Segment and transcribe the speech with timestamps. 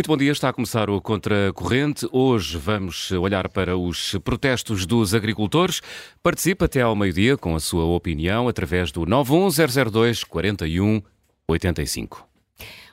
[0.00, 2.08] Muito bom dia, está a começar o Contracorrente.
[2.10, 5.82] Hoje vamos olhar para os protestos dos agricultores.
[6.22, 12.29] Participe até ao meio-dia com a sua opinião através do 91002 4185.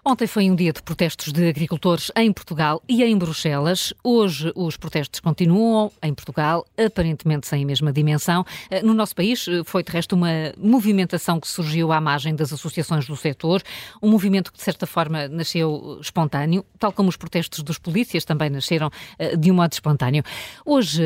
[0.09, 3.93] Ontem foi um dia de protestos de agricultores em Portugal e em Bruxelas.
[4.01, 8.45] Hoje os protestos continuam em Portugal, aparentemente sem a mesma dimensão.
[8.71, 12.53] Eh, no nosso país eh, foi, de resto, uma movimentação que surgiu à margem das
[12.53, 13.61] associações do setor,
[14.01, 18.49] um movimento que, de certa forma, nasceu espontâneo, tal como os protestos dos polícias também
[18.49, 18.89] nasceram
[19.19, 20.23] eh, de um modo espontâneo.
[20.65, 21.03] Hoje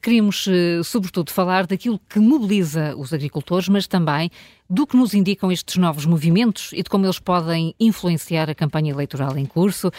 [0.00, 0.46] queríamos,
[0.84, 4.30] sobretudo, falar daquilo que mobiliza os agricultores, mas também
[4.68, 8.92] do que nos indicam estes novos movimentos e de como eles podem influenciar a campanha
[8.92, 9.88] eleitoral em curso.
[9.88, 9.92] Uh,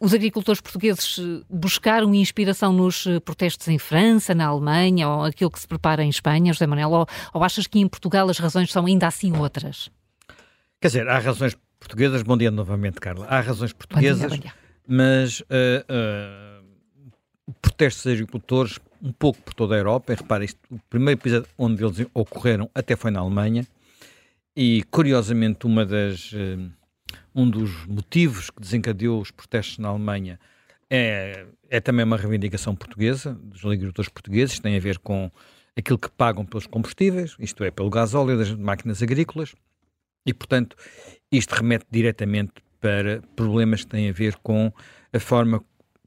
[0.00, 5.50] os agricultores portugueses eh, buscaram inspiração nos eh, protestos em França, na Alemanha ou aquilo
[5.50, 8.70] que se prepara em Espanha, José Manuel, ou, ou achas que em Portugal as razões
[8.70, 9.90] são ainda assim outras?
[10.80, 14.42] Quer dizer, há razões portuguesas, bom dia novamente, Carla, há razões portuguesas, bom dia, bom
[14.42, 14.52] dia.
[14.86, 15.44] mas uh,
[15.90, 21.20] uh, protestos de agricultores um pouco por toda a Europa, e repare, isto, o primeiro
[21.20, 23.66] episódio onde eles ocorreram até foi na Alemanha,
[24.56, 26.70] e, curiosamente, uma das, uh,
[27.34, 30.38] um dos motivos que desencadeou os protestos na Alemanha
[30.88, 35.30] é, é também uma reivindicação portuguesa, dos agricultores portugueses, tem a ver com
[35.76, 39.54] aquilo que pagam pelos combustíveis, isto é, pelo gasóleo das máquinas agrícolas,
[40.26, 40.76] e, portanto,
[41.30, 44.72] isto remete diretamente para problemas que têm a ver com
[45.12, 45.62] a forma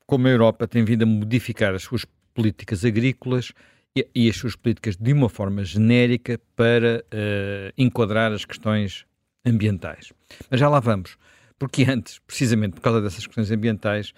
[0.05, 3.51] como a Europa tem vindo a modificar as suas políticas agrícolas
[3.95, 9.05] e, e as suas políticas de uma forma genérica para uh, enquadrar as questões
[9.45, 10.11] ambientais.
[10.49, 11.17] Mas já lá vamos,
[11.57, 14.13] porque antes, precisamente por causa dessas questões ambientais,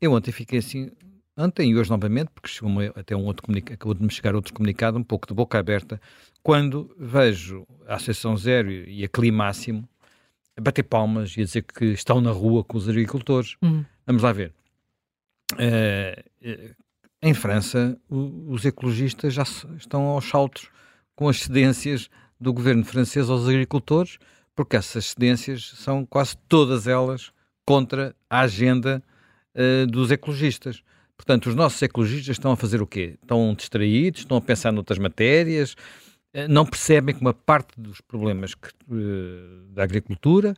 [0.00, 0.90] eu ontem fiquei assim,
[1.36, 4.52] ontem e hoje novamente, porque chegou até um outro comunicado, acabou de me chegar outro
[4.52, 6.00] comunicado, um pouco de boca aberta,
[6.42, 9.88] quando vejo a Associação Zero e a Climáximo
[10.60, 13.56] bater palmas e a dizer que estão na rua com os agricultores.
[13.62, 13.84] Hum.
[14.06, 14.52] Vamos lá ver.
[15.54, 16.74] Uh,
[17.24, 19.44] em França, os ecologistas já
[19.78, 20.68] estão aos saltos
[21.16, 24.18] com as cedências do governo francês aos agricultores,
[24.54, 27.32] porque essas cedências são quase todas elas
[27.64, 29.02] contra a agenda
[29.54, 30.82] uh, dos ecologistas.
[31.16, 33.16] Portanto, os nossos ecologistas estão a fazer o quê?
[33.22, 35.72] Estão distraídos, estão a pensar noutras matérias,
[36.34, 40.54] uh, não percebem que uma parte dos problemas que, uh, da agricultura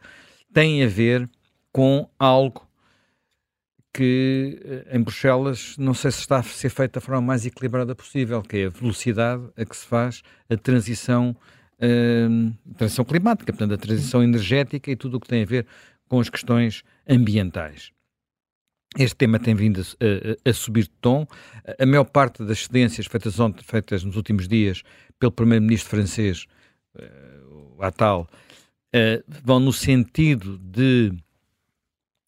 [0.53, 1.31] tem a ver
[1.71, 2.66] com algo
[3.97, 7.95] que eh, em Bruxelas não sei se está a ser feita da forma mais equilibrada
[7.95, 11.35] possível, que é a velocidade a que se faz a transição,
[11.81, 15.67] uh, transição climática, portanto, a transição energética e tudo o que tem a ver
[16.09, 17.91] com as questões ambientais.
[18.99, 21.27] Este tema tem vindo a, a, a, subir de tom.
[21.79, 24.83] A maior parte das cedências feitas, ontem, feitas nos últimos dias
[25.19, 26.45] pelo primeiro-ministro francês,
[26.97, 28.29] uh, o Attal,
[28.95, 31.15] uh, vão no sentido de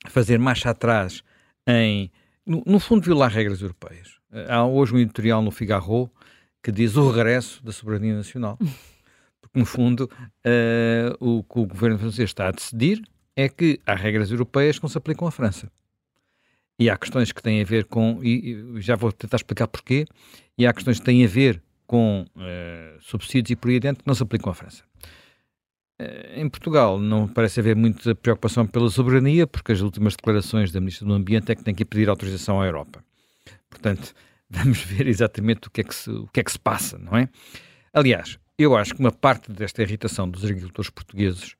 [0.09, 1.23] fazer marcha atrás
[1.69, 2.11] em,
[2.47, 4.19] no, no fundo, violar regras europeias.
[4.49, 6.11] Há hoje um editorial no Figaro
[6.63, 8.59] que diz o regresso da soberania nacional.
[9.41, 13.03] Porque, no fundo, uh, o que o governo francês está a decidir
[13.37, 15.71] é que há regras europeias que não se aplicam à França.
[16.79, 20.07] E há questões que têm a ver com, e, e já vou tentar explicar porquê,
[20.57, 24.07] e há questões que têm a ver com uh, subsídios e por aí adiante que
[24.07, 24.83] não se aplicam à França.
[25.99, 30.81] Eh, em Portugal não parece haver muita preocupação pela soberania, porque as últimas declarações da
[30.81, 33.05] Ministra do Ambiente é que tem que pedir autorização à Europa.
[33.69, 34.15] Portanto,
[34.49, 37.17] vamos ver exatamente o que é que se, o que é que se passa, não
[37.17, 37.29] é?
[37.93, 41.53] Aliás, eu acho que uma parte desta irritação dos agricultores portugueses,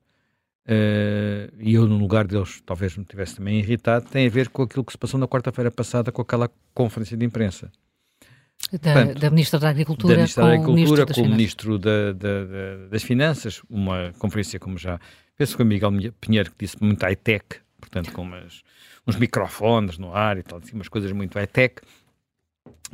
[0.67, 4.63] uh, e eu no lugar deles talvez me tivesse também irritado, tem a ver com
[4.63, 7.71] aquilo que se passou na quarta-feira passada com aquela conferência de imprensa
[8.71, 12.87] da, Portanto, da Ministra da Agricultura, da Ministra da Agricultura com o Ministro, da, da,
[12.89, 14.99] das Finanças, uma conferência como já
[15.35, 17.45] penso que o Miguel Pinheiro que disse muito high-tech,
[17.79, 18.61] portanto com umas,
[19.07, 21.75] uns microfones no ar e tal, assim, umas coisas muito high-tech,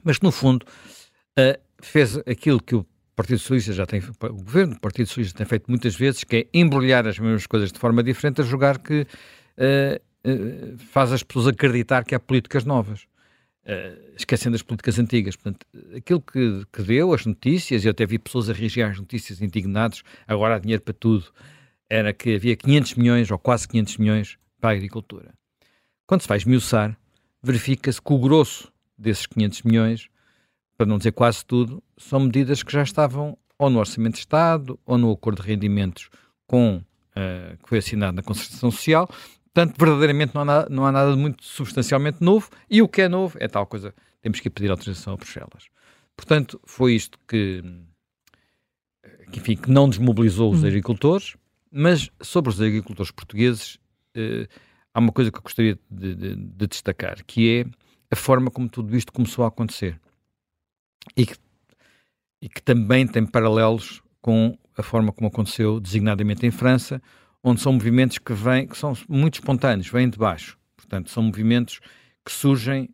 [0.03, 2.85] mas no fundo uh, fez aquilo que o
[3.16, 6.47] Partido Socialista já tem, o governo do Partido Socialista tem feito muitas vezes, que é
[6.53, 11.47] embrulhar as mesmas coisas de forma diferente, a jogar que uh, uh, faz as pessoas
[11.47, 13.08] acreditar que há políticas novas.
[13.66, 15.35] Uh, esquecendo as políticas antigas.
[15.35, 15.66] Portanto,
[15.97, 20.03] aquilo que, que deu, as notícias, eu até vi pessoas a reagir às notícias indignados,
[20.28, 21.26] agora há dinheiro para tudo,
[21.90, 25.34] era que havia 500 milhões, ou quase 500 milhões, para a agricultura.
[26.06, 26.96] Quando se vai esmiuçar,
[27.41, 30.09] verifica-se que o grosso desses 500 milhões,
[30.78, 34.79] para não dizer quase tudo, são medidas que já estavam ou no Orçamento de Estado,
[34.85, 36.09] ou no Acordo de Rendimentos
[36.46, 39.09] com, uh, que foi assinado na Concertação Social,
[39.55, 43.07] Portanto, verdadeiramente não há, nada, não há nada muito substancialmente novo e o que é
[43.07, 45.69] novo é tal coisa, temos que pedir autorização a Bruxelas.
[46.13, 47.63] Portanto, foi isto que,
[49.31, 50.67] que, enfim, que não desmobilizou os hum.
[50.67, 51.37] agricultores,
[51.72, 53.79] mas sobre os agricultores portugueses,
[54.13, 54.46] eh,
[54.93, 57.66] há uma coisa que eu gostaria de, de, de destacar, que é
[58.11, 59.97] a forma como tudo isto começou a acontecer.
[61.16, 61.35] E que,
[62.41, 67.01] e que também tem paralelos com a forma como aconteceu designadamente em França,
[67.46, 70.58] onde são movimentos que vêm, que são muito espontâneos, vêm de baixo.
[70.76, 71.80] Portanto, são movimentos
[72.26, 72.90] que surgem,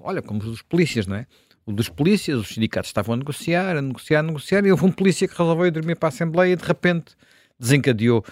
[0.00, 1.26] olha, como os dos polícias, não é?
[1.64, 4.90] O dos polícias, os sindicatos estavam a negociar, a negociar, a negociar, e houve um
[4.90, 7.14] polícia que resolveu ir dormir para a Assembleia e de repente
[7.58, 8.24] desencadeou.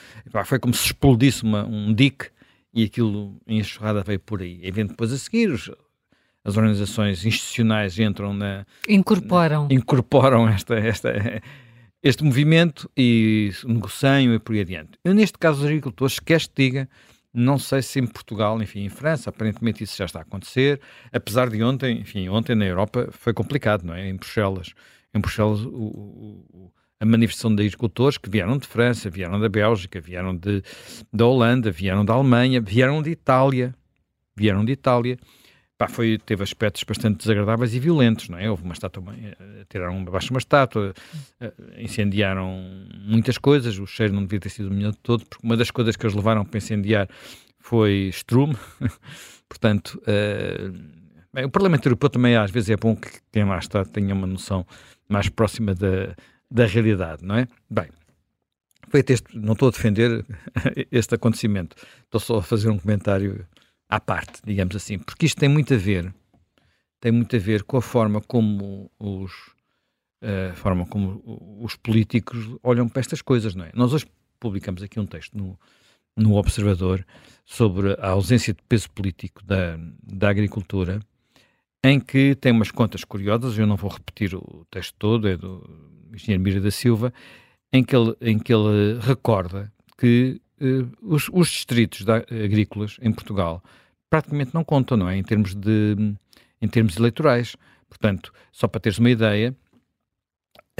[0.44, 2.30] Foi como se explodisse uma, um dique
[2.72, 4.58] e aquilo em enxurrada veio por aí.
[4.60, 5.70] E vem depois a seguir, os,
[6.44, 8.66] as organizações institucionais entram na.
[8.88, 9.68] Incorporam.
[9.68, 11.10] Na, incorporam esta, esta,
[12.04, 14.90] este movimento e negociam e por aí adiante.
[15.02, 16.88] Eu, neste caso, os agricultores, quer te diga,
[17.32, 20.78] não sei se em Portugal, enfim, em França, aparentemente isso já está a acontecer,
[21.10, 24.06] apesar de ontem, enfim, ontem na Europa foi complicado, não é?
[24.06, 24.74] Em Bruxelas,
[25.14, 29.98] em Bruxelas o, o, a manifestação de agricultores que vieram de França, vieram da Bélgica,
[29.98, 30.62] vieram de,
[31.10, 33.74] da Holanda, vieram da Alemanha, vieram de Itália,
[34.36, 35.18] vieram de Itália,
[35.76, 38.48] pá, foi, teve aspectos bastante desagradáveis e violentos, não é?
[38.48, 40.94] Houve uma estátua, eh, tiraram abaixo uma estátua,
[41.40, 42.60] eh, incendiaram
[43.06, 45.70] muitas coisas, o cheiro não devia ter sido o melhor de todo, porque uma das
[45.70, 47.08] coisas que eles levaram para incendiar
[47.58, 48.56] foi estrume,
[49.48, 50.70] portanto, uh,
[51.32, 54.26] bem, o Parlamento Europeu também às vezes é bom que quem lá está tenha uma
[54.26, 54.66] noção
[55.08, 56.14] mais próxima da,
[56.50, 57.48] da realidade, não é?
[57.70, 57.88] Bem,
[58.90, 60.26] feito este, não estou a defender
[60.92, 61.74] este acontecimento,
[62.04, 63.46] estou só a fazer um comentário
[63.88, 66.12] à parte, digamos assim, porque isto tem muito a ver,
[67.00, 69.32] tem muito a ver com a forma como os
[70.22, 71.22] a forma como
[71.60, 73.70] os políticos olham para estas coisas, não é?
[73.74, 74.06] Nós hoje
[74.40, 75.58] publicamos aqui um texto no,
[76.16, 77.04] no Observador
[77.44, 81.00] sobre a ausência de peso político da, da agricultura,
[81.84, 85.62] em que tem umas contas curiosas, eu não vou repetir o texto todo, é do
[86.14, 87.12] engenheiro Mira da Silva,
[87.70, 90.40] em que ele, em que ele recorda que
[91.02, 93.62] os, os, distritos da, agrícolas em Portugal
[94.08, 95.16] praticamente não contam, não é?
[95.16, 95.96] Em termos, de,
[96.60, 97.56] em termos eleitorais.
[97.88, 99.56] Portanto, só para teres uma ideia,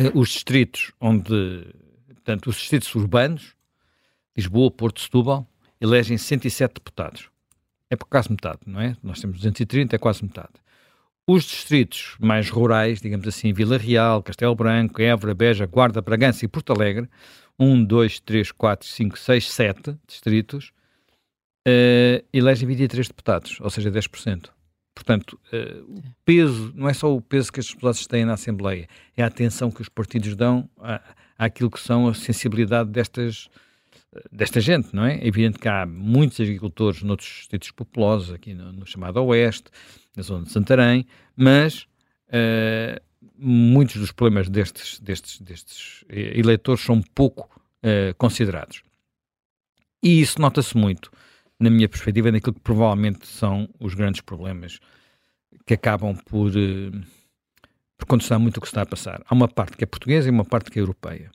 [0.00, 1.66] uh, os distritos onde,
[2.08, 3.54] portanto, os distritos urbanos,
[4.36, 5.48] Lisboa, Porto, Setúbal,
[5.80, 7.28] elegem 107 deputados.
[7.90, 8.96] É por quase metade, não é?
[9.02, 10.52] Nós temos 230, é quase metade.
[11.26, 16.48] Os distritos mais rurais, digamos assim, Vila Real, Castelo Branco, Évora, Beja, Guarda, Bragança e
[16.48, 17.08] Porto Alegre,
[17.58, 20.72] 1, 2, 3, 4, 5, 6, 7 distritos,
[21.66, 24.50] uh, elegem 23 deputados, ou seja, 10%.
[24.94, 28.88] Portanto, uh, o peso, não é só o peso que as deputados têm na Assembleia,
[29.16, 31.00] é a atenção que os partidos dão à,
[31.38, 33.48] àquilo que são a sensibilidade destas,
[34.30, 35.16] desta gente, não é?
[35.16, 39.70] É evidente que há muitos agricultores noutros distritos populosos, aqui no, no chamado Oeste,
[40.16, 41.06] na zona de Santarém,
[41.36, 41.86] mas
[42.28, 43.00] uh,
[43.36, 47.48] muitos dos problemas destes, destes, destes eleitores são pouco
[47.82, 48.82] uh, considerados.
[50.02, 51.10] E isso nota-se muito,
[51.58, 54.78] na minha perspectiva, naquilo que provavelmente são os grandes problemas
[55.66, 57.02] que acabam por, uh,
[57.96, 59.22] por muito o que está a passar.
[59.26, 61.30] Há uma parte que é portuguesa e uma parte que é europeia.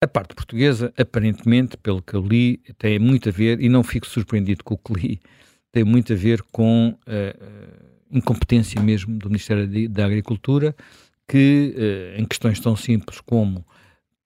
[0.00, 4.06] A parte portuguesa, aparentemente, pelo que eu li, tem muito a ver, e não fico
[4.06, 5.20] surpreendido com o que li,
[5.72, 10.74] tem muito a ver com uh, incompetência mesmo do Ministério da Agricultura,
[11.26, 13.64] que uh, em questões tão simples como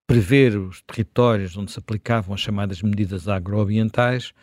[0.05, 4.33] prever os territórios onde se aplicavam as chamadas medidas agroambientais,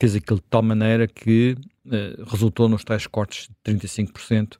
[0.00, 1.56] fez aquilo de tal maneira que
[1.86, 4.56] uh, resultou nos tais cortes de 35%,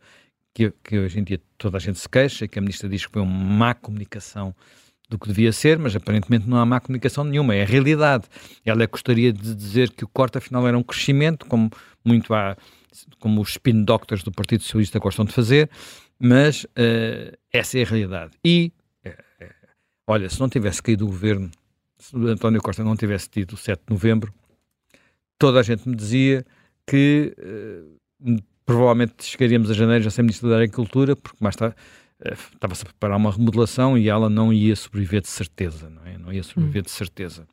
[0.55, 3.13] que, que hoje em dia toda a gente se queixa, que a Ministra diz que
[3.13, 4.55] foi uma má comunicação
[5.09, 8.25] do que devia ser, mas aparentemente não há má comunicação nenhuma, é a realidade.
[8.65, 11.69] Ela gostaria de dizer que o corte afinal era um crescimento, como
[12.05, 12.57] muito há,
[13.19, 15.71] como os spin doctors do Partido Socialista gostam de fazer,
[16.19, 18.33] mas uh, essa é a realidade.
[18.45, 18.73] E,
[19.05, 19.55] uh, uh,
[20.07, 21.51] olha, se não tivesse caído o governo,
[21.99, 24.33] se o António Costa não tivesse tido o 7 de novembro,
[25.39, 26.45] toda a gente me dizia
[26.87, 27.35] que
[28.67, 31.75] provavelmente chegaríamos a janeiro já sem Ministro da Agricultura, porque mais tarde
[32.53, 36.19] estava-se a preparar uma remodelação e ela não ia sobreviver de certeza, não é?
[36.19, 36.85] Não ia sobreviver hum.
[36.85, 37.47] de certeza.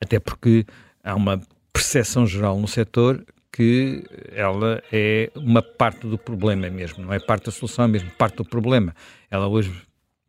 [0.00, 0.66] Até porque
[1.02, 1.40] há uma
[1.72, 7.46] percepção geral no setor que ela é uma parte do problema mesmo, não é parte
[7.46, 8.94] da solução, é mesmo parte do problema.
[9.30, 9.72] Ela hoje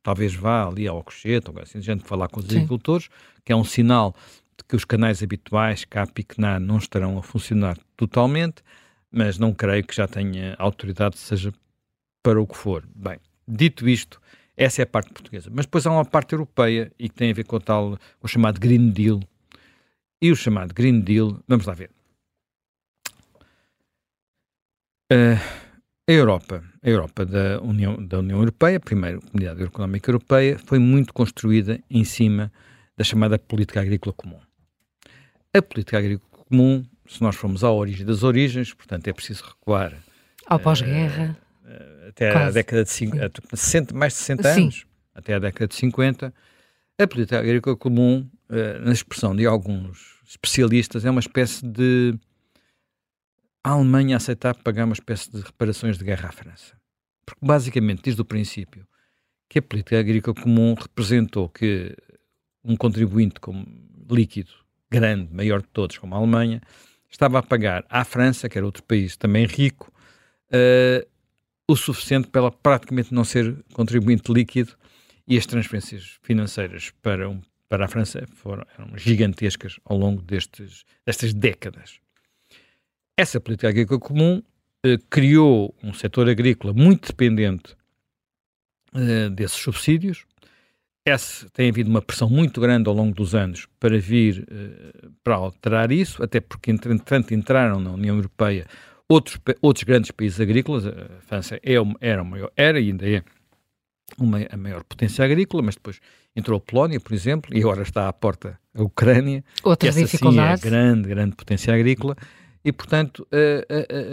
[0.01, 2.57] talvez vá ali ao Alcochete, ou assim, gente falar com os Sim.
[2.57, 3.09] agricultores,
[3.45, 4.15] que é um sinal
[4.57, 8.63] de que os canais habituais, cá a Piquená, não estarão a funcionar totalmente,
[9.11, 11.53] mas não creio que já tenha autoridade, seja
[12.23, 12.83] para o que for.
[12.95, 14.19] Bem, dito isto,
[14.55, 15.49] essa é a parte portuguesa.
[15.53, 18.27] Mas depois há uma parte europeia e que tem a ver com o tal, o
[18.27, 19.19] chamado Green Deal.
[20.21, 21.89] E o chamado Green Deal, vamos lá ver.
[25.11, 25.37] Uh,
[26.07, 31.13] a Europa, a Europa da União, da União Europeia, primeiro, Comunidade Económica Europeia, foi muito
[31.13, 32.49] construída em cima
[32.95, 34.39] da chamada política agrícola comum.
[35.53, 39.93] A política agrícola comum, se nós formos à origem das origens, portanto é preciso recuar
[40.47, 41.37] ao pós-guerra.
[41.65, 42.47] Uh, até Quase.
[42.47, 43.41] a década de 50,
[43.93, 46.33] mais de 60 anos, até a década de 50,
[46.97, 52.17] a política agrícola comum, uh, na expressão de alguns especialistas, é uma espécie de
[53.63, 56.75] a Alemanha aceitar pagar uma espécie de reparações de guerra à França.
[57.25, 58.87] Porque, basicamente, desde o princípio,
[59.47, 61.95] que a política agrícola comum representou que
[62.63, 63.65] um contribuinte como
[64.09, 64.51] líquido,
[64.89, 66.61] grande, maior de todos, como a Alemanha,
[67.09, 69.91] estava a pagar à França, que era outro país também rico,
[70.51, 71.07] uh,
[71.67, 74.75] o suficiente para ela praticamente não ser contribuinte líquido
[75.27, 80.83] e as transferências financeiras para, um, para a França foram eram gigantescas ao longo destes,
[81.05, 82.00] destas décadas.
[83.17, 84.41] Essa política agrícola comum
[84.85, 87.75] uh, criou um setor agrícola muito dependente
[88.93, 90.25] uh, desses subsídios.
[91.53, 95.91] Tem havido uma pressão muito grande ao longo dos anos para vir uh, para alterar
[95.91, 98.65] isso, até porque, entretanto, entraram na União Europeia
[99.09, 100.85] outros, outros grandes países agrícolas.
[100.85, 103.23] A França é, era, maior, era e ainda é
[104.17, 105.99] uma, a maior potência agrícola, mas depois
[106.35, 109.43] entrou a Polónia, por exemplo, e agora está à porta a Ucrânia.
[109.63, 110.61] Outras que essa, dificuldades.
[110.61, 112.15] Sim, é grande, grande potência agrícola.
[112.63, 113.27] E, portanto,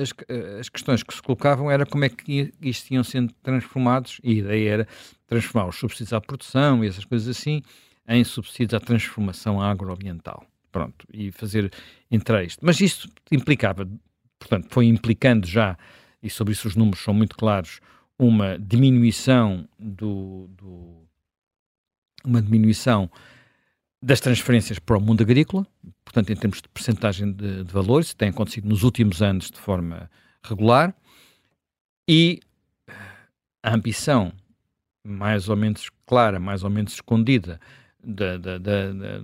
[0.00, 0.14] as,
[0.58, 4.34] as questões que se colocavam era como é que isto iam sendo transformados, e a
[4.34, 4.88] ideia era
[5.26, 7.62] transformar os subsídios à produção e essas coisas assim
[8.08, 10.46] em subsídios à transformação agroambiental.
[10.72, 11.70] Pronto, e fazer
[12.10, 12.64] entrar isto.
[12.64, 13.88] Mas isso implicava,
[14.38, 15.76] portanto, foi implicando já,
[16.22, 17.80] e sobre isso os números são muito claros,
[18.18, 21.08] uma diminuição do, do
[22.24, 23.10] uma diminuição
[24.00, 25.66] das transferências para o mundo agrícola,
[26.04, 30.10] portanto, em termos de percentagem de, de tem acontecido nos últimos anos de forma
[30.42, 30.94] regular,
[32.08, 32.40] e
[33.62, 34.32] a ambição
[35.04, 37.60] mais ou menos clara, mais ou menos escondida
[38.02, 39.18] da, da, da, da,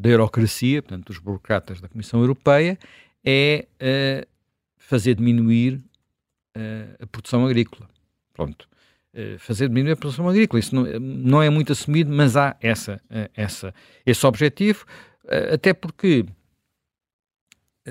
[0.00, 2.78] da eurocracia, portanto, dos burocratas da Comissão Europeia,
[3.24, 4.26] é uh,
[4.78, 5.74] fazer diminuir
[6.56, 7.88] uh, a produção agrícola.
[8.32, 8.68] Pronto.
[9.18, 10.60] Eh, fazer diminuir a produção agrícola.
[10.60, 14.84] Isso não, não é muito assumido, mas há essa, eh, essa, esse objetivo,
[15.26, 16.26] eh, até porque,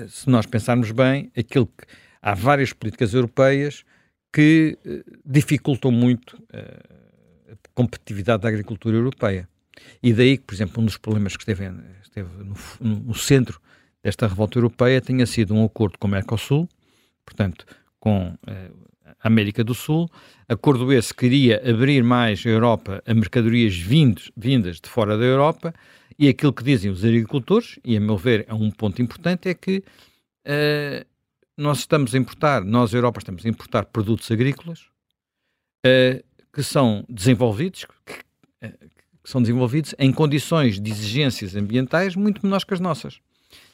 [0.06, 1.84] se nós pensarmos bem, aquilo que,
[2.22, 3.84] há várias políticas europeias
[4.32, 4.78] que
[5.24, 9.48] dificultam muito a competitividade da agricultura europeia.
[10.00, 11.64] E daí que, por exemplo, um dos problemas que esteve,
[12.02, 13.60] esteve no, no centro
[14.02, 16.68] desta revolta europeia tenha sido um acordo com o Mercosul,
[17.24, 17.64] portanto,
[17.98, 18.36] com
[19.22, 20.08] América do Sul.
[20.48, 25.74] Acordo esse queria abrir mais a Europa a mercadorias vindos, vindas de fora da Europa
[26.18, 29.54] e aquilo que dizem os agricultores, e a meu ver é um ponto importante, é
[29.54, 29.82] que
[30.46, 31.06] uh,
[31.56, 34.80] nós estamos a importar, nós, a Europa, estamos a importar produtos agrícolas
[35.84, 38.78] uh, que são desenvolvidos, que, uh,
[39.22, 43.20] que são desenvolvidos em condições de exigências ambientais muito menores que as nossas.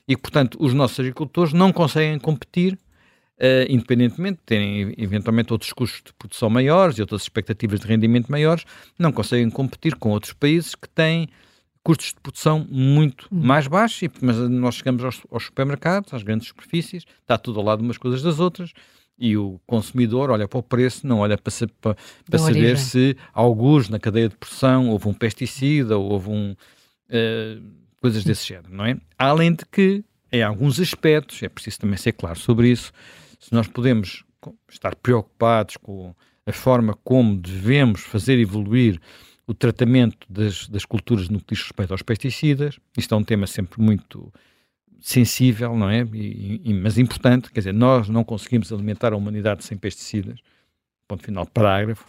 [0.08, 2.76] E, portanto, os nossos agricultores não conseguem competir
[3.38, 8.30] uh, independentemente de terem eventualmente outros custos de produção maiores e outras expectativas de rendimento
[8.30, 8.64] maiores,
[8.98, 11.28] não conseguem competir com outros países que têm
[11.82, 13.40] custos de produção muito hum.
[13.40, 17.80] mais baixos, mas nós chegamos aos, aos, supermercados, às grandes superfícies, está tudo ao lado
[17.80, 18.72] umas coisas das outras,
[19.18, 21.96] e o consumidor olha para o preço, não olha para, para,
[22.28, 22.76] para saber origem.
[22.76, 27.62] se alguns na cadeia de produção houve um pesticida, houve um, uh,
[28.00, 28.96] coisas desse género, não é?
[29.16, 32.92] Além de que, em alguns aspectos, é preciso também ser claro sobre isso,
[33.38, 34.24] se nós podemos
[34.68, 36.14] estar preocupados com
[36.46, 38.98] a forma como devemos fazer evoluir
[39.46, 43.46] o tratamento das, das culturas no que diz respeito aos pesticidas, isto é um tema
[43.46, 44.32] sempre muito
[45.00, 46.08] sensível, não é?
[46.14, 50.38] E, e, mas importante, quer dizer, nós não conseguimos alimentar a humanidade sem pesticidas,
[51.08, 52.06] ponto final, parágrafo.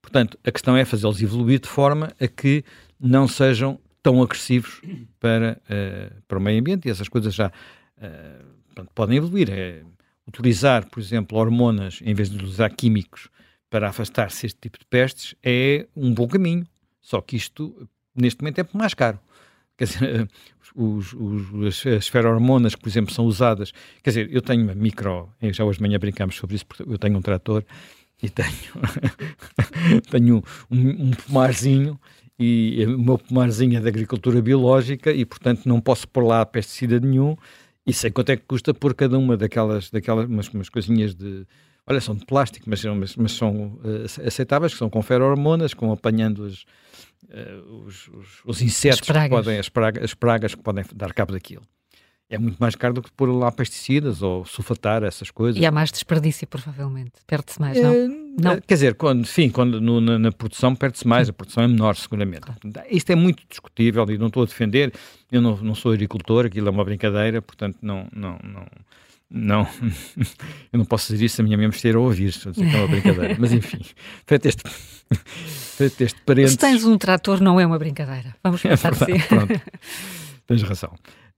[0.00, 2.64] Portanto, a questão é fazê-los evoluir de forma a que
[2.98, 4.80] não sejam tão agressivos
[5.20, 9.50] para, uh, para o meio ambiente e essas coisas já uh, portanto, podem evoluir.
[9.50, 9.82] É,
[10.26, 13.28] utilizar, por exemplo, hormonas em vez de utilizar químicos
[13.68, 16.66] para afastar-se este tipo de pestes é um bom caminho.
[17.00, 19.18] Só que isto, neste momento, é mais caro.
[19.76, 20.28] Quer dizer,
[20.74, 23.72] os, os, as ferormonas que, por exemplo, são usadas.
[24.02, 25.28] Quer dizer, eu tenho uma micro.
[25.40, 27.64] Já hoje de manhã brincamos sobre isso, porque eu tenho um trator
[28.22, 28.50] e tenho,
[30.10, 31.98] tenho um, um pomarzinho
[32.38, 36.98] e o meu pomarzinho é da agricultura biológica e, portanto, não posso pôr lá pesticida
[36.98, 37.36] nenhum
[37.86, 41.46] e sei quanto é que custa por cada uma daquelas, daquelas umas, umas coisinhas de.
[41.84, 45.90] Olha, são de plástico, mas, mas, mas são uh, aceitáveis, que são com ferrohormonas, com
[45.90, 46.62] apanhando os,
[47.24, 51.32] uh, os, os, os, insetos que podem, as pragas, as pragas que podem dar cabo
[51.32, 51.62] daquilo.
[52.30, 55.60] É muito mais caro do que pôr lá pesticidas ou sulfatar essas coisas.
[55.60, 57.12] E há mais desperdício, provavelmente.
[57.26, 57.92] Perde-se mais, não?
[57.92, 58.58] Uh, Não.
[58.60, 61.96] Quer dizer, quando, enfim, quando no, na, na, produção perde-se mais, a produção é menor,
[61.96, 62.40] seguramente.
[62.40, 62.60] Claro.
[62.90, 64.92] Isto é muito discutível e não estou a defender.
[65.30, 68.06] Eu não, não sou agricultor, aquilo é uma brincadeira, portanto, não.
[68.12, 68.66] não, não
[69.34, 69.66] não,
[70.70, 72.68] eu não posso dizer isso, a minha mãe me esteja a ouvir, estou a dizer
[72.68, 73.36] que é uma brincadeira.
[73.38, 73.80] Mas enfim,
[74.26, 74.62] feito este,
[75.16, 76.52] feito este parênteses...
[76.52, 78.36] Se tens um trator, não é uma brincadeira.
[78.44, 79.28] Vamos pensar é verdade, assim.
[79.28, 79.60] Pronto,
[80.46, 80.92] tens razão.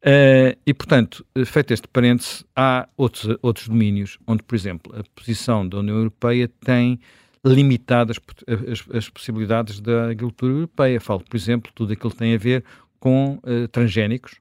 [0.05, 5.67] Uh, e, portanto, feito este parênteses, há outros, outros domínios onde, por exemplo, a posição
[5.67, 7.01] da União Europeia tem
[7.43, 8.19] limitado as,
[8.71, 11.01] as, as possibilidades da agricultura europeia.
[11.01, 12.63] Falo, por exemplo, tudo aquilo que tem a ver
[13.01, 14.35] com uh, transgénicos,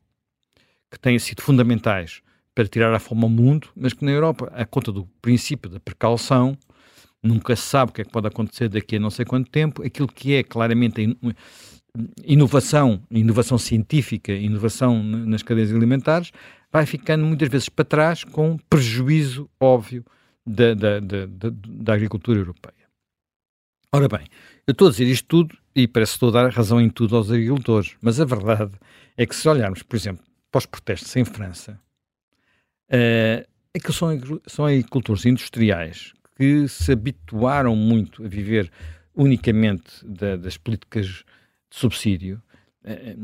[0.92, 2.22] que têm sido fundamentais
[2.54, 5.80] para tirar a fome ao mundo, mas que na Europa, a conta do princípio da
[5.80, 6.58] precaução,
[7.22, 9.82] nunca se sabe o que é que pode acontecer daqui a não sei quanto tempo,
[9.82, 11.18] aquilo que é claramente
[12.26, 16.32] inovação, inovação científica, inovação nas cadeias alimentares,
[16.72, 20.04] vai ficando muitas vezes para trás com prejuízo óbvio
[20.46, 22.74] da, da, da, da, agricultura europeia.
[23.92, 24.28] Ora bem,
[24.66, 27.16] eu estou a dizer isto tudo e parece que estou a dar razão em tudo
[27.16, 28.74] aos agricultores, mas a verdade
[29.16, 31.80] é que se olharmos, por exemplo, para os protestos em França,
[32.90, 33.46] é
[33.82, 34.10] que são,
[34.48, 38.72] são agricultores industriais que se habituaram muito a viver
[39.16, 41.24] unicamente da, das políticas
[41.74, 42.40] subsídio.
[42.86, 43.16] Eh,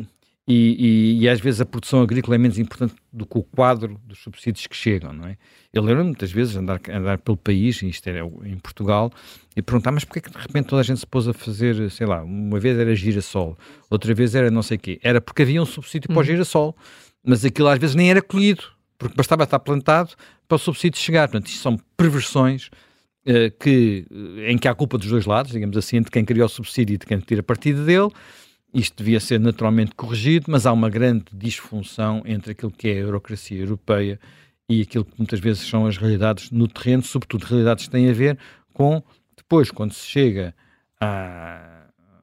[0.47, 4.01] e, e, e, às vezes a produção agrícola é menos importante do que o quadro
[4.03, 5.37] dos subsídios que chegam, não é?
[5.71, 9.11] Eu lembro muitas vezes andar, andar pelo país, isto era em Portugal,
[9.55, 12.07] e perguntar, mas porquê que de repente toda a gente se pôs a fazer, sei
[12.07, 13.55] lá, uma vez era girassol,
[13.91, 14.99] outra vez era não sei o quê.
[15.03, 16.23] Era porque havia um subsídio para o hum.
[16.23, 16.75] girassol,
[17.23, 18.63] mas aquilo às vezes nem era colhido,
[18.97, 20.15] porque bastava estar plantado
[20.47, 21.27] para o subsídio chegar.
[21.27, 22.71] Portanto, isto são perversões
[23.59, 24.05] que,
[24.47, 26.97] em que há culpa dos dois lados, digamos assim, de quem criou o subsídio e
[26.97, 28.09] de quem tira partido dele,
[28.73, 32.97] isto devia ser naturalmente corrigido, mas há uma grande disfunção entre aquilo que é a
[32.97, 34.19] eurocracia europeia
[34.67, 38.13] e aquilo que muitas vezes são as realidades no terreno, sobretudo realidades que têm a
[38.13, 38.37] ver
[38.73, 39.03] com
[39.35, 40.53] depois, quando se chega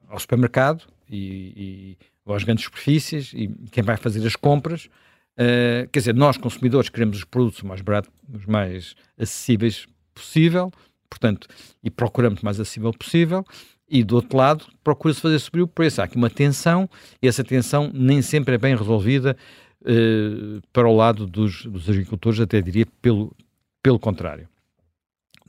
[0.07, 5.99] ao supermercado e, e às grandes superfícies e quem vai fazer as compras, uh, quer
[5.99, 10.71] dizer, nós consumidores queremos os produtos mais baratos, os mais acessíveis possível,
[11.09, 11.47] portanto,
[11.83, 13.45] e procuramos mais acessível possível,
[13.89, 16.01] e do outro lado procura-se fazer subir o preço.
[16.01, 16.89] Há aqui uma tensão
[17.21, 19.37] e essa tensão nem sempre é bem resolvida
[19.81, 23.33] uh, para o lado dos, dos, agricultores, até diria pelo,
[23.81, 24.47] pelo contrário.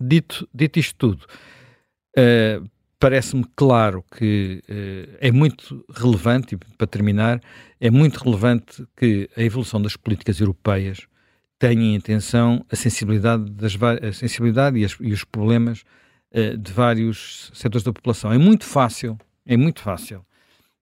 [0.01, 1.27] Dito, dito isto tudo,
[2.17, 2.69] uh,
[3.01, 7.41] parece-me claro que uh, é muito relevante, e para terminar,
[7.81, 11.09] é muito relevante que a evolução das políticas europeias
[11.59, 15.83] tenha em atenção a sensibilidade, das, a sensibilidade e, as, e os problemas
[16.33, 18.33] uh, de vários setores da população.
[18.33, 20.25] É muito fácil, é muito fácil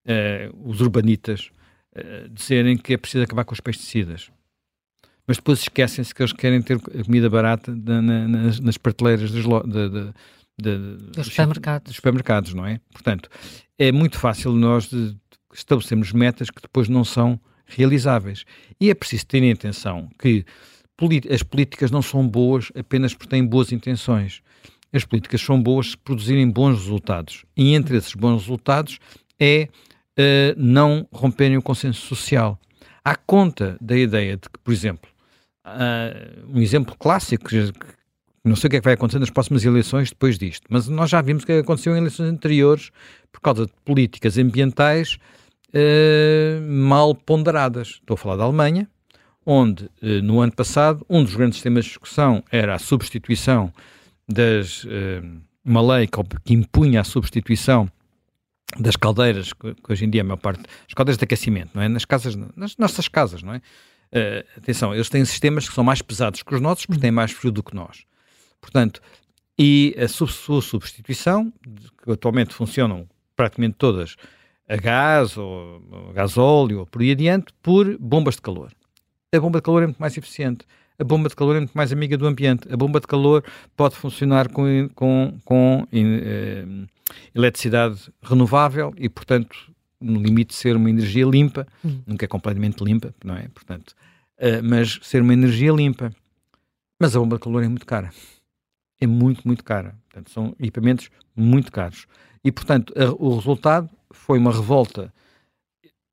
[0.06, 1.50] uh, os urbanitas
[1.96, 4.30] uh, dizerem que é preciso acabar com os pesticidas.
[5.26, 9.44] Mas depois esquecem-se que eles querem ter comida barata na, na, nas, nas, prateleiras dos,
[9.44, 10.12] de, de,
[10.60, 11.88] de, dos, supermercados.
[11.88, 12.80] dos supermercados, não é?
[12.92, 13.28] Portanto,
[13.76, 14.88] é muito fácil nós
[15.52, 18.44] estabelecermos metas que depois não são realizáveis.
[18.80, 20.44] E é preciso ter em atenção que
[21.30, 24.42] as políticas não são boas apenas porque têm boas intenções
[24.96, 27.44] as políticas são boas se produzirem bons resultados.
[27.56, 28.98] E entre esses bons resultados
[29.38, 29.68] é
[30.18, 32.58] uh, não romperem o consenso social.
[33.04, 35.10] À conta da ideia de que, por exemplo,
[35.66, 37.50] uh, um exemplo clássico,
[38.44, 41.10] não sei o que é que vai acontecer nas próximas eleições depois disto, mas nós
[41.10, 42.90] já vimos o que aconteceu em eleições anteriores
[43.30, 45.18] por causa de políticas ambientais
[45.74, 47.88] uh, mal ponderadas.
[48.00, 48.88] Estou a falar da Alemanha,
[49.44, 49.88] onde
[50.22, 53.72] no ano passado um dos grandes temas de discussão era a substituição
[54.28, 54.88] das, uh,
[55.64, 57.90] uma lei que, impunha a substituição
[58.78, 61.88] das caldeiras, que, hoje em dia a maior parte, as caldeiras de aquecimento, não é?
[61.88, 63.58] Nas casas, nas nossas casas, não é?
[64.12, 67.32] Uh, atenção, eles têm sistemas que são mais pesados que os nossos, porque têm mais
[67.32, 68.04] frio do que nós.
[68.60, 69.00] Portanto,
[69.58, 71.52] e a sua substituição,
[72.02, 74.16] que atualmente funcionam praticamente todas
[74.68, 78.72] a gás ou a gasóleo ou por aí adiante, por bombas de calor.
[79.32, 80.66] A bomba de calor é muito mais eficiente
[80.98, 82.72] a bomba de calor é muito mais amiga do ambiente.
[82.72, 83.44] A bomba de calor
[83.76, 86.64] pode funcionar com, com, com eh,
[87.34, 92.02] eletricidade renovável e, portanto, no limite ser uma energia limpa, uhum.
[92.06, 93.48] nunca é completamente limpa, não é?
[93.48, 93.94] Portanto,
[94.38, 96.12] uh, mas ser uma energia limpa.
[96.98, 98.10] Mas a bomba de calor é muito cara.
[99.00, 99.94] É muito, muito cara.
[100.08, 102.06] Portanto, são equipamentos muito caros.
[102.42, 105.12] E, portanto, a, o resultado foi uma revolta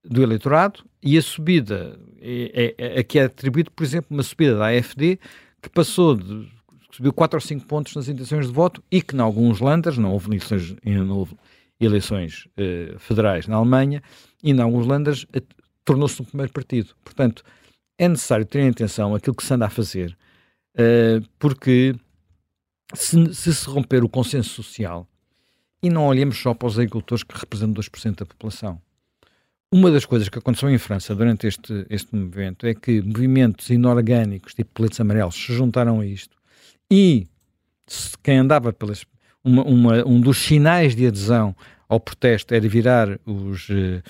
[0.04, 4.68] do eleitorado e a subida é, é, que é atribuído, por exemplo, uma subida da
[4.68, 5.20] AFD
[5.62, 6.52] que passou de
[6.92, 10.12] subiu 4 ou 5 pontos nas intenções de voto e que, em alguns landers, não
[10.12, 11.36] houve eleições, não houve
[11.80, 14.02] eleições eh, federais na Alemanha,
[14.44, 15.26] e em alguns landers
[15.84, 16.94] tornou-se um primeiro partido.
[17.04, 17.44] Portanto,
[17.98, 20.16] é necessário ter em atenção aquilo que se anda a fazer,
[20.78, 21.96] eh, porque
[22.94, 25.08] se, se se romper o consenso social
[25.84, 28.82] e não olhemos só para os agricultores que representam 2% da população.
[29.70, 34.54] Uma das coisas que aconteceu em França durante este, este movimento é que movimentos inorgânicos,
[34.54, 36.38] tipo coletes amarelos, se juntaram a isto
[36.90, 37.28] e
[38.24, 39.06] quem andava pelas.
[39.44, 41.54] Uma, uma, um dos sinais de adesão
[41.90, 44.02] ao protesto era virar os, uh,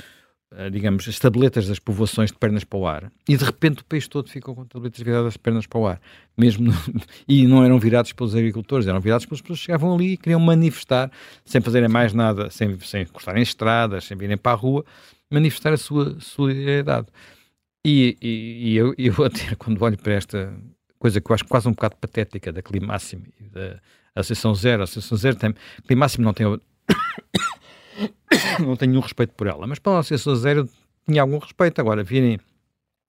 [0.71, 3.11] digamos, as tabletas das povoações de pernas para o ar.
[3.27, 6.01] E de repente o país todo ficou com tabletas viradas de pernas para o ar.
[6.37, 6.73] Mesmo no,
[7.27, 10.39] e não eram virados pelos agricultores, eram virados pelas pessoas que chegavam ali e queriam
[10.39, 11.11] manifestar,
[11.45, 14.85] sem fazerem mais nada, sem, sem encostarem estradas, sem virem para a rua,
[15.29, 17.07] manifestar a sua solidariedade.
[17.85, 20.53] E, e, e eu, eu até, quando olho para esta
[20.99, 23.79] coisa que eu acho quase um bocado patética da Climáximo e da
[24.15, 25.53] Associação Zero, a Associação Zero tem,
[25.85, 26.45] Climáximo não tem
[28.59, 30.69] não tenho nenhum respeito por ela, mas para a Associação Zero
[31.05, 31.79] tinha algum respeito.
[31.79, 32.39] Agora, virem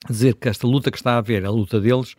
[0.08, 2.14] dizer que esta luta que está a haver é a luta deles,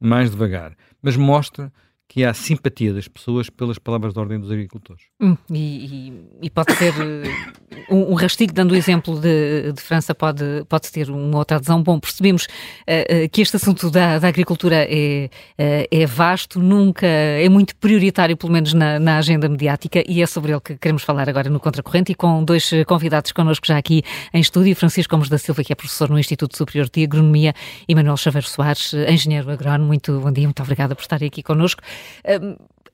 [0.00, 1.72] mais devagar, mas mostra
[2.12, 5.04] que há simpatia das pessoas pelas palavras de ordem dos agricultores.
[5.18, 10.14] Hum, e, e, pode ser uh, um, um rastigo, dando o exemplo de, de, França,
[10.14, 11.82] pode, pode ter uma outra adesão.
[11.82, 17.48] Bom, percebemos uh, uh, que este assunto da, da agricultura é, é vasto, nunca é
[17.48, 21.30] muito prioritário, pelo menos na, na, agenda mediática, e é sobre ele que queremos falar
[21.30, 24.02] agora no Contracorrente e com dois convidados connosco já aqui
[24.34, 27.54] em estúdio, Francisco Gomes da Silva, que é professor no Instituto Superior de Agronomia,
[27.88, 29.86] e Manuel Chaveiro Soares, engenheiro agrónomo.
[29.86, 31.80] Muito bom dia, muito obrigada por estarem aqui connosco.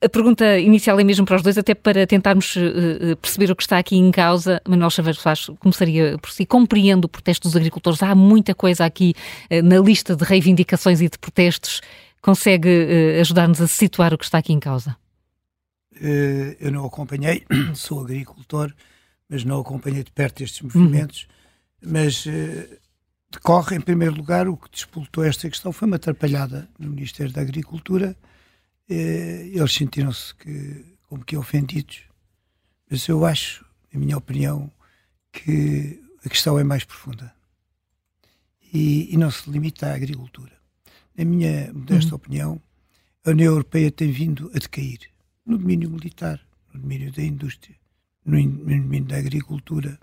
[0.01, 3.63] A pergunta inicial é mesmo para os dois, até para tentarmos uh, perceber o que
[3.63, 4.61] está aqui em causa.
[4.65, 6.45] Manuel Chaveiro Soares começaria por si.
[6.45, 8.01] Compreendo o protesto dos agricultores.
[8.01, 9.13] Há muita coisa aqui
[9.51, 11.81] uh, na lista de reivindicações e de protestos.
[12.21, 12.69] Consegue
[13.21, 14.95] ajudar-nos a situar o que está aqui em causa?
[16.59, 17.45] eu não acompanhei,
[17.75, 18.73] sou agricultor,
[19.27, 21.27] mas não acompanhei de perto estes movimentos.
[21.83, 21.91] Uhum.
[21.91, 22.25] Mas
[23.31, 27.41] decorre, em primeiro lugar, o que despoltou esta questão foi uma atrapalhada no Ministério da
[27.41, 28.29] Agricultura eh,
[28.93, 32.01] eles sentiram-se que, como que ofendidos.
[32.89, 34.71] Mas eu acho, na minha opinião,
[35.31, 37.33] que a questão é mais profunda
[38.73, 40.51] e, e não se limita à agricultura.
[41.15, 42.15] Na minha modesta uhum.
[42.15, 42.61] opinião,
[43.25, 44.99] a União Europeia tem vindo a decair
[45.45, 46.39] no domínio militar,
[46.73, 47.75] no domínio da indústria,
[48.25, 49.99] no, no domínio da agricultura,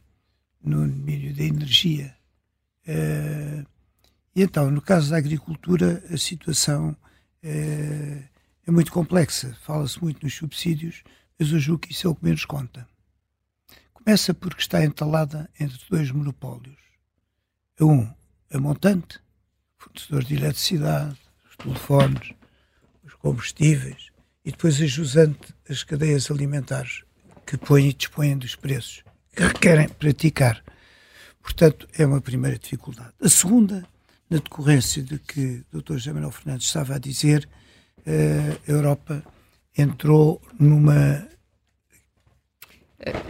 [0.63, 2.15] no domínio da energia.
[2.87, 3.67] Uh,
[4.35, 6.97] e então, no caso da agricultura, a situação
[7.43, 8.36] uh,
[8.67, 9.57] é muito complexa.
[9.63, 11.03] Fala-se muito nos subsídios,
[11.39, 12.87] mas eu julgo que isso é o que menos conta.
[13.93, 16.77] Começa porque está entalada entre dois monopólios.
[17.81, 18.11] Um,
[18.53, 19.21] a montante,
[19.79, 22.33] fornecedor de eletricidade, os telefones,
[23.05, 24.11] os combustíveis,
[24.45, 27.03] e depois a jusante, as cadeias alimentares,
[27.45, 29.03] que põem e dispõem dos preços,
[29.35, 30.63] que requerem praticar.
[31.43, 33.13] Portanto, é uma primeira dificuldade.
[33.21, 33.87] A segunda,
[34.29, 35.95] na decorrência de que o Dr.
[35.95, 37.49] José Manuel Fernandes estava a dizer,
[38.07, 39.23] a Europa
[39.77, 41.29] entrou numa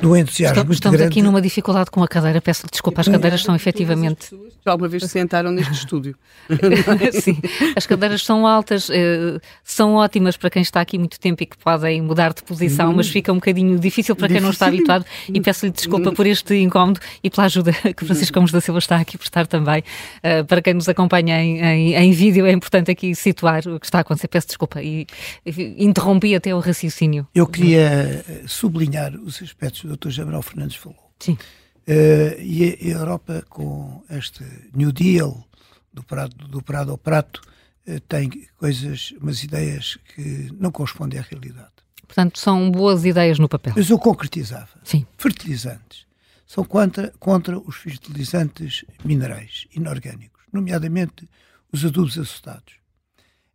[0.00, 3.54] do entusiasmo Estamos, estamos aqui numa dificuldade com a cadeira, peço desculpa, as cadeiras são
[3.54, 4.30] efetivamente...
[4.64, 6.16] Já alguma vez se sentaram neste estúdio.
[7.20, 7.38] Sim,
[7.74, 11.56] as cadeiras são altas, eh, são ótimas para quem está aqui muito tempo e que
[11.56, 15.40] podem mudar de posição, mas fica um bocadinho difícil para quem não está habituado e
[15.40, 19.16] peço-lhe desculpa por este incómodo e pela ajuda que Francisco Gomes da Silva está aqui
[19.16, 19.84] por estar também.
[20.22, 23.86] Eh, para quem nos acompanha em, em, em, vídeo, é importante aqui situar o que
[23.86, 24.28] está a acontecer.
[24.28, 25.06] Peço desculpa e,
[25.44, 27.26] e interrompi até o raciocínio.
[27.34, 30.14] Eu queria sublinhar os aspectos o Dr.
[30.18, 31.12] Gabriel Fernandes falou.
[31.18, 31.32] Sim.
[31.32, 35.46] Uh, e a Europa, com este New Deal,
[35.92, 37.40] do prato, do prato ao prato,
[37.88, 41.70] uh, tem coisas, umas ideias que não correspondem à realidade.
[42.06, 43.72] Portanto, são boas ideias no papel.
[43.76, 44.68] Mas eu concretizava.
[44.84, 45.06] Sim.
[45.16, 46.06] Fertilizantes.
[46.46, 51.28] São contra, contra os fertilizantes minerais inorgânicos, nomeadamente
[51.72, 52.74] os adubos assostados.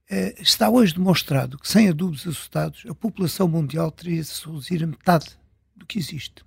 [0.09, 4.83] Uh, está hoje demonstrado que sem adubos assostados a população mundial teria de se reduzir
[4.83, 5.40] a metade
[5.81, 6.45] do que existe.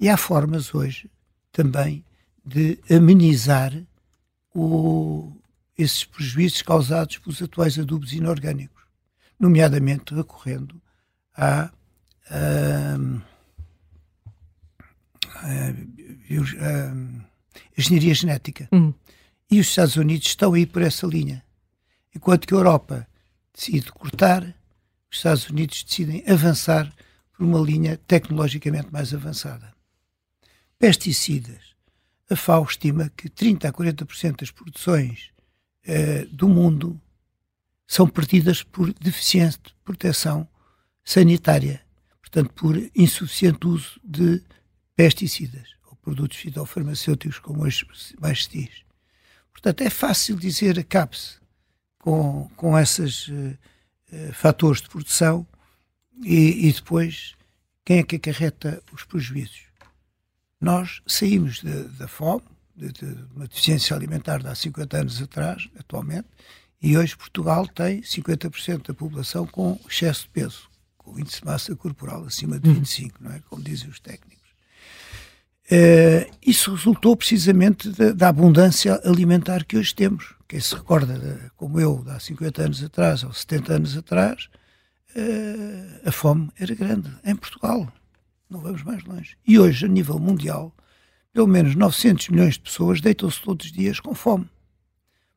[0.00, 1.10] E há formas hoje
[1.52, 2.04] também
[2.44, 3.72] de amenizar
[4.54, 5.32] o,
[5.76, 8.82] esses prejuízos causados pelos atuais adubos inorgânicos,
[9.38, 10.80] nomeadamente recorrendo
[11.36, 11.70] à,
[17.76, 18.68] engenharia genética.
[18.72, 18.94] Uhum.
[19.50, 21.44] E os Estados Unidos estão aí por essa linha.
[22.14, 23.06] Enquanto que a Europa
[23.54, 24.42] decide cortar,
[25.10, 26.92] os Estados Unidos decidem avançar
[27.38, 29.72] por uma linha tecnologicamente mais avançada.
[30.76, 31.76] Pesticidas.
[32.28, 35.30] A FAO estima que 30 a 40% das produções
[35.86, 37.00] uh, do mundo
[37.86, 40.46] são perdidas por deficiência de proteção
[41.04, 41.80] sanitária,
[42.20, 44.42] portanto, por insuficiente uso de
[44.94, 47.86] pesticidas ou produtos fitofarmacêuticos, como hoje
[48.20, 48.82] mais se diz.
[49.52, 51.38] Portanto, é fácil dizer acabe-se
[52.00, 53.58] com, com essas uh,
[54.12, 55.46] uh, fatores de produção
[56.22, 57.34] e, e, depois
[57.84, 59.62] quem é que acarreta os prejuízos?
[60.60, 61.62] Nós saímos
[61.98, 62.42] da fome,
[62.74, 66.28] de, de, uma deficiência alimentar de há 50 anos atrás, atualmente,
[66.80, 71.74] e hoje Portugal tem 50% da população com excesso de peso, com índice de massa
[71.74, 73.40] corporal acima de 25, não é?
[73.48, 74.38] Como dizem os técnicos.
[75.70, 80.34] Uh, isso resultou precisamente da, da, abundância alimentar que hoje temos.
[80.48, 84.48] Quem se recorda, de, como eu, de há 50 anos atrás ou 70 anos atrás,
[86.04, 87.90] a fome era grande em Portugal.
[88.48, 89.36] Não vamos mais longe.
[89.46, 90.74] E hoje, a nível mundial,
[91.32, 94.48] pelo menos 900 milhões de pessoas deitam-se todos os dias com fome.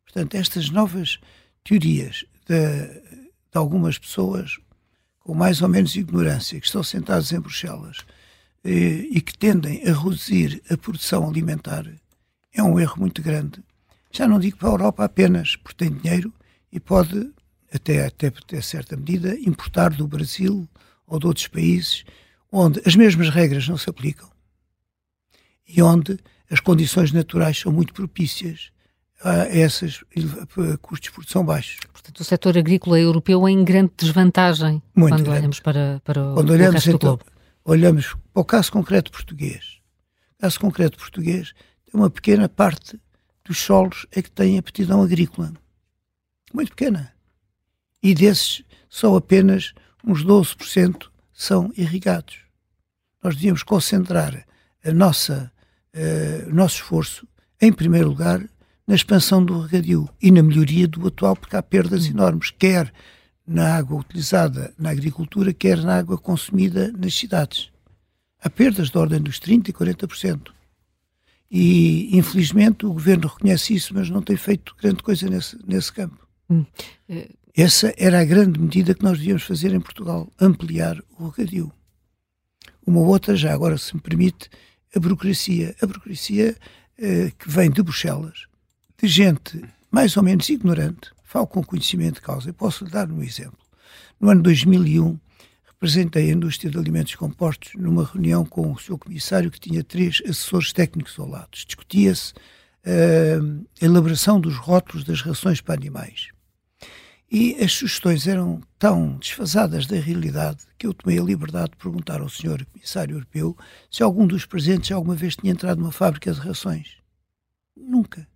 [0.04, 1.20] Portanto, estas novas
[1.64, 4.60] teorias de, de algumas pessoas
[5.20, 7.98] com mais ou menos ignorância, que estão sentados em Bruxelas
[8.64, 11.86] eh, e que tendem a reduzir a produção alimentar,
[12.54, 13.64] é um erro muito grande.
[14.12, 16.34] Já não digo para a Europa apenas, porque tem dinheiro
[16.72, 17.32] e pode,
[17.74, 20.68] até, até, até certa medida, importar do Brasil
[21.08, 22.04] ou de outros países
[22.52, 24.30] onde as mesmas regras não se aplicam
[25.68, 28.72] e onde as condições naturais são muito propícias
[29.24, 30.04] a esses
[30.82, 31.78] custos de produção baixos.
[31.92, 35.40] Portanto, o setor agrícola europeu é em grande desvantagem muito quando grande.
[35.40, 37.20] olhamos para, para o, quando olhamos, o então,
[37.64, 39.80] olhamos para o caso concreto português.
[40.38, 41.54] O caso concreto português
[41.86, 43.00] tem uma pequena parte
[43.46, 45.54] dos solos é que tem aptidão agrícola.
[46.54, 47.14] Muito pequena.
[48.02, 52.40] E desses, só apenas uns 12% são irrigados.
[53.24, 54.46] Nós devíamos concentrar
[54.84, 55.52] a nossa,
[55.96, 57.28] uh, o nosso esforço,
[57.62, 58.42] em primeiro lugar,
[58.88, 62.92] na expansão do regadio e na melhoria do atual, porque há perdas enormes, quer
[63.46, 67.72] na água utilizada na agricultura, quer na água consumida nas cidades.
[68.42, 70.52] Há perdas de ordem dos 30% e 40%.
[71.50, 76.26] E, infelizmente, o governo reconhece isso, mas não tem feito grande coisa nesse, nesse campo.
[76.50, 76.66] Hum.
[77.56, 81.72] Eh, Essa era a grande medida que nós devíamos fazer em Portugal, ampliar o regadio.
[82.86, 84.50] Uma outra, já agora, se me permite,
[84.96, 85.76] a burocracia.
[85.82, 86.56] A burocracia
[86.98, 88.48] eh, que vem de Bruxelas,
[89.02, 93.12] de gente mais ou menos ignorante, falo com conhecimento de causa, e posso lhe dar
[93.12, 93.60] um exemplo.
[94.20, 95.20] No ano 2001,
[95.66, 100.22] representei a indústria de alimentos compostos numa reunião com o seu comissário que tinha três
[100.24, 101.50] assessores técnicos ao lado.
[101.52, 102.34] Discutia-se
[102.86, 106.30] uh, a elaboração dos rótulos das rações para animais.
[107.34, 112.20] E as sugestões eram tão desfasadas da realidade que eu tomei a liberdade de perguntar
[112.20, 113.56] ao senhor comissário europeu
[113.90, 116.98] se algum dos presentes alguma vez tinha entrado numa fábrica de rações.
[117.74, 118.28] Nunca.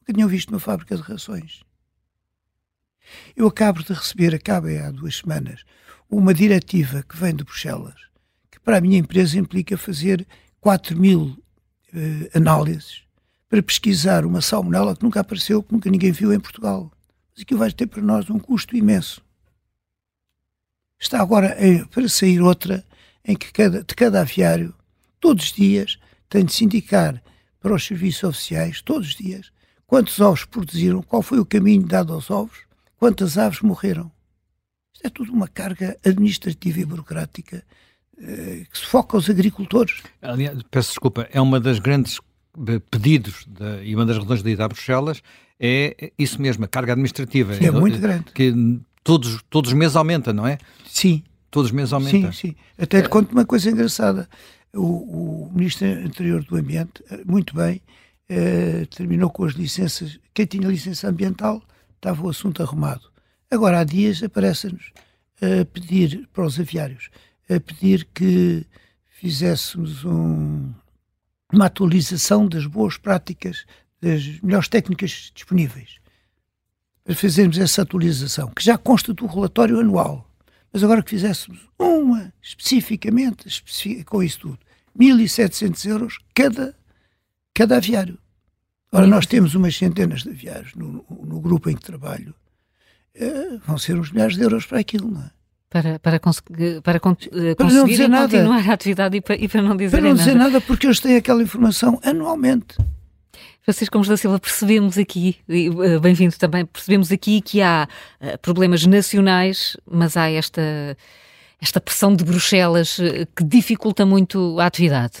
[0.00, 1.62] Nunca tinham visto uma fábrica de rações.
[3.34, 5.64] Eu acabo de receber, acabei há duas semanas,
[6.10, 7.98] uma diretiva que vem de Bruxelas,
[8.50, 10.26] que para a minha empresa implica fazer
[10.60, 11.42] 4 mil
[11.94, 13.02] eh, análises
[13.48, 16.92] para pesquisar uma salmonela que nunca apareceu, que nunca ninguém viu em Portugal.
[17.34, 19.22] Mas aquilo vai ter para nós um custo imenso.
[20.98, 22.84] Está agora em, para sair outra
[23.24, 24.74] em que cada, de cada aviário,
[25.20, 27.22] todos os dias, tem de se indicar
[27.60, 29.52] para os serviços oficiais, todos os dias,
[29.86, 32.60] quantos ovos produziram, qual foi o caminho dado aos ovos,
[32.96, 34.10] quantas aves morreram.
[34.94, 37.64] Isto é tudo uma carga administrativa e burocrática
[38.18, 40.02] eh, que sufoca os agricultores.
[40.20, 42.20] Aliás, peço desculpa, é uma das grandes
[42.68, 45.22] eh, pedidos de, e uma das razões de ir a Bruxelas
[45.62, 47.54] é isso mesmo, a carga administrativa.
[47.54, 48.24] Sim, é muito grande.
[48.34, 48.52] Que
[49.04, 50.58] todos, todos os meses aumenta, não é?
[50.84, 51.22] Sim.
[51.50, 52.32] Todos os meses aumenta.
[52.32, 52.56] Sim, sim.
[52.76, 54.28] Até te conto uma coisa engraçada.
[54.74, 57.80] O, o Ministro Anterior do Ambiente, eh, muito bem,
[58.28, 60.18] eh, terminou com as licenças.
[60.34, 61.62] Quem tinha licença ambiental
[61.94, 63.12] estava o assunto arrumado.
[63.50, 64.92] Agora, há dias, aparece-nos
[65.42, 67.10] a pedir para os aviários,
[67.50, 68.64] a pedir que
[69.06, 70.72] fizéssemos um,
[71.52, 73.66] uma atualização das boas práticas,
[74.02, 76.00] das melhores técnicas disponíveis.
[77.04, 80.28] Para fazermos essa atualização, que já consta do relatório anual.
[80.72, 84.58] Mas agora que fizéssemos uma especificamente, especific, com isso tudo,
[84.98, 86.74] 1.700 euros cada,
[87.54, 88.18] cada aviário.
[88.90, 92.34] Ora, nós temos umas centenas de aviários no, no grupo em que trabalho
[93.14, 95.30] eh, vão ser uns milhares de euros para aquilo, não é?
[95.70, 99.74] Para, para, conseguir, para, con para conseguir continuar a atividade e para, e para não
[99.74, 100.02] dizer nada.
[100.02, 100.50] Para não dizer nada.
[100.50, 102.76] nada, porque eles têm aquela informação anualmente.
[103.62, 107.88] Francisco Gomes da Silva, percebemos aqui, eh, bem-vindo também, percebemos aqui que há
[108.20, 110.96] uh, problemas nacionais, mas há esta,
[111.60, 115.18] esta pressão de Bruxelas uh, que dificulta muito a atividade.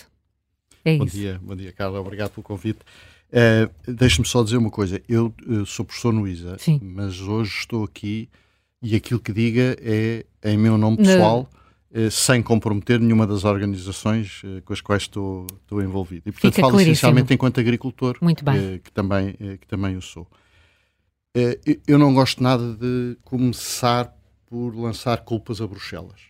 [0.84, 1.16] É bom isso.
[1.16, 2.80] dia, bom dia, Carla, obrigado pelo convite.
[3.30, 5.00] Uh, Deixe-me só dizer uma coisa.
[5.08, 5.32] Eu
[5.64, 6.80] sou professor no ISA, Sim.
[6.82, 8.28] mas hoje estou aqui
[8.82, 11.48] e aquilo que diga é em meu nome pessoal,
[12.10, 16.22] sem comprometer nenhuma das organizações com as quais estou, estou envolvido.
[16.28, 16.92] E, portanto, Fica falo claríssimo.
[16.92, 18.78] essencialmente enquanto agricultor, Muito bem.
[18.78, 20.26] que, também, que também o sou.
[21.86, 24.14] eu não gosto nada de começar
[24.46, 26.20] por lançar culpas a Bruxelas.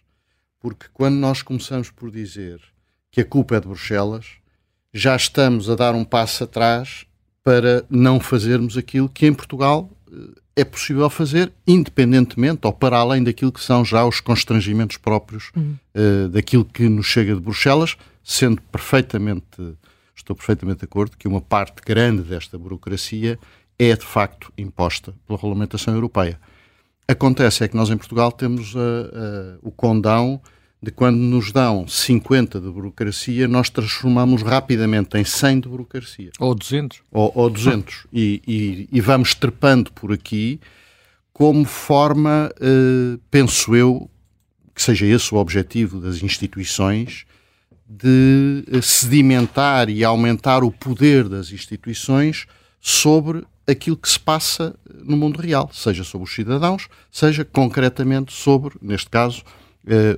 [0.61, 2.61] Porque quando nós começamos por dizer
[3.11, 4.27] que a culpa é de Bruxelas,
[4.94, 7.05] já estamos a dar um passo atrás
[7.42, 13.22] para não fazermos aquilo que em Portugal eh, é possível fazer, independentemente ou para além
[13.22, 15.76] daquilo que são já os constrangimentos próprios uhum.
[15.94, 19.44] uh, daquilo que nos chega de Bruxelas, sendo perfeitamente,
[20.14, 23.38] estou perfeitamente de acordo, que uma parte grande desta burocracia
[23.78, 26.38] é de facto imposta pela regulamentação europeia.
[27.08, 30.40] Acontece é que nós em Portugal temos uh, uh, o condão
[30.83, 36.31] de quando nos dão 50 de burocracia, nós transformamos rapidamente em 100 de burocracia.
[36.40, 37.03] Ou 200.
[37.12, 38.07] Ou, ou 200.
[38.12, 40.59] e, e, e, vamos trepando por aqui
[41.33, 44.11] como forma, uh, penso eu,
[44.75, 47.25] que seja esse o objetivo das instituições,
[47.88, 52.47] de sedimentar e aumentar o poder das instituições
[52.81, 58.77] sobre aquilo que se passa no mundo real, seja sobre os cidadãos, seja concretamente sobre,
[58.81, 59.62] neste caso, eh,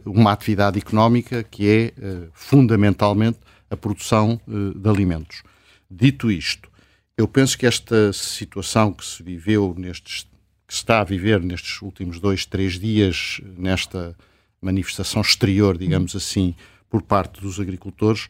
[0.04, 3.38] uma atividade económica que é eh, fundamentalmente
[3.70, 5.42] a produção eh, de alimentos.
[5.90, 6.70] Dito isto,
[7.16, 10.26] eu penso que esta situação que se viveu nestes,
[10.66, 14.14] que se está a viver nestes últimos dois, três dias, nesta
[14.60, 16.54] manifestação exterior, digamos assim,
[16.90, 18.28] por parte dos agricultores,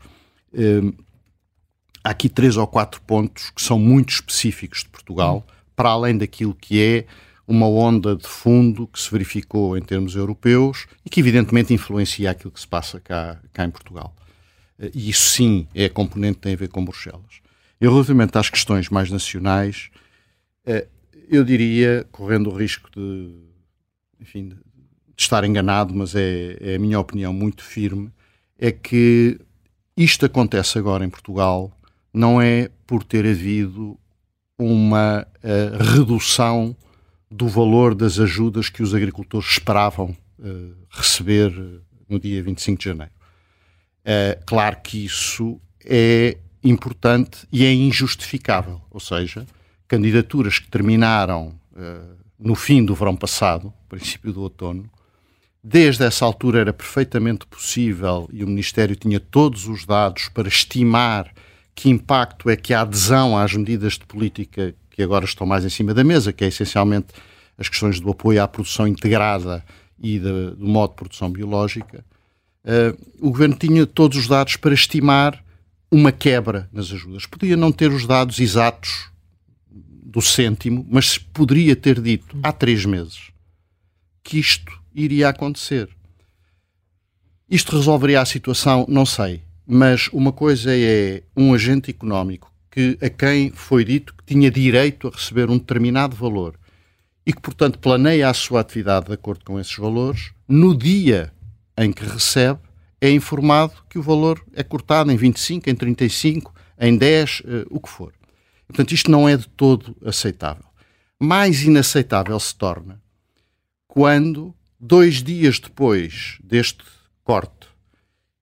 [2.03, 6.55] há aqui três ou quatro pontos que são muito específicos de Portugal, para além daquilo
[6.55, 7.07] que é
[7.46, 12.50] uma onda de fundo que se verificou em termos europeus e que evidentemente influencia aquilo
[12.50, 14.14] que se passa cá, cá em Portugal.
[14.78, 17.40] Eh, e isso sim é componente que tem a ver com Bruxelas.
[17.80, 19.90] E relativamente às questões mais nacionais,
[20.64, 20.87] eh,
[21.28, 23.35] eu diria, correndo o risco de,
[24.20, 24.57] enfim, de
[25.16, 28.11] estar enganado, mas é, é a minha opinião muito firme,
[28.59, 29.38] é que
[29.96, 31.72] isto acontece agora em Portugal
[32.12, 33.98] não é por ter havido
[34.57, 36.76] uma uh, redução
[37.30, 42.84] do valor das ajudas que os agricultores esperavam uh, receber eh, no dia 25 de
[42.84, 43.12] janeiro.
[44.04, 49.46] Uh, claro que isso é importante e é injustificável, ou seja,
[49.88, 54.90] candidaturas que terminaram uh, no fim do verão passado, princípio do outono,
[55.62, 61.32] desde essa altura era perfeitamente possível e o Ministério tinha todos os dados para estimar
[61.74, 65.68] que impacto é que a adesão às medidas de política que agora estão mais em
[65.68, 67.09] cima da mesa, que é essencialmente
[67.59, 69.64] as questões do apoio à produção integrada
[69.98, 72.04] e de, do modo de produção biológica,
[72.64, 75.42] uh, o governo tinha todos os dados para estimar
[75.90, 77.26] uma quebra nas ajudas.
[77.26, 79.11] Podia não ter os dados exatos
[79.68, 83.33] do cêntimo, mas poderia ter dito há três meses
[84.22, 85.88] que isto iria acontecer.
[87.50, 88.87] Isto resolveria a situação?
[88.88, 89.42] Não sei.
[89.66, 95.06] Mas uma coisa é um agente económico que a quem foi dito que tinha direito
[95.06, 96.58] a receber um determinado valor
[97.24, 101.32] e que, portanto, planeia a sua atividade de acordo com esses valores, no dia
[101.78, 102.58] em que recebe,
[103.00, 107.66] é informado que o valor é cortado em 25, em 35, em 10, uh, eh,
[107.70, 108.12] o que for.
[108.66, 110.64] Portanto, isto não é de todo aceitável.
[111.20, 113.00] Mais inaceitável se torna
[113.87, 116.82] quando, dois dias depois deste
[117.22, 117.68] corte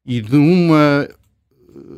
[0.06, 1.06] e de uma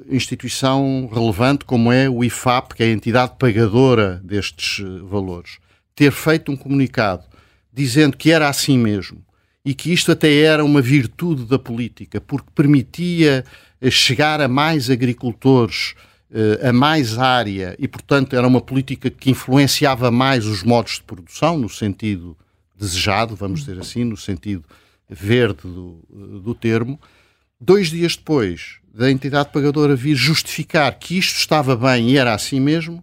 [0.08, 5.58] instituição relevante como é o IFAP, que é a entidade pagadora destes eh, valores,
[5.94, 7.24] ter feito um comunicado
[7.72, 9.24] dizendo que era assim mesmo
[9.64, 13.44] e que isto até era uma virtude da política, porque permitia
[13.80, 15.94] eh, chegar a mais agricultores,
[16.32, 21.02] eh, a mais área e, portanto, era uma política que influenciava mais os modos de
[21.02, 22.36] produção, no sentido
[22.76, 24.64] desejado, vamos dizer assim, no sentido
[25.08, 25.98] verde do,
[26.42, 27.00] do termo.
[27.60, 32.60] Dois dias depois da entidade pagadora vir justificar que isto estava bem e era assim
[32.60, 33.02] mesmo,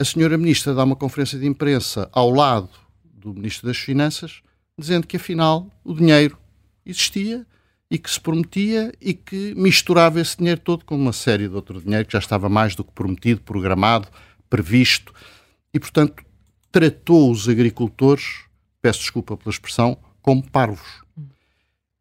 [0.00, 2.70] a senhora ministra dá uma conferência de imprensa ao lado
[3.04, 4.40] do ministro das Finanças,
[4.78, 6.38] dizendo que afinal o dinheiro
[6.84, 7.46] existia
[7.90, 11.78] e que se prometia e que misturava esse dinheiro todo com uma série de outro
[11.78, 14.08] dinheiro que já estava mais do que prometido, programado,
[14.48, 15.12] previsto
[15.74, 16.24] e, portanto,
[16.72, 18.44] tratou os agricultores,
[18.80, 21.04] peço desculpa pela expressão, como parvos.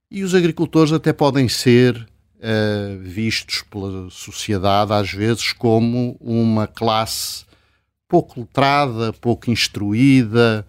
[0.10, 2.08] E os agricultores até podem ser
[2.46, 7.44] uh, vistos pela sociedade, às vezes, como uma classe
[8.08, 10.66] pouco letrada, pouco instruída.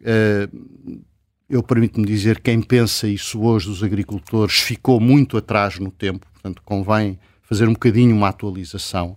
[0.00, 1.00] Uh,
[1.48, 6.62] eu permito-me dizer, quem pensa isso hoje dos agricultores ficou muito atrás no tempo, portanto,
[6.64, 9.16] convém fazer um bocadinho uma atualização.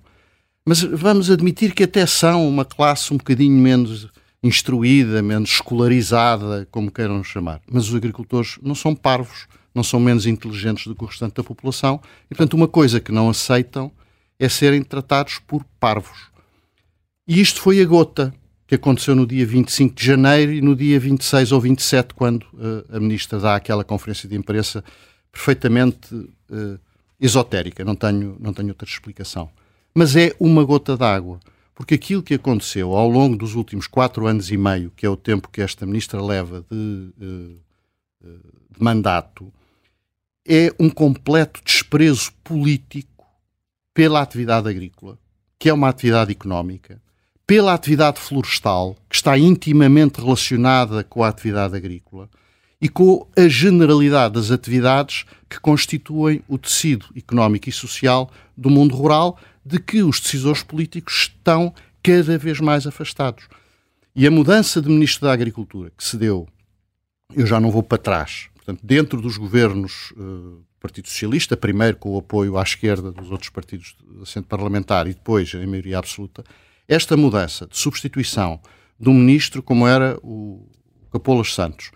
[0.68, 4.10] Mas vamos admitir que até são uma classe um bocadinho menos
[4.43, 7.62] instruída, menos escolarizada, como queiram chamar.
[7.72, 11.43] Mas os agricultores não são parvos, não são menos inteligentes do que o restante da
[11.43, 13.91] população e, portanto, uma coisa que não aceitam
[14.39, 16.30] é serem tratados por parvos.
[17.28, 18.34] E isto foi a gota.
[18.67, 22.95] que aconteceu no dia 25 de janeiro e no dia 26 ou 27, quando uh,
[22.95, 24.84] a ministra dá aquela conferência de imprensa
[25.32, 26.80] perfeitamente uh,
[27.19, 29.51] esotérica, não tenho, não tenho outra explicação.
[29.93, 31.39] Mas é uma gota d'água,
[31.76, 35.15] porque aquilo que aconteceu ao longo dos últimos quatro anos e meio, que é o
[35.15, 37.59] tempo que esta ministra leva de, uh,
[38.23, 39.53] de mandato,
[40.48, 43.26] é um completo desprezo político
[43.93, 45.18] pela atividade agrícola,
[45.58, 47.02] que é uma atividade económica,
[47.48, 52.30] pela atividade florestal, que está intimamente relacionada com a atividade agrícola,
[52.80, 58.96] e com a generalidade das atividades que constituem o tecido económico e social do mundo
[58.96, 61.74] rural, de que os decisores políticos estão
[62.04, 63.48] cada vez mais afastados.
[64.16, 66.48] E a mudança de Ministro da Agricultura que se deu,
[67.34, 72.16] eu já não vou para trás, portanto, dentro dos governos uh, Partido Socialista, primeiro com
[72.16, 76.43] o apoio à esquerda dos outros partidos do assento parlamentar e depois em maioria absoluta,
[76.88, 78.59] esta mudança de substituição
[78.99, 80.68] de um ministro como era o
[81.11, 81.91] Capolas Santos,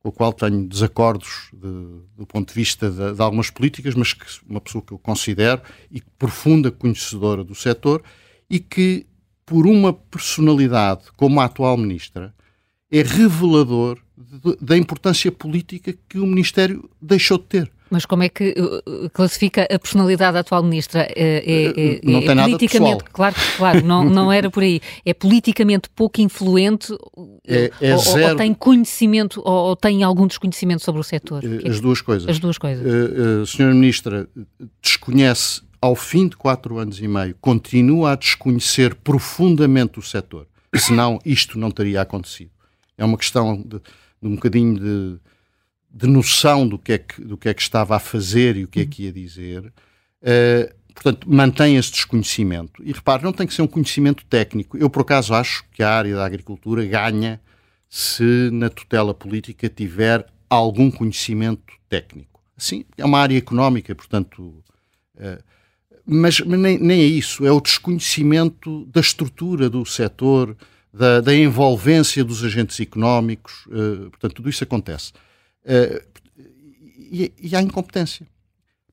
[0.00, 4.12] com o qual tenho desacordos de, do ponto de vista de, de, algumas políticas, mas
[4.12, 8.02] que uma pessoa que eu considero e profunda conhecedora do setor
[8.48, 9.06] e que,
[9.46, 12.34] por uma personalidade como a atual ministra,
[12.90, 14.01] é revelador
[14.60, 17.72] da importância política que o Ministério deixou de ter.
[17.92, 21.06] Mas como é que uh, uh, classifica a personalidade da atual ministra?
[21.14, 24.80] É, é, não é tem nada politicamente, claro, claro, não, não era por aí.
[25.04, 26.96] É politicamente pouco influente
[27.46, 28.30] é, é ou, zero...
[28.30, 31.44] ou, tem conhecimento ou, ou, tem algum desconhecimento sobre o setor?
[31.44, 32.26] Eh, as duas coisas.
[32.30, 32.82] As duas coisas.
[32.82, 34.26] Uh, uh, senhora ministra
[34.80, 41.18] desconhece ao fim de quatro anos e meio, continua a desconhecer profundamente o setor, senão
[41.26, 42.52] isto não teria acontecido.
[42.96, 43.80] É uma questão de,
[44.22, 45.20] de um bocadinho de
[45.92, 48.68] de noção do que, é que, do que é que estava a fazer e o
[48.68, 49.66] que é que ia dizer.
[50.22, 52.82] Uh, portanto, mantém esse desconhecimento.
[52.82, 54.78] E repare, não tem que ser um conhecimento técnico.
[54.78, 57.40] Eu, por acaso, acho que a área da agricultura ganha
[57.88, 62.40] se na tutela política tiver algum conhecimento técnico.
[62.56, 64.64] Sim, é uma área económica, portanto.
[65.14, 65.42] Uh,
[66.06, 70.56] mas, nem, nem, é isso, é o desconhecimento da estrutura do setor,
[70.92, 75.12] da, da envolvência dos agentes económicos, uh, portanto, tudo isso acontece.
[75.64, 76.02] Uh,
[76.96, 78.26] e, e há incompetência.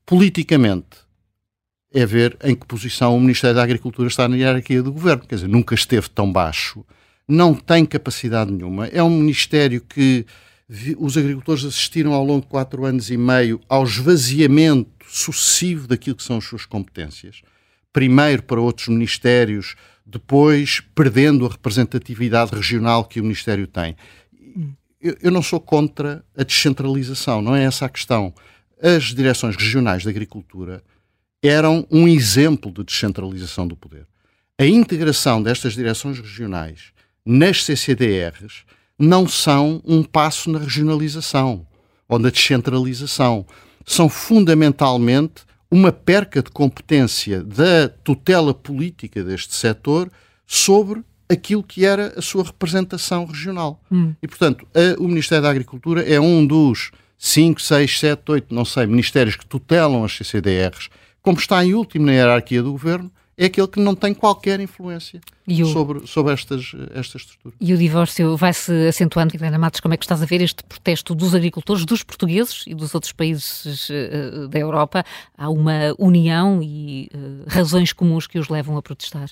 [0.06, 1.10] Politicamente,
[1.92, 5.26] é ver em que posição o Ministério da Agricultura está na hierarquia do governo.
[5.26, 6.84] Quer dizer, nunca esteve tão baixo,
[7.26, 8.86] não tem capacidade nenhuma.
[8.86, 10.24] É um Ministério que
[10.98, 16.22] os agricultores assistiram ao longo de quatro anos e meio ao esvaziamento sucessivo daquilo que
[16.22, 17.42] são as suas competências.
[17.92, 19.74] Primeiro para outros ministérios,
[20.06, 23.96] depois perdendo a representatividade regional que o Ministério tem
[25.00, 28.34] eu, eu não sou contra a descentralização, não é essa a questão.
[28.80, 30.82] As direções regionais de agricultura
[31.42, 34.06] eram um exemplo de descentralização do poder.
[34.58, 36.92] A integração destas direções regionais
[37.24, 38.64] nas CCDRs
[38.98, 41.66] não são um passo na regionalização
[42.06, 43.46] ou na descentralização.
[43.86, 50.10] São fundamentalmente uma perca de competência da tutela política deste setor
[50.46, 53.80] sobre aquilo que era a sua representação regional.
[53.90, 54.14] Hum.
[54.20, 58.64] E, portanto, a, o Ministério da Agricultura é um dos 5, 6, 7, 8, não
[58.64, 60.88] sei, ministérios que tutelam as CCDRs.
[61.22, 65.18] Como está em último na hierarquia do governo, é aquele que não tem qualquer influência
[65.48, 65.64] o...
[65.64, 67.54] sobre, sobre estas, esta estrutura.
[67.58, 69.34] E o divórcio vai-se acentuando.
[69.34, 72.74] Helena Matos, como é que estás a ver este protesto dos agricultores, dos portugueses e
[72.74, 75.02] dos outros países uh, da Europa?
[75.38, 79.30] Há uma união e uh, razões comuns que os levam a protestar?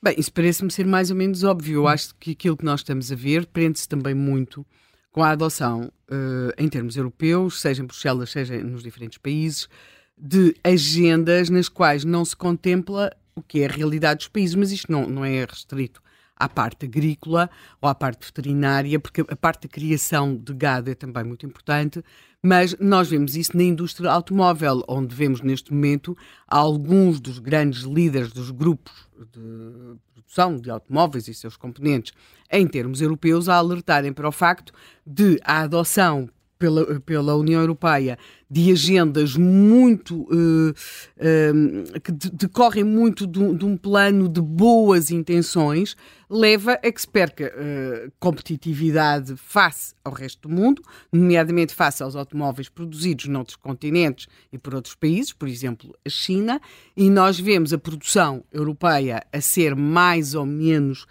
[0.00, 1.80] Bem, isso parece-me ser mais ou menos óbvio.
[1.80, 4.64] Eu acho que aquilo que nós estamos a ver prende-se também muito
[5.10, 9.68] com a adoção, uh, em termos europeus, seja em Bruxelas, seja nos diferentes países,
[10.16, 14.72] de agendas nas quais não se contempla o que é a realidade dos países, mas
[14.72, 16.02] isto não, não é restrito
[16.36, 17.48] à parte agrícola
[17.80, 22.02] ou à parte veterinária, porque a parte da criação de gado é também muito importante,
[22.42, 26.16] mas nós vemos isso na indústria automóvel, onde vemos neste momento
[26.46, 28.92] alguns dos grandes líderes dos grupos
[29.32, 32.12] de produção de automóveis e seus componentes
[32.50, 34.72] em termos europeus a alertarem para o facto
[35.06, 36.28] de a adoção
[36.64, 38.18] pela, pela União Europeia
[38.50, 45.94] de agendas muito uh, uh, que decorrem muito de, de, um plano de boas intenções,
[46.30, 50.80] leva a que se perca uh, competitividade face ao resto do mundo,
[51.12, 56.60] nomeadamente face aos automóveis produzidos noutros continentes e por outros países, por exemplo, a China,
[56.96, 61.06] e nós vemos a produção europeia a ser mais ou menos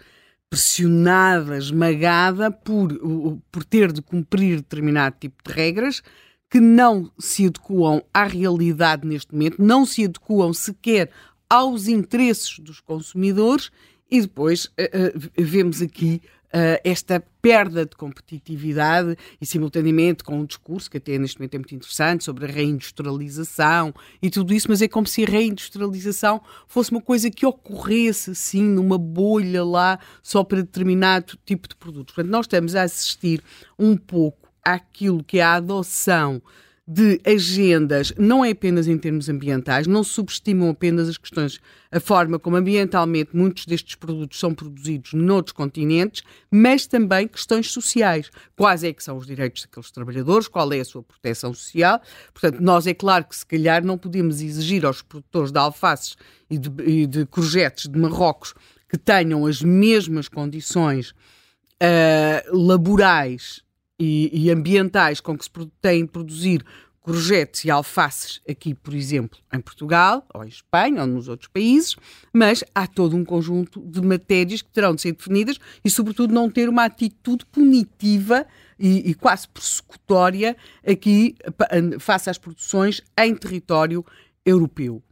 [0.50, 2.92] pressionada, esmagada por,
[3.50, 6.02] por ter de cumprir determinado tipo de regras
[6.50, 11.10] que não se adequam à realidade neste momento, não se adequam sequer
[11.48, 13.70] aos interesses dos consumidores
[14.10, 14.70] E depois uh,
[15.16, 16.20] uh, vemos aqui
[16.54, 21.58] uh, esta perda de competitividade e, simultaneamente, com um discurso que até neste momento é
[21.58, 23.92] muito interessante sobre a reindustrialização
[24.22, 28.62] e tudo isso, mas é como se a reindustrialização fosse uma coisa que ocorresse assim
[28.62, 32.14] numa bolha lá só para determinado tipo de produtos.
[32.14, 33.42] Portanto, nós estamos a assistir
[33.78, 36.40] um pouco àquilo que é a adoção
[36.86, 41.58] de agendas, não é apenas em termos ambientais, não subestimam apenas as questões,
[41.90, 48.30] a forma como ambientalmente muitos destes produtos são produzidos noutros continentes, mas também questões sociais.
[48.54, 52.02] Quais é que são os direitos daqueles trabalhadores, qual é a sua proteção social.
[52.34, 56.16] Portanto, nós é claro que se calhar não podemos exigir aos produtores de alfaces
[56.50, 58.54] e de, e de de Marrocos
[58.90, 63.63] que tenham as mesmas condições uh, laborais
[63.98, 66.64] e, e ambientais com que se têm produzir
[67.04, 71.96] courgettes e alfaces aqui, por exemplo, em Portugal, ou em Espanha, ou nos outros países,
[72.32, 76.50] mas há todo um conjunto de matérias que terão de ser definidas e, sobretudo, não
[76.50, 78.46] ter uma atitude punitiva
[78.78, 81.36] e, e quase persecutória aqui
[82.00, 84.04] face às produções em território
[84.44, 85.02] europeu.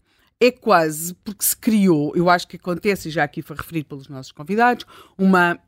[0.40, 4.08] É quase porque se criou, eu acho que acontece, e já aqui foi referido pelos
[4.08, 4.86] nossos convidados,
[5.18, 5.58] uma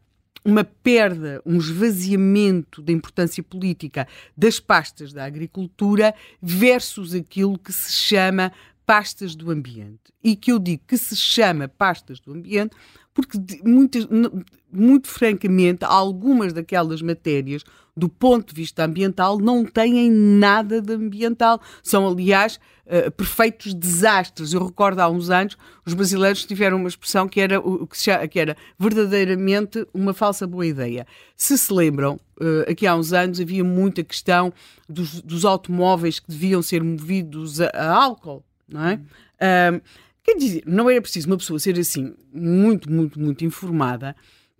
[0.44, 7.92] uma perda, um esvaziamento da importância política das pastas da agricultura versus aquilo que se
[7.92, 8.52] chama
[8.86, 10.12] pastas do ambiente.
[10.22, 12.74] E que eu digo que se chama pastas do ambiente
[13.14, 14.08] porque, muitas,
[14.70, 17.62] muito francamente, algumas daquelas matérias,
[17.96, 21.60] do ponto de vista ambiental, não têm nada de ambiental.
[21.80, 24.52] São, aliás, uh, perfeitos desastres.
[24.52, 25.56] Eu recordo há uns anos,
[25.86, 30.66] os brasileiros tiveram uma expressão que era, que, chama, que era verdadeiramente uma falsa boa
[30.66, 31.06] ideia.
[31.36, 34.52] Se se lembram, uh, aqui há uns anos havia muita questão
[34.88, 38.94] dos, dos automóveis que deviam ser movidos a, a álcool, não é?
[38.94, 39.82] Uh,
[40.24, 44.16] Quer dizer, não era preciso uma pessoa ser assim muito, muito, muito informada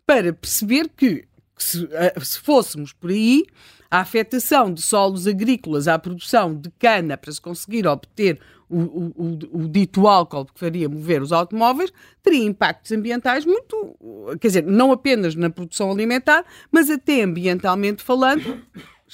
[0.07, 1.25] para perceber que,
[1.57, 3.45] se, eh, se, fôssemos por aí,
[3.91, 8.39] a afetação de solos agrícolas à produção de cana para se conseguir obter
[8.69, 11.91] o, o, o, o dito álcool que faria mover os automóveis
[12.23, 13.97] teria impactos ambientais muito,
[14.41, 18.63] quer dizer, não apenas na produção alimentar, mas até ambientalmente falando,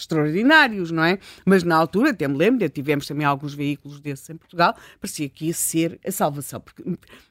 [0.00, 1.18] extraordinários, não é?
[1.44, 5.46] Mas na altura, até me lembro, tivemos também alguns veículos desses em Portugal, parecia que
[5.46, 6.60] ia ser a salvação.
[6.60, 6.82] Porque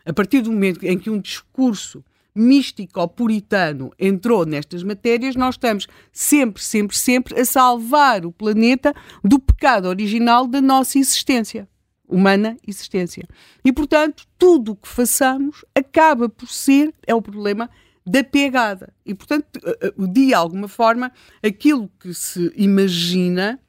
[0.06, 2.04] a partir do momento em que um discurso
[2.34, 8.94] místico ou puritano entrou nestas matérias, nós estamos sempre, sempre, sempre a salvar o planeta
[9.24, 11.68] do pecado original da nossa existência,
[12.08, 13.28] humana existência.
[13.64, 17.70] E, portanto, tudo o que façamos acaba por ser, é o problema,
[18.10, 18.94] da pegada.
[19.06, 19.48] E, portanto,
[20.12, 21.12] de alguma forma,
[21.44, 23.60] aquilo que se imagina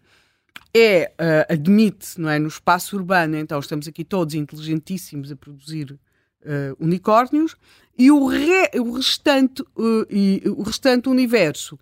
[0.74, 5.92] é, uh, admite, não é, no espaço urbano, então estamos aqui todos inteligentíssimos a produzir
[5.92, 7.56] uh, unicórnios,
[7.98, 11.78] e o, re, o, restante, uh, e o restante universo,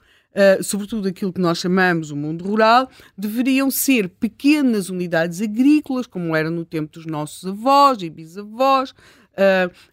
[0.63, 6.49] sobretudo aquilo que nós chamamos o mundo rural, deveriam ser pequenas unidades agrícolas, como era
[6.49, 8.95] no tempo dos nossos avós e bisavós,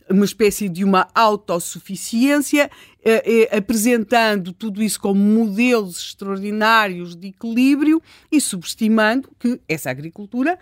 [0.09, 2.69] uma espécie de uma autossuficiência,
[2.99, 10.57] uh, apresentando tudo isso como modelos extraordinários de equilíbrio e subestimando que essa agricultura,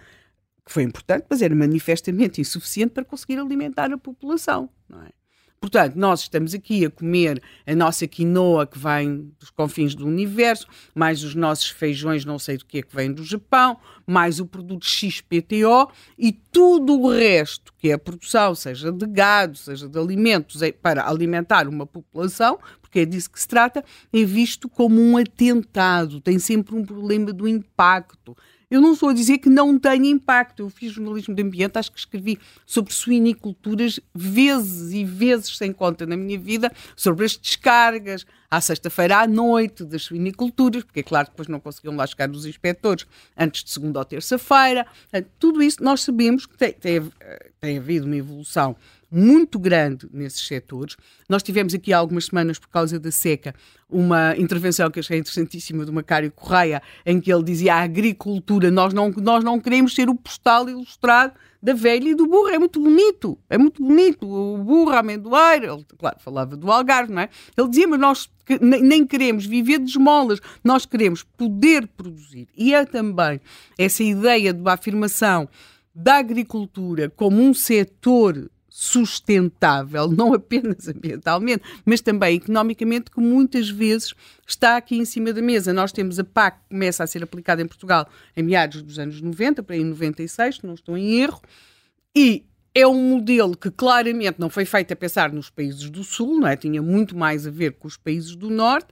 [0.65, 4.69] que foi importante, mas era manifestamente insuficiente para conseguir alimentar a população.
[4.87, 5.09] Não é?
[5.63, 10.67] Portanto, nós estamos aqui a comer a nossa quinoa que vem dos confins do universo,
[10.93, 14.45] mais os nossos feijões, não sei do que é que vem do Japão, mais o
[14.45, 15.89] produto XPTO
[16.19, 20.69] e tudo o resto que é a produção, seja de gado, seja de alimentos, é
[20.69, 26.19] para alimentar uma população, porque é disso que se trata, é visto como um atentado,
[26.19, 28.35] tem sempre um problema do impacto
[28.73, 30.63] eu não estou a dizer que não tenha impacto.
[30.63, 36.07] Eu fiz jornalismo de ambiente, acho que escrevi sobre suiniculturas vezes e vezes sem conta
[36.07, 41.27] na minha vida, sobre as descargas, à sexta-feira à noite das suiniculturas, porque é claro
[41.27, 43.05] que depois não conseguiam lá chegar os inspectores
[43.37, 44.87] antes de segunda ou terça-feira.
[45.37, 47.11] Tudo isso nós sabemos que tem, tem,
[47.61, 48.75] tem havido uma evolução
[49.13, 50.95] muito grande nesses setores.
[51.29, 53.53] Nós tivemos aqui há algumas semanas, por causa da seca,
[53.87, 58.93] uma intervenção que achei interessantíssima do Macário Correia, em que ele dizia a agricultura, nós
[58.93, 62.49] não, nós não queremos ser o postal ilustrado da velha e do burro.
[62.49, 64.27] É muito bonito, é muito bonito.
[64.27, 67.29] O burro, a amendoeira, ele, claro, falava do Algarve, não é?
[67.55, 72.47] Ele dizia, mas nós nem queremos viver de esmolas, nós queremos poder produzir.
[72.57, 73.39] E é também
[73.77, 75.47] essa ideia de uma afirmação
[75.95, 84.15] da agricultura como um setor sustentável, não apenas ambientalmente, mas também economicamente, que muitas vezes
[84.47, 85.71] está aqui em cima da mesa.
[85.71, 89.21] Nós temos a PAC que começa a ser aplicada em Portugal em meados dos anos
[89.21, 91.39] 90, para em 96, se não estou em erro,
[92.15, 96.39] e é um modelo que claramente não foi feito a pensar nos países do Sul,
[96.39, 96.57] não é?
[96.57, 98.87] Tinha muito mais a ver com os países do Norte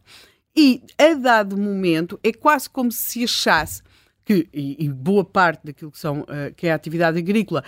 [0.55, 3.82] e, a dado momento, é quase como se achasse
[4.23, 7.63] que, e, e boa parte daquilo que, são, uh, que é a atividade agrícola,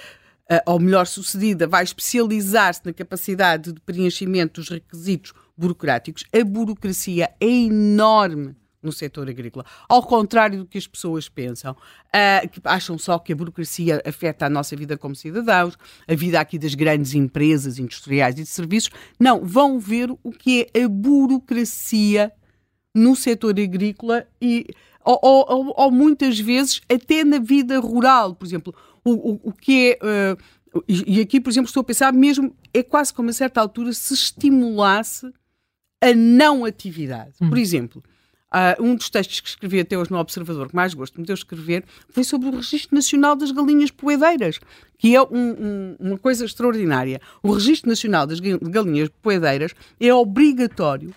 [0.66, 6.26] ou melhor sucedida, vai especializar-se na capacidade de preenchimento dos requisitos burocráticos.
[6.34, 9.66] A burocracia é enorme no setor agrícola.
[9.88, 14.46] Ao contrário do que as pessoas pensam, uh, que acham só que a burocracia afeta
[14.46, 18.92] a nossa vida como cidadãos, a vida aqui das grandes empresas industriais e de serviços.
[19.18, 22.32] Não, vão ver o que é a burocracia
[22.94, 24.68] no setor agrícola e
[25.06, 28.74] ou, ou, ou muitas vezes até na vida rural, por exemplo,
[29.04, 30.38] o, o, o que é uh,
[30.88, 34.14] e aqui, por exemplo, estou a pensar mesmo, é quase como a certa altura se
[34.14, 35.32] estimulasse
[36.02, 37.34] a não atividade.
[37.40, 37.50] Hum.
[37.50, 38.04] Por exemplo,
[38.52, 41.36] uh, um dos textos que escrevi até hoje no Observador, que mais gosto me deu
[41.36, 44.60] escrever, foi sobre o Registro Nacional das Galinhas Poedeiras,
[44.98, 47.22] que é um, um, uma coisa extraordinária.
[47.44, 51.14] O Registro Nacional das Galinhas Poedeiras é obrigatório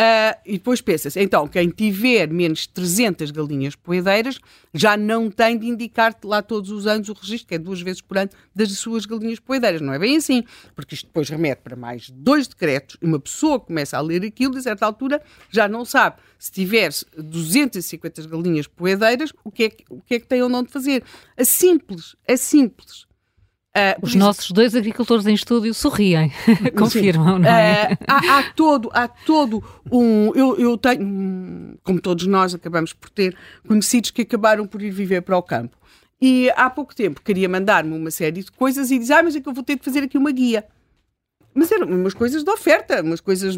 [0.00, 4.38] Uh, e depois pensa-se, então, quem tiver menos de 300 galinhas poedeiras
[4.72, 8.00] já não tem de indicar lá todos os anos o registro, que é duas vezes
[8.00, 9.80] por ano, das suas galinhas poedeiras.
[9.80, 10.44] Não é bem assim,
[10.76, 14.54] porque isto depois remete para mais dois decretos e uma pessoa começa a ler aquilo
[14.54, 15.20] e, a certa altura,
[15.50, 20.20] já não sabe se tiver 250 galinhas poedeiras, o que é que, o que, é
[20.20, 21.02] que tem ou não de fazer.
[21.36, 23.07] É simples, é simples.
[23.78, 26.32] Uh, Os nossos dois agricultores em estúdio sorriem,
[26.76, 27.92] confirmam, não é?
[27.92, 30.32] Uh, há, há, todo, há todo um.
[30.34, 35.22] Eu, eu tenho, como todos nós, acabamos por ter conhecidos que acabaram por ir viver
[35.22, 35.76] para o campo.
[36.20, 39.40] E há pouco tempo queria mandar-me uma série de coisas e dizer: Ah, mas é
[39.40, 40.64] que eu vou ter de fazer aqui uma guia.
[41.54, 43.56] Mas eram umas coisas de oferta, umas coisas,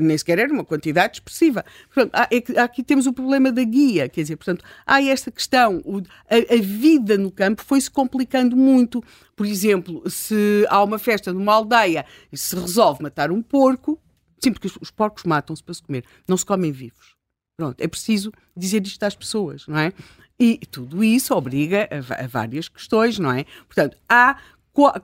[0.00, 1.64] nem sequer era uma quantidade expressiva.
[1.92, 5.82] Portanto, há, é, aqui temos o problema da guia, quer dizer, portanto, há esta questão,
[5.84, 9.02] o, a, a, vida no campo foi-se complicando muito.
[9.34, 14.00] Por exemplo, se há uma festa numa aldeia e se resolve matar um porco,
[14.42, 17.16] sim, porque os, os porcos matam-se para se comer, não se comem vivos.
[17.56, 19.92] Pronto, é preciso dizer isto às pessoas, não é?
[20.38, 23.44] E tudo isso obriga a, a várias questões, não é?
[23.66, 24.38] Portanto, há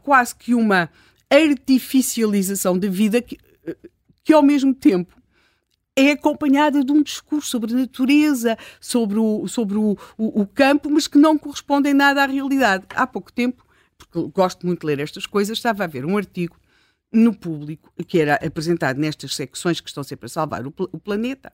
[0.02, 0.90] quase que uma
[1.30, 3.38] artificialização da vida que,
[4.24, 5.20] que ao mesmo tempo
[5.96, 10.88] é acompanhada de um discurso sobre a natureza, sobre o, sobre o, o, o campo,
[10.90, 12.86] mas que não corresponde em nada à realidade.
[12.94, 13.64] Há pouco tempo,
[13.98, 16.56] porque gosto muito de ler estas coisas, estava a ver um artigo
[17.12, 21.52] no público que era apresentado nestas secções que estão sempre a salvar o, o planeta,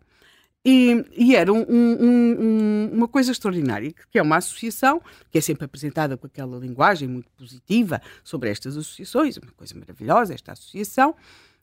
[0.68, 5.00] e, e era um, um, uma coisa extraordinária, que é uma associação
[5.30, 10.34] que é sempre apresentada com aquela linguagem muito positiva sobre estas associações, uma coisa maravilhosa,
[10.34, 11.14] esta associação.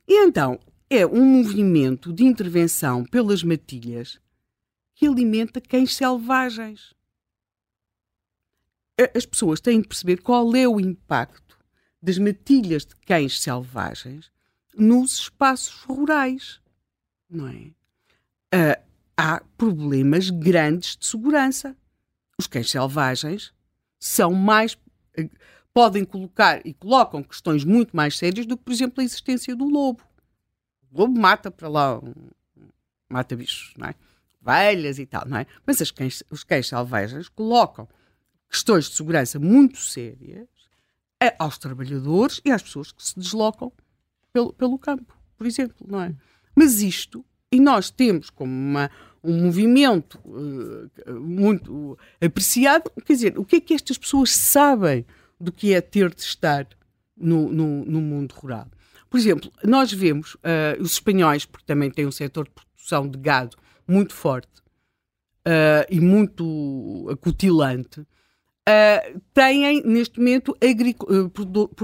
[0.07, 0.57] E então
[0.89, 4.21] é um movimento de intervenção pelas matilhas
[4.95, 6.95] que alimenta cães selvagens.
[9.13, 11.59] As pessoas têm de perceber qual é o impacto
[12.01, 14.31] das matilhas de cães selvagens
[14.73, 16.61] nos espaços rurais,
[17.29, 17.73] não é?
[18.55, 21.75] Uh, há problemas grandes de segurança.
[22.37, 23.53] Os cães selvagens
[23.99, 24.77] são mais.
[25.17, 25.29] Eh,
[25.73, 29.65] podem colocar e colocam questões muito mais sérias do que, por exemplo, a existência do
[29.65, 30.03] lobo.
[30.91, 32.01] O lobo mata para lá,
[33.09, 33.95] mata bichos, não é?
[34.41, 35.47] Velhas e tal, não é?
[35.65, 37.87] Mas cães, os cães selvagens colocam
[38.49, 40.47] questões de segurança muito sérias
[41.39, 43.71] aos trabalhadores e às pessoas que se deslocam
[44.31, 46.13] pelo, pelo campo, por exemplo, não é?
[46.55, 48.89] Mas isto e nós temos como uma,
[49.23, 55.05] um movimento uh, muito apreciado, quer dizer, o que é que estas pessoas sabem
[55.39, 56.67] do que é ter de estar
[57.15, 58.67] no, no, no mundo rural?
[59.07, 63.19] Por exemplo, nós vemos uh, os espanhóis, porque também têm um setor de produção de
[63.19, 63.55] gado
[63.87, 64.59] muito forte
[65.47, 70.57] uh, e muito acutilante, uh, têm neste momento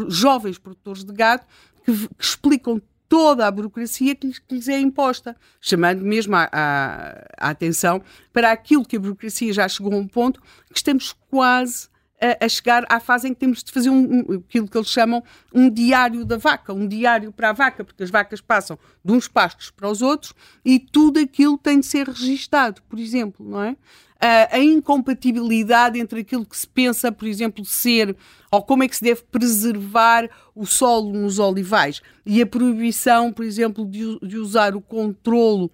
[0.08, 1.44] jovens produtores de gado
[1.86, 6.47] que, que explicam toda a burocracia que lhes, que lhes é imposta, chamando mesmo a,
[6.51, 8.01] a, a, atenção
[8.32, 10.39] para aquilo que a burocracia já chegou a um ponto
[10.72, 11.89] que estamos quase
[12.22, 15.24] a, a chegar à fase em que temos de fazer um, aquilo que eles chamam
[15.53, 19.28] um diário da vaca, um diário para a vaca, porque as vacas passam de uns
[19.28, 20.34] pastos para os outros
[20.64, 23.76] e tudo aquilo tem de ser registado, por exemplo, não é?
[24.20, 28.16] A incompatibilidade entre aquilo que se pensa, por exemplo, ser
[28.52, 33.46] ou como é que se deve preservar o solo nos olivais e a proibição, por
[33.46, 35.72] exemplo, de, de usar o controlo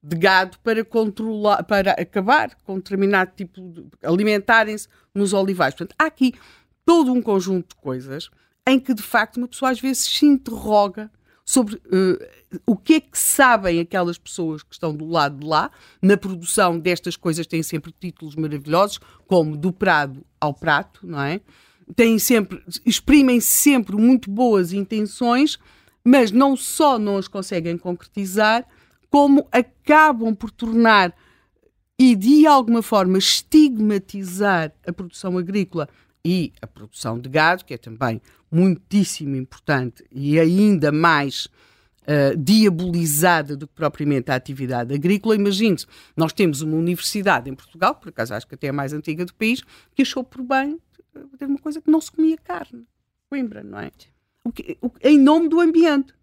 [0.00, 5.74] de gado para controlar, para acabar com determinado tipo de alimentarem-se nos olivais.
[5.74, 6.34] Portanto, há aqui
[6.86, 8.30] todo um conjunto de coisas
[8.66, 11.10] em que de facto uma pessoa às vezes se interroga
[11.48, 15.70] sobre uh, o que é que sabem aquelas pessoas que estão do lado de lá.
[16.02, 21.40] Na produção destas coisas têm sempre títulos maravilhosos, como do prado ao prato, não é?
[21.96, 25.58] têm sempre, exprimem sempre muito boas intenções,
[26.04, 28.66] mas não só não as conseguem concretizar,
[29.08, 31.14] como acabam por tornar
[31.98, 35.88] e de alguma forma estigmatizar a produção agrícola
[36.24, 41.46] e a produção de gado, que é também muitíssimo importante e ainda mais
[42.08, 45.34] uh, diabolizada do que propriamente a atividade agrícola.
[45.34, 48.92] Imagine-se, nós temos uma universidade em Portugal, por acaso acho que até é a mais
[48.92, 49.62] antiga do país,
[49.94, 50.78] que achou por bem
[51.38, 52.86] ter uma coisa que não se comia carne.
[53.28, 53.90] Coimbra, não é?
[54.44, 56.14] O que, o, em nome do ambiente.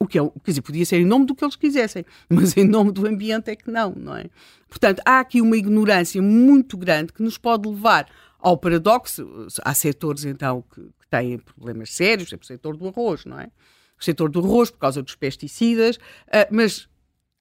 [0.00, 2.66] O que é, quer dizer, podia ser em nome do que eles quisessem, mas em
[2.66, 4.28] nome do ambiente é que não, não é?
[4.68, 8.08] Portanto, há aqui uma ignorância muito grande que nos pode levar
[8.42, 9.46] ao paradoxo.
[9.64, 13.38] Há setores, então, que, que têm problemas sérios, por exemplo, o setor do arroz, não
[13.38, 13.50] é?
[13.98, 16.88] O setor do arroz, por causa dos pesticidas, uh, mas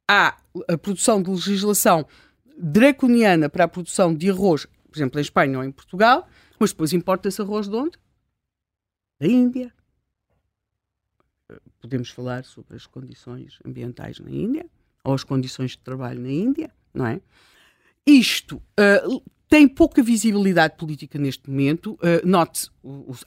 [0.08, 0.38] há
[0.70, 2.06] a produção de legislação
[2.58, 6.28] draconiana para a produção de arroz, por exemplo, em Espanha ou em Portugal,
[6.60, 7.98] mas depois importa-se arroz de onde?
[9.20, 9.74] Da Índia,
[11.80, 14.70] podemos falar sobre as condições ambientais na Índia,
[15.04, 17.22] ou as condições de trabalho na Índia, não é?
[18.06, 21.96] Isto uh, tem pouca visibilidade política neste momento.
[21.96, 22.70] Uh, Note-se,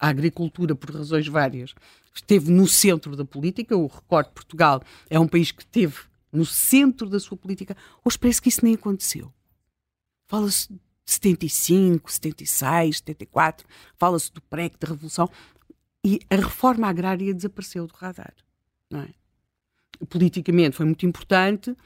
[0.00, 1.74] a agricultura, por razões várias,
[2.14, 3.76] esteve no centro da política.
[3.76, 5.98] O recorte de Portugal é um país que esteve
[6.32, 7.76] no centro da sua política.
[8.02, 9.30] Hoje parece que isso nem aconteceu.
[10.26, 13.66] Fala-se de 75, 76, 74,
[13.98, 15.28] fala-se do PREC, da Revolução,
[16.02, 18.32] e a reforma agrária desapareceu do radar
[18.90, 19.08] não é?
[20.08, 21.76] Politicamente foi muito importante,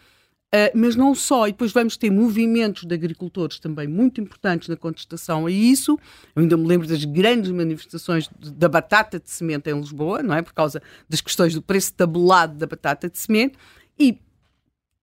[0.55, 1.46] uh, mas não só.
[1.49, 5.99] E depois vamos ter movimentos de agricultores também muito importantes na contestação a isso.
[6.34, 10.42] Eu ainda me lembro das grandes manifestações da batata de semente em Lisboa, não é?
[10.42, 13.57] Por causa das questões do preço tabelado da batata de semente.
[13.99, 14.18] E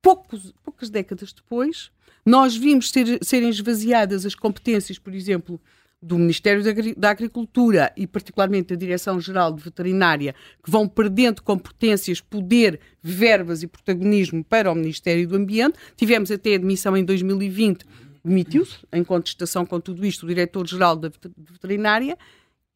[0.01, 1.91] poucos, poucas décadas depois,
[2.25, 5.59] nós vimos ser, serem esvaziadas as competências, por exemplo,
[6.05, 6.61] do Ministério
[6.95, 13.67] da Agricultura e, particularmente, da Direção-Geral de Veterinária, que vão perdendo competências, poder, verbas e
[13.67, 15.79] protagonismo para o Ministério do Ambiente.
[15.97, 17.85] Tivemos até a demissão em 2020,
[18.23, 22.15] demitiu-se, em contestação com tudo isto, o Diretor-Geral da Veterinária,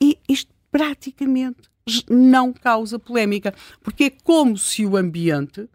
[0.02, 1.70] e isto praticamente
[2.10, 3.54] não causa polémica,
[3.84, 5.70] porque é como se o ambiente,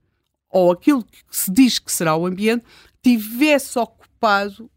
[0.50, 2.64] ou aquilo que se diz que será o ambiente,
[3.00, 4.68] tivesse ocupado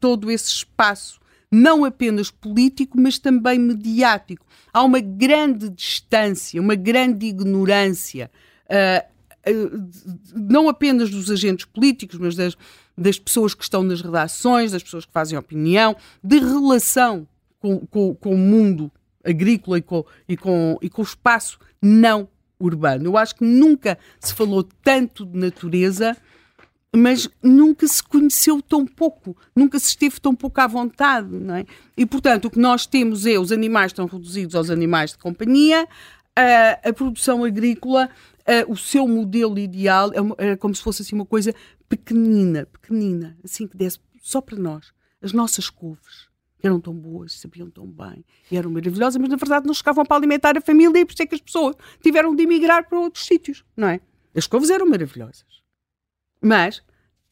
[0.00, 1.21] todo esse espaço
[1.52, 4.46] não apenas político, mas também mediático.
[4.72, 8.30] Há uma grande distância, uma grande ignorância,
[8.70, 9.90] uh, uh,
[10.34, 12.56] não apenas dos agentes políticos, mas das,
[12.96, 15.94] das pessoas que estão nas redações, das pessoas que fazem opinião,
[16.24, 17.28] de relação
[17.60, 18.90] com, com, com o mundo
[19.22, 22.26] agrícola e com, e, com, e com o espaço não
[22.58, 23.04] urbano.
[23.04, 26.16] Eu acho que nunca se falou tanto de natureza
[26.94, 31.64] mas nunca se conheceu tão pouco, nunca se esteve tão pouco à vontade, não é?
[31.96, 35.88] E, portanto, o que nós temos é os animais estão reduzidos aos animais de companhia,
[36.36, 38.10] a, a produção agrícola,
[38.46, 41.54] a, o seu modelo ideal é, é, como se fosse assim uma coisa
[41.88, 44.92] pequenina, pequenina, assim que desse só para nós.
[45.22, 46.28] As nossas couves
[46.62, 50.58] eram tão boas, sabiam tão bem, eram maravilhosas, mas na verdade não chegavam para alimentar
[50.58, 53.64] a família e por isso é que as pessoas tiveram de emigrar para outros sítios,
[53.74, 54.00] não é?
[54.34, 55.61] As couves eram maravilhosas
[56.42, 56.82] mas,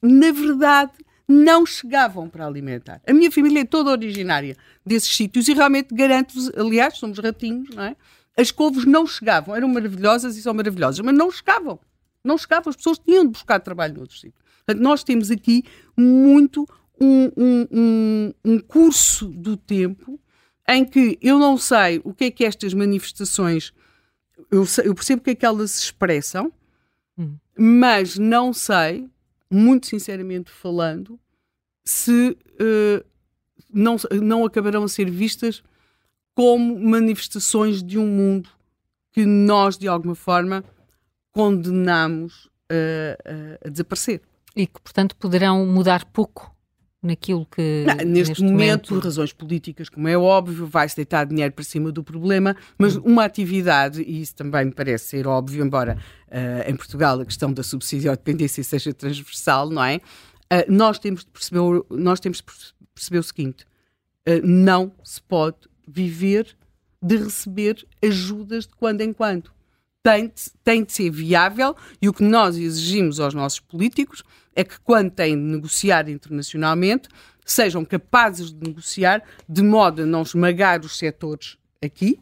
[0.00, 0.92] na verdade,
[1.30, 3.00] não chegavam para alimentar.
[3.06, 7.84] A minha família é toda originária desses sítios e realmente garanto-vos, aliás, somos ratinhos, não
[7.84, 7.96] é?
[8.36, 11.78] As couves não chegavam, eram maravilhosas e são maravilhosas, mas não chegavam.
[12.24, 14.42] Não chegavam, as pessoas tinham de buscar trabalho noutros sítios.
[14.76, 15.64] Nós temos aqui
[15.96, 16.66] muito
[17.00, 20.20] um, um, um, um curso do tempo
[20.68, 23.72] em que eu não sei o que é que estas manifestações,
[24.50, 26.52] eu, sei, eu percebo que é que elas se expressam,
[27.18, 29.10] hum mas não sei,
[29.50, 31.20] muito sinceramente falando,
[31.84, 33.04] se uh,
[33.70, 35.62] não, não acabarão a ser vistas
[36.34, 38.48] como manifestações de um mundo
[39.12, 40.64] que nós, de alguma forma,
[41.32, 44.22] condenamos a, a, a desaparecer.
[44.56, 46.56] E que, portanto, poderão mudar pouco
[47.02, 47.84] naquilo que.
[47.86, 51.64] Não, neste, neste, momento, momento, por razões políticas, como é óbvio, vai-se deitar dinheiro para
[51.64, 53.02] cima do problema, mas hum.
[53.04, 55.96] uma atividade, e isso também me parece ser óbvio, embora
[56.28, 59.96] uh, em Portugal a questão da subsídio-dependência seja transversal, não é?
[60.52, 62.44] Uh, nós, temos de perceber, nós temos de
[62.94, 63.64] perceber o seguinte:
[64.28, 66.56] uh, não se pode viver
[67.02, 69.50] de receber ajudas de quando em quando
[70.02, 70.32] tem,
[70.64, 74.22] tem de ser viável e o que nós exigimos aos nossos políticos
[74.54, 77.08] é que, quando têm de negociar internacionalmente,
[77.44, 82.20] sejam capazes de negociar de modo a não esmagar os setores aqui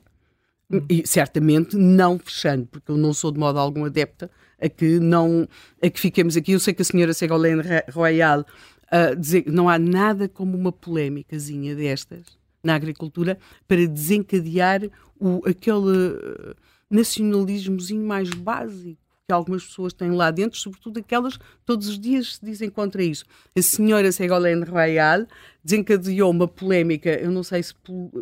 [0.89, 5.49] e certamente não fechando, porque eu não sou de modo algum adepta a que não
[5.83, 6.53] a que fiquemos aqui.
[6.53, 7.63] Eu sei que a senhora Ségolène
[7.93, 14.83] Royal uh, dizer que não há nada como uma polémicazinha destas na agricultura para desencadear
[15.19, 16.55] o, aquele eh,
[16.91, 22.37] nacionalismozinho mais básico que algumas pessoas têm lá dentro, sobretudo aquelas que todos os dias
[22.37, 23.27] se dizem contra isso.
[23.55, 25.27] A senhora Ségolène Royal
[25.63, 27.75] desencadeou uma polémica, eu não sei se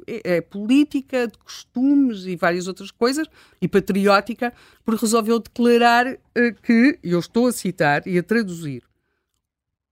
[0.05, 3.29] é, é política, de costumes e várias outras coisas,
[3.63, 4.53] e patriótica,
[4.85, 8.83] porque resolveu declarar uh, que, eu estou a citar e a traduzir,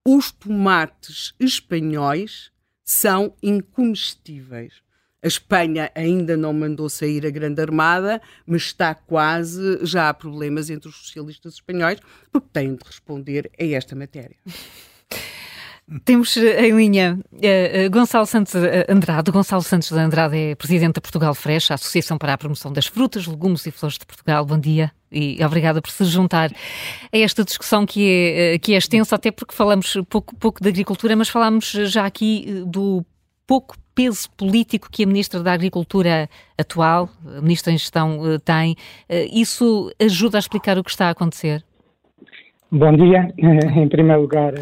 [0.05, 2.51] os tomates espanhóis
[2.83, 4.84] são incomestíveis.
[5.25, 9.79] A Espanha ainda não mandou sair a Grande Armada, mas está quase.
[9.83, 11.99] Já há problemas entre os socialistas espanhóis,
[12.31, 14.37] porque têm de responder a esta matéria.
[16.05, 18.55] Temos em linha uh, Gonçalo Santos
[18.89, 19.31] Andrade.
[19.31, 22.87] Gonçalo Santos de Andrade é presidente da Portugal Fresh, a Associação para a Promoção das
[22.87, 24.47] Frutas, Legumes e Flores de Portugal.
[24.47, 26.51] Bom dia e obrigada por se juntar
[27.12, 31.14] a esta discussão que é, que é extensa, até porque falamos pouco, pouco de agricultura,
[31.14, 33.05] mas falamos já aqui do
[33.47, 36.28] pouco peso político que a Ministra da Agricultura
[36.59, 38.76] atual, a Ministra em Gestão, eh, tem.
[39.09, 41.62] Eh, isso ajuda a explicar o que está a acontecer?
[42.70, 43.32] Bom dia.
[43.38, 44.53] Eh, em primeiro lugar,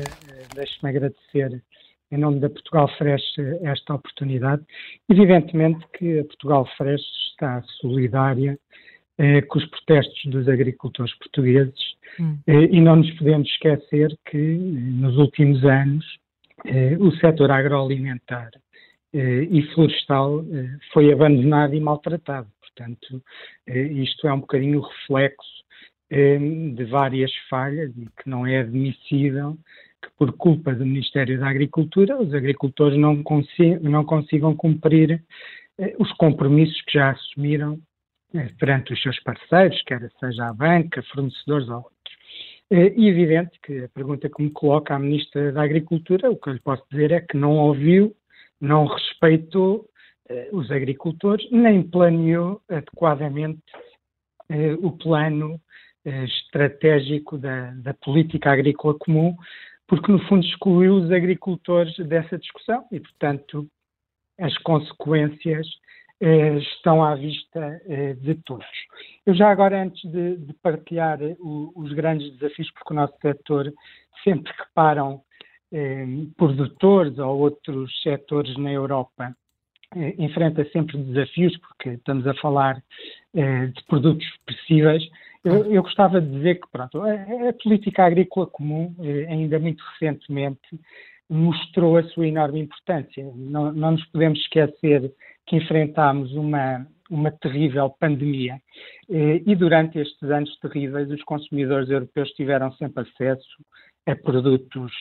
[0.54, 1.62] deixe-me agradecer
[2.10, 4.62] em nome da Portugal Fresh esta oportunidade.
[5.08, 7.02] Evidentemente que a Portugal Fresh
[7.32, 8.58] está solidária
[9.18, 11.80] eh, com os protestos dos agricultores portugueses
[12.20, 12.38] hum.
[12.46, 16.04] eh, e não nos podemos esquecer que nos últimos anos
[16.66, 18.60] eh, o setor agroalimentar eh,
[19.14, 22.48] e florestal eh, foi abandonado e maltratado.
[22.60, 23.22] Portanto,
[23.66, 25.62] eh, isto é um bocadinho o reflexo
[26.10, 29.56] de várias falhas e que não é admissível
[30.02, 33.24] que por culpa do Ministério da Agricultura os agricultores não,
[33.80, 35.24] não consigam cumprir
[35.98, 37.80] os compromissos que já assumiram
[38.58, 42.14] perante os seus parceiros, quer seja a banca, fornecedores ou outros.
[42.70, 46.52] E evidente que a pergunta que me coloca a Ministra da Agricultura, o que eu
[46.52, 48.14] lhe posso dizer é que não ouviu
[48.62, 49.84] não respeitou
[50.28, 53.60] eh, os agricultores, nem planeou adequadamente
[54.48, 55.60] eh, o plano
[56.04, 59.36] eh, estratégico da, da, política agrícola comum,
[59.88, 63.66] porque no fundo excluiu os agricultores dessa discussão e, portanto,
[64.38, 65.66] as consequências
[66.76, 67.82] estão à vista
[68.20, 68.64] de todos.
[69.26, 73.72] Eu já agora, antes de, de partilhar o, os grandes desafios, porque o nosso setor
[74.22, 75.20] sempre que param
[76.36, 79.34] produtores ou outros setores na Europa
[79.96, 82.82] eh, enfrenta sempre desafios, porque estamos a falar
[83.34, 85.02] eh, de produtos perecíveis.
[85.44, 89.82] Eu, eu, gostava de dizer que pronto, a, a política agrícola comum, eh, ainda muito
[89.92, 90.60] recentemente,
[91.28, 93.24] mostrou a sua enorme importância.
[93.34, 95.12] Não, não nos podemos esquecer
[95.46, 98.60] que enfrentámos uma, uma terrível pandemia
[99.10, 103.64] eh, e durante estes anos terríveis os consumidores europeus tiveram sempre acesso
[104.06, 104.92] a produtos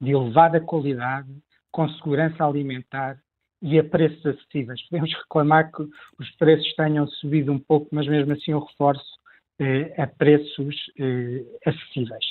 [0.00, 1.28] de elevada qualidade,
[1.70, 3.18] com segurança alimentar
[3.60, 4.82] e a preços acessíveis.
[4.88, 5.82] Podemos reclamar que
[6.18, 9.24] os preços tenham subido um pouco, mas mesmo assim eu reforço
[9.58, 12.24] eh, a preços eh, acessíveis.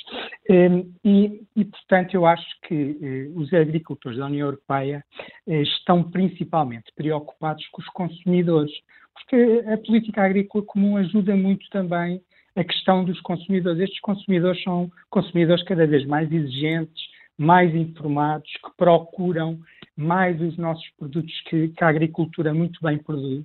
[0.48, 5.04] Eh, e, e, portanto, eu acho que eh, os agricultores da União Europeia
[5.46, 8.72] eh, estão principalmente preocupados com os consumidores,
[9.14, 12.20] porque a política agrícola comum ajuda muito também
[12.56, 13.80] a questão dos consumidores.
[13.80, 19.58] Estes consumidores são consumidores cada vez mais exigentes, mais informados, que procuram
[19.96, 23.44] mais os nossos produtos que, que a agricultura muito bem produz,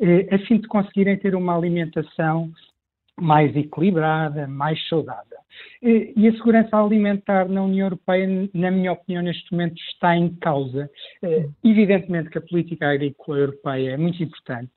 [0.00, 2.50] eh, a fim de conseguirem ter uma alimentação
[3.16, 5.38] mais equilibrada, mais saudável.
[5.82, 10.34] Eh, e a segurança alimentar na União Europeia, na minha opinião, neste momento está em
[10.36, 10.90] causa.
[11.22, 14.70] Eh, evidentemente que a política agrícola europeia é muito importante,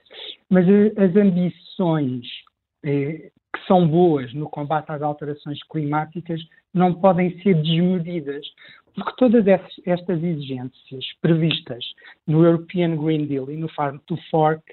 [0.49, 0.66] mas
[0.97, 2.28] as ambições
[2.82, 3.32] que
[3.67, 6.41] são boas no combate às alterações climáticas
[6.73, 8.45] não podem ser desmedidas,
[8.93, 9.45] porque todas
[9.86, 11.84] estas exigências previstas
[12.25, 14.63] no European Green Deal e no Farm to Fork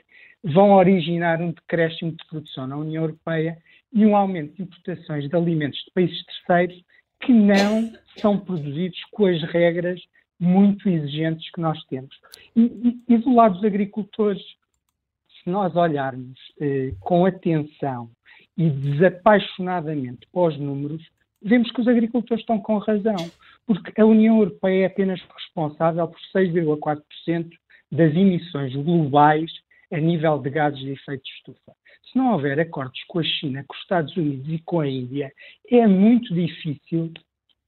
[0.42, 3.56] vão originar um decréscimo de produção na União Europeia
[3.92, 6.84] e um aumento de importações de alimentos de países terceiros
[7.20, 10.00] que não são produzidos com as regras
[10.38, 12.14] muito exigentes que nós temos.
[12.54, 14.42] E, e, do lado dos agricultores,
[15.44, 18.10] se nós olharmos eh, com atenção
[18.56, 21.06] e desapaixonadamente para os números,
[21.42, 23.16] vemos que os agricultores estão com razão,
[23.66, 27.50] porque a União Europeia é apenas responsável por 6,4%
[27.92, 29.52] das emissões globais
[29.92, 31.72] a nível de gases de efeito de estufa.
[32.10, 35.32] Se não houver acordos com a China, com os Estados Unidos e com a Índia,
[35.70, 37.12] é muito difícil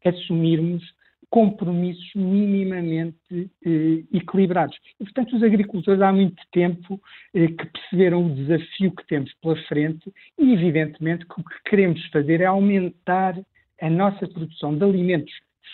[0.04, 0.82] assumirmos
[1.30, 4.76] compromissos minimamente eh, equilibrados.
[5.00, 7.00] E, portanto, os agricultores há muito tempo
[7.34, 12.04] eh, que perceberam o desafio que temos pela frente e, evidentemente, que o que queremos
[12.06, 13.38] fazer é aumentar
[13.80, 15.32] a nossa produção de alimentos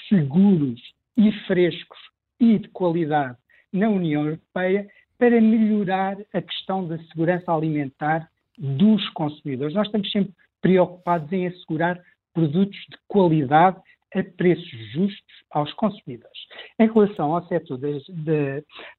[0.09, 0.81] seguros
[1.17, 1.99] e frescos
[2.41, 3.37] e de qualidade
[3.73, 4.87] na União Europeia,
[5.19, 8.29] para melhorar a questão da segurança alimentar
[8.59, 9.75] dos consumidores.
[9.75, 12.01] Nós estamos sempre preocupados em assegurar
[12.35, 13.77] produtos de qualidade
[14.15, 16.39] a preços justos aos consumidores.
[16.79, 18.03] Em relação ao setor das,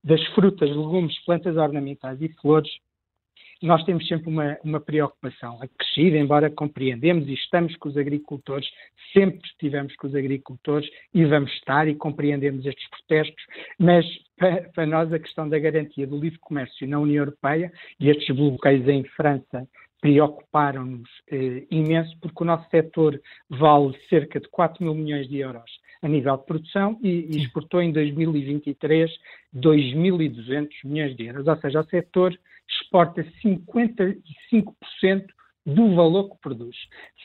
[0.04, 2.72] das frutas, legumes, plantas ornamentais e flores,
[3.64, 8.68] nós temos sempre uma, uma preocupação acrescida, embora compreendemos e estamos com os agricultores,
[9.14, 13.42] sempre estivemos com os agricultores e vamos estar e compreendemos estes protestos,
[13.80, 14.06] mas
[14.38, 18.36] para, para nós a questão da garantia do livre comércio na União Europeia e estes
[18.36, 19.66] bloqueios em França
[20.04, 25.72] preocuparam-nos eh, imenso, porque o nosso setor vale cerca de 4 mil milhões de euros
[26.02, 29.10] a nível de produção e, e exportou em 2023
[29.56, 32.38] 2.200 milhões de euros, ou seja, o setor
[32.68, 35.26] exporta 55%
[35.66, 36.76] do valor que produz.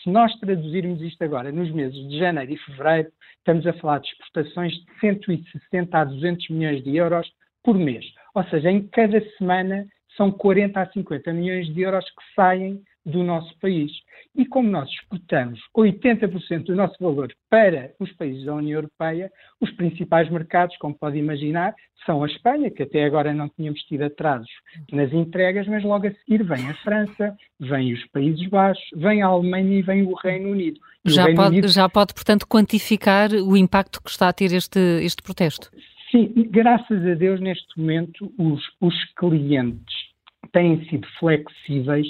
[0.01, 4.07] Se nós traduzirmos isto agora nos meses de janeiro e fevereiro, estamos a falar de
[4.07, 7.29] exportações de 160 a 200 milhões de euros
[7.65, 8.05] por mês.
[8.37, 9.85] Ou seja, em cada semana
[10.19, 13.91] são 40 a 50 milhões de euros que saem do nosso país.
[14.37, 19.71] E como nós exportamos 80% do nosso valor para os países da União Europeia, os
[19.73, 24.51] principais mercados, como pode imaginar, são a Espanha, que até agora não tínhamos tido atrasos
[24.93, 29.27] nas entregas, mas logo a seguir vem a França, vem os Países Baixos, vem a
[29.27, 30.79] Alemanha e vem o Reino Unido.
[31.05, 31.69] Já, Reino pode, Unido...
[31.69, 35.71] já pode, portanto, quantificar o impacto que está a ter este, este protesto?
[36.11, 40.08] Sim, graças a Deus, neste momento, os, os clientes
[40.53, 42.07] têm sido flexíveis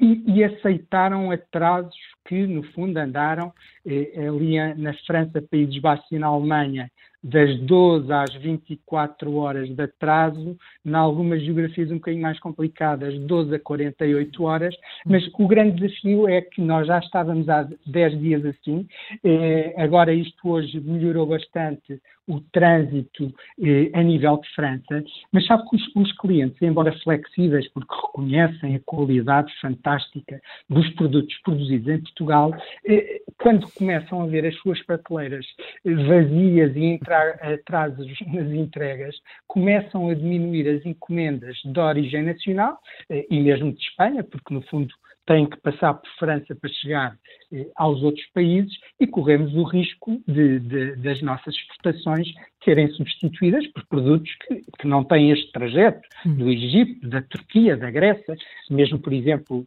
[0.00, 1.94] e, e, aceitaram atrasos
[2.26, 3.52] que, no fundo, andaram
[3.86, 6.90] eh, ali na França, Países Baixos e na Alemanha
[7.22, 13.54] das 12 às 24 horas de atraso, em algumas geografias um bocadinho mais complicadas, 12
[13.54, 14.74] a 48 horas,
[15.06, 18.86] mas o grande desafio é que nós já estávamos há 10 dias assim,
[19.22, 25.68] eh, agora isto hoje melhorou bastante o trânsito eh, a nível de França, mas sabe
[25.68, 32.00] que os, os, clientes, embora flexíveis, porque reconhecem a qualidade fantástica dos produtos produzidos em
[32.12, 32.54] Portugal,
[32.86, 35.46] eh, quando começam a ver as suas prateleiras
[35.84, 42.78] vazias e entrar atrasos nas entregas, começam a diminuir as encomendas de origem nacional
[43.10, 44.92] eh, e mesmo de Espanha, porque no fundo
[45.26, 47.16] têm que passar por França para chegar
[47.52, 52.28] eh, aos outros países e corremos o risco de, de, das nossas exportações
[52.64, 56.34] serem substituídas por produtos que, que não têm este trajeto hum.
[56.34, 58.36] do Egito, da Turquia, da Grécia,
[58.70, 59.64] mesmo, por exemplo,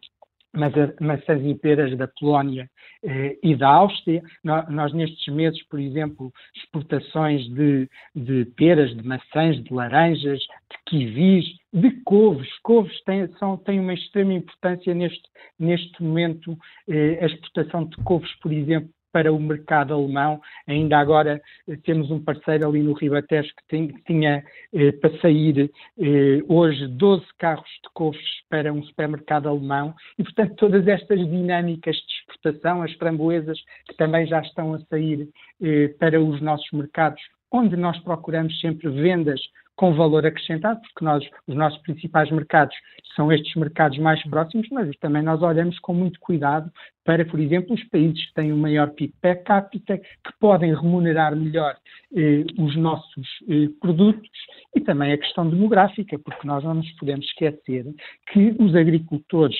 [0.56, 2.70] maçãs e peras da Polónia
[3.03, 4.22] eh, e da Áustria.
[4.43, 10.78] Nós, nós, nestes meses, por exemplo, exportações de, de, peras, de maçãs, de laranjas, de
[10.86, 12.49] kiwis, de couves.
[12.64, 15.24] Couves têm, são, têm uma extrema importância neste,
[15.60, 16.58] neste momento.
[16.88, 20.41] Eh, a exportação de couves, por exemplo, para o mercado alemão.
[20.68, 24.43] Ainda agora eh, temos um parceiro ali no Ribatejo que, que tinha
[24.74, 30.55] eh, para sair eh, hoje 12 carros de couves para um supermercado alemão e, portanto,
[30.55, 33.57] todas estas dinâmicas de exportação, as framboesas
[33.88, 35.30] que também já estão a sair
[35.63, 39.39] eh, para os nossos mercados, onde nós procuramos sempre vendas
[39.76, 42.76] com valor acrescentado, porque nós, os nossos principais mercados
[43.15, 46.71] são estes mercados mais próximos, mas também nós olhamos com muito cuidado
[47.03, 50.73] para, por exemplo, os países que têm o um maior PIB per capita, que podem
[50.73, 51.76] remunerar melhor
[52.15, 54.30] eh, os nossos eh, produtos
[54.76, 57.86] e também a questão demográfica, porque nós não nos podemos esquecer
[58.32, 59.57] que os agricultores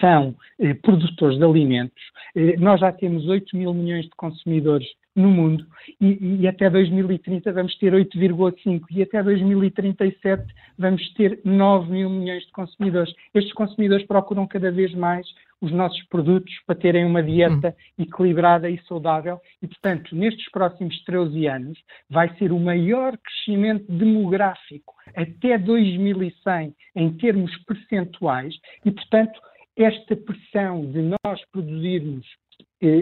[0.00, 2.02] são eh, produtores de alimentos.
[2.34, 4.86] Eh, nós já temos 8 mil milhões de consumidores
[5.16, 5.66] no mundo
[6.00, 10.44] e, e até 2030 vamos ter 8,5 e até 2037
[10.78, 13.12] vamos ter 9 mil milhões de consumidores.
[13.34, 15.26] Estes consumidores procuram cada vez mais
[15.60, 18.02] os nossos produtos para terem uma dieta hum.
[18.02, 21.78] equilibrada e saudável e, portanto, nestes próximos 13 anos
[22.10, 28.54] vai ser o maior crescimento demográfico até 2100 em termos percentuais
[28.84, 29.40] e, portanto,
[29.76, 32.26] esta pressão de nós produzirmos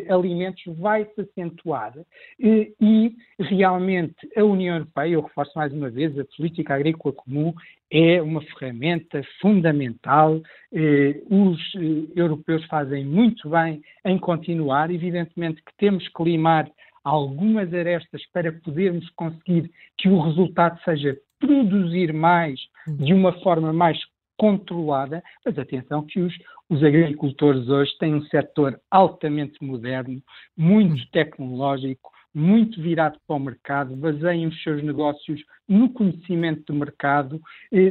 [0.08, 6.16] alimentos vai se acentuar eh, e realmente a União Europeia, eu reforço mais uma vez,
[6.18, 7.52] a política agrícola comum
[7.90, 10.40] é uma ferramenta fundamental.
[10.72, 14.90] Eh, os eh, europeus fazem muito bem em continuar.
[14.90, 16.70] Evidentemente que temos que limar
[17.04, 23.98] algumas arestas para podermos conseguir que o resultado seja produzir mais de uma forma mais
[24.36, 26.34] controlada, mas atenção que os,
[26.68, 30.22] os agricultores hoje têm um setor altamente moderno,
[30.56, 37.40] muito tecnológico, muito virado para o mercado, baseiam os seus negócios no conhecimento do mercado,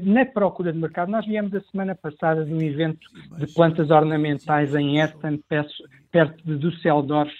[0.03, 1.09] na procura de mercado.
[1.09, 3.07] Nós viemos a semana passada de um evento
[3.37, 5.41] de plantas ornamentais em Essen,
[6.11, 7.31] perto de Düsseldorf.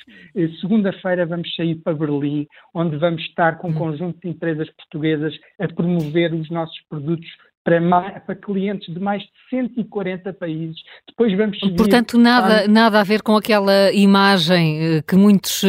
[0.61, 5.67] Segunda-feira vamos sair para Berlim, onde vamos estar com um conjunto de empresas portuguesas a
[5.67, 7.27] promover os nossos produtos
[7.63, 10.75] para, mais, para, clientes de mais de 140 países.
[11.07, 11.75] Depois vamos seguir...
[11.75, 15.61] Portanto, nada, nada a ver com aquela imagem que muitos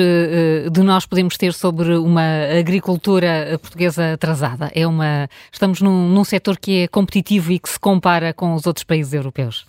[0.73, 4.71] de nós podemos ter sobre uma agricultura portuguesa atrasada.
[4.75, 8.67] É uma, estamos num, num setor que é competitivo e que se compara com os
[8.67, 9.67] outros países europeus.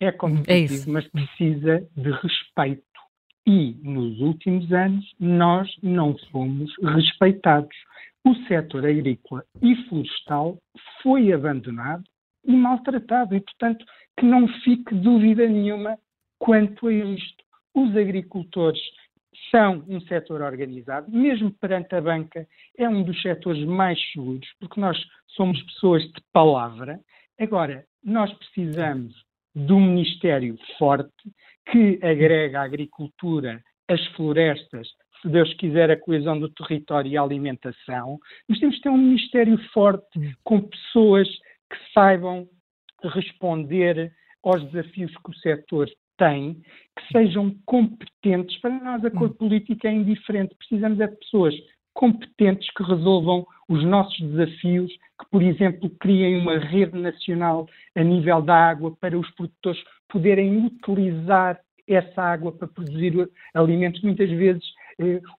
[0.00, 2.82] É competitivo, é mas precisa de respeito.
[3.46, 7.74] E, nos últimos anos, nós não fomos respeitados
[8.24, 10.58] o setor agrícola e florestal
[11.02, 12.04] foi abandonado
[12.44, 13.34] e maltratado.
[13.34, 13.84] E, portanto,
[14.18, 15.98] que não fique dúvida nenhuma
[16.38, 17.44] quanto a isto.
[17.74, 18.80] Os agricultores
[19.50, 22.46] são um setor organizado, mesmo perante a banca,
[22.76, 24.98] é um dos setores mais seguros, porque nós
[25.28, 27.00] somos pessoas de palavra.
[27.38, 29.14] Agora, nós precisamos
[29.54, 31.10] de um Ministério forte
[31.70, 34.88] que agrega a agricultura, as florestas,
[35.20, 38.18] se Deus quiser, a coesão do território e a alimentação,
[38.48, 40.32] mas temos que ter um Ministério forte, hum.
[40.44, 42.48] com pessoas que saibam
[43.02, 44.12] responder
[44.42, 48.58] aos desafios que o setor tem, que sejam competentes.
[48.60, 49.34] Para nós, a cor hum.
[49.34, 50.54] política é indiferente.
[50.56, 51.54] Precisamos é de pessoas
[51.92, 58.40] competentes que resolvam os nossos desafios, que, por exemplo, criem uma rede nacional a nível
[58.40, 64.00] da água para os produtores poderem utilizar essa água para produzir alimentos.
[64.02, 64.62] Muitas vezes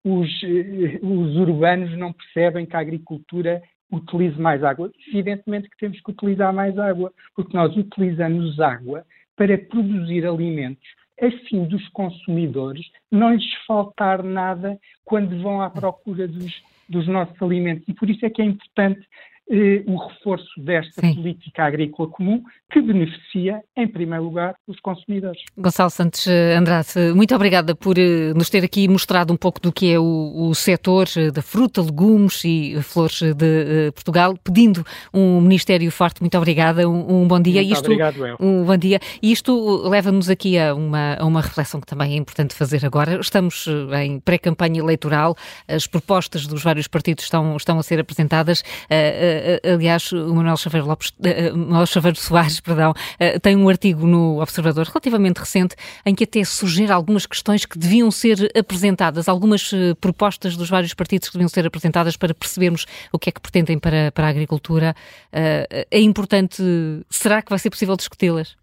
[0.03, 4.91] os, eh, os urbanos não percebem que a agricultura utilize mais água.
[5.09, 9.05] Evidentemente que temos que utilizar mais água, porque nós utilizamos água
[9.35, 10.87] para produzir alimentos
[11.21, 16.51] a fim dos consumidores não lhes faltar nada quando vão à procura dos,
[16.89, 17.87] dos nossos alimentos.
[17.87, 19.07] E por isso é que é importante
[19.49, 21.15] eh, o reforço desta Sim.
[21.15, 25.41] política agrícola comum que beneficia, em primeiro lugar, os consumidores.
[25.57, 29.71] Gonçalo Santos eh, Andrade, muito obrigada por eh, nos ter aqui mostrado um pouco do
[29.71, 34.85] que é o, o setor eh, da fruta, legumes e flores de uh, Portugal, pedindo
[35.13, 36.21] um Ministério forte.
[36.21, 37.61] Muito obrigada, um, um bom dia.
[37.61, 38.37] Muito Isto, obrigado, El.
[38.39, 38.99] Um bom dia.
[39.21, 43.19] E isto leva-nos aqui a uma, a uma reflexão que também é importante fazer agora.
[43.19, 43.67] Estamos
[44.01, 45.35] em pré-campanha eleitoral,
[45.67, 48.61] as propostas dos vários partidos estão, estão a ser apresentadas.
[48.61, 49.30] Uh,
[49.73, 51.13] aliás, o Manuel Chaveiro, Lopes,
[51.53, 52.93] Manuel Chaveiro Soares perdão,
[53.41, 55.75] tem um artigo no Observador relativamente recente
[56.05, 61.29] em que até sugere algumas questões que deviam ser apresentadas, algumas propostas dos vários partidos
[61.29, 64.95] que deviam ser apresentadas para percebermos o que é que pretendem para, para a agricultura.
[65.31, 66.63] É importante,
[67.09, 68.60] será que vai ser possível discuti-las?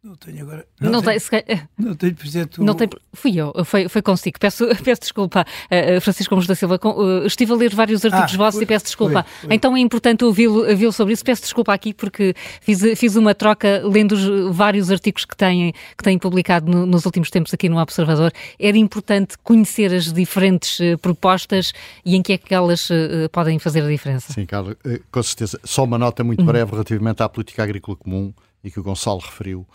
[0.00, 0.64] Não tenho agora.
[0.80, 2.60] Não, não tenho, tenho, não tenho presente.
[2.60, 4.38] Não tenho, fui eu, foi, foi consigo.
[4.38, 6.78] Peço, peço desculpa, uh, Francisco Gomes da Silva.
[6.84, 9.24] Uh, estive a ler vários artigos ah, vossos foi, e peço desculpa.
[9.24, 9.56] Foi, foi.
[9.56, 11.24] Então é importante ouvi-lo ouvi sobre isso.
[11.24, 16.04] Peço desculpa aqui porque fiz, fiz uma troca lendo os vários artigos que têm, que
[16.04, 18.32] têm publicado no, nos últimos tempos aqui no Observador.
[18.56, 21.72] Era importante conhecer as diferentes uh, propostas
[22.04, 22.88] e em que é que elas
[23.32, 24.32] podem fazer a diferença.
[24.32, 24.76] Sim, Carlos,
[25.10, 25.58] com certeza.
[25.64, 26.46] Só uma nota muito uhum.
[26.46, 28.32] breve relativamente à política agrícola comum
[28.62, 29.66] e que o Gonçalo referiu.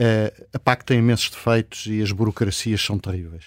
[0.00, 3.44] Uh, a PAC tem imensos defeitos e as burocracias são terríveis.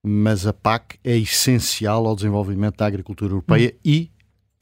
[0.00, 3.80] Mas a PAC é essencial ao desenvolvimento da agricultura europeia hum.
[3.84, 4.10] e,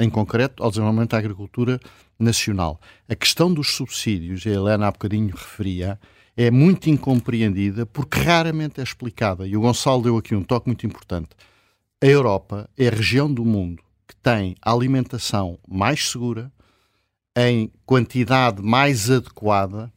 [0.00, 1.78] em concreto, ao desenvolvimento da agricultura
[2.18, 2.80] nacional.
[3.06, 6.00] A questão dos subsídios, a Helena há bocadinho referia,
[6.34, 9.46] é muito incompreendida porque raramente é explicada.
[9.46, 11.30] E o Gonçalo deu aqui um toque muito importante.
[12.02, 16.50] A Europa é a região do mundo que tem a alimentação mais segura,
[17.36, 19.92] em quantidade mais adequada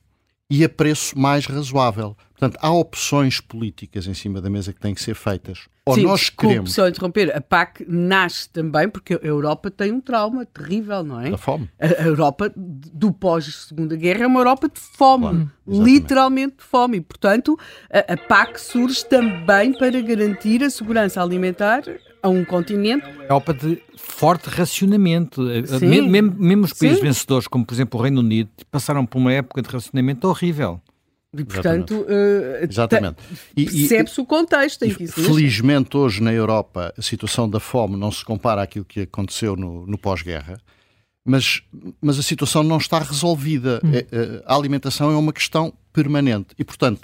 [0.51, 2.13] e a preço mais razoável.
[2.31, 5.69] Portanto, há opções políticas em cima da mesa que têm que ser feitas.
[5.85, 6.73] Ou Sim, nós desculpe, queremos.
[6.73, 7.33] só interromper.
[7.33, 11.29] A PAC nasce também porque a Europa tem um trauma terrível, não é?
[11.31, 11.69] Da fome.
[11.79, 15.49] A Europa do pós-Segunda Guerra é uma Europa de fome.
[15.65, 16.97] Claro, literalmente de fome.
[16.97, 17.57] E, portanto,
[17.89, 21.83] a, a PAC surge também para garantir a segurança alimentar
[22.21, 23.05] a um continente.
[23.21, 25.49] Europa de forte racionamento.
[25.49, 26.09] Eh, eh, Sim.
[26.09, 27.05] Mesmo, mesmo os países Sim.
[27.05, 30.81] vencedores, como por exemplo o Reino Unido, passaram por uma época de racionamento horrível.
[31.33, 33.15] E, portanto, uh, Exatamente.
[33.55, 38.11] percebe-se o contexto em que isso Felizmente, hoje na Europa, a situação da fome não
[38.11, 40.59] se compara àquilo que aconteceu no, no pós-guerra,
[41.23, 41.63] mas,
[42.01, 43.79] mas a situação não está resolvida.
[43.81, 43.91] Hum.
[43.93, 46.47] É, a alimentação é uma questão permanente.
[46.59, 47.01] E, portanto,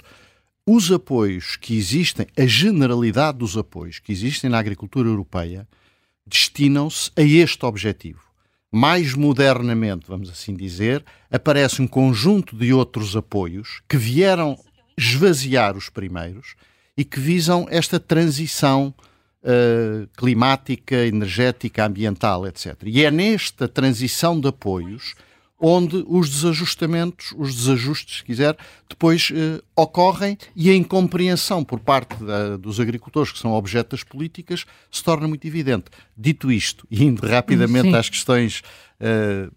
[0.70, 5.66] os apoios que existem, a generalidade dos apoios que existem na agricultura europeia,
[6.26, 8.20] destinam-se a este objetivo.
[8.70, 14.58] Mais modernamente, vamos assim dizer, aparece um conjunto de outros apoios que vieram
[14.94, 16.54] esvaziar os primeiros
[16.94, 18.92] e que visam esta transição
[19.42, 22.76] uh, climática, energética, ambiental, etc.
[22.84, 25.14] E é nesta transição de apoios
[25.58, 28.56] onde os desajustamentos, os desajustes, se quiser,
[28.88, 34.04] depois eh, ocorrem e a incompreensão por parte da, dos agricultores, que são objeto das
[34.04, 35.86] políticas, se torna muito evidente.
[36.16, 37.96] Dito isto, e indo rapidamente Sim.
[37.96, 38.62] às questões,
[39.00, 39.48] eh,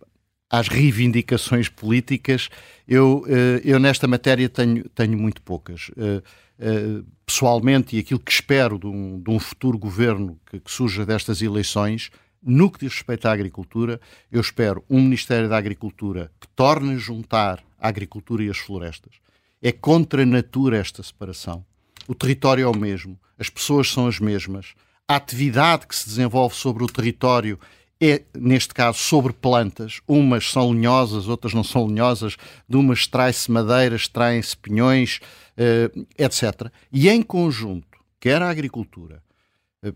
[0.50, 2.50] às reivindicações políticas,
[2.88, 5.92] eu, eh, eu nesta matéria tenho, tenho muito poucas.
[5.96, 6.22] Eh,
[6.60, 11.06] eh, pessoalmente, e aquilo que espero de um, de um futuro governo que, que surja
[11.06, 12.12] destas eleições,
[12.42, 14.00] no que diz respeito à agricultura,
[14.32, 19.16] eu espero um Ministério da Agricultura que torne juntar a agricultura e as florestas.
[19.62, 21.64] É contra a natura esta separação.
[22.08, 24.74] O território é o mesmo, as pessoas são as mesmas,
[25.08, 27.60] a atividade que se desenvolve sobre o território
[28.02, 30.02] é, neste caso, sobre plantas.
[30.08, 32.36] Umas são lenhosas, outras não são lenhosas.
[32.68, 35.20] De umas extrai-se madeira, extraem-se pinhões,
[35.56, 36.72] eh, etc.
[36.92, 39.22] E em conjunto, quer a agricultura,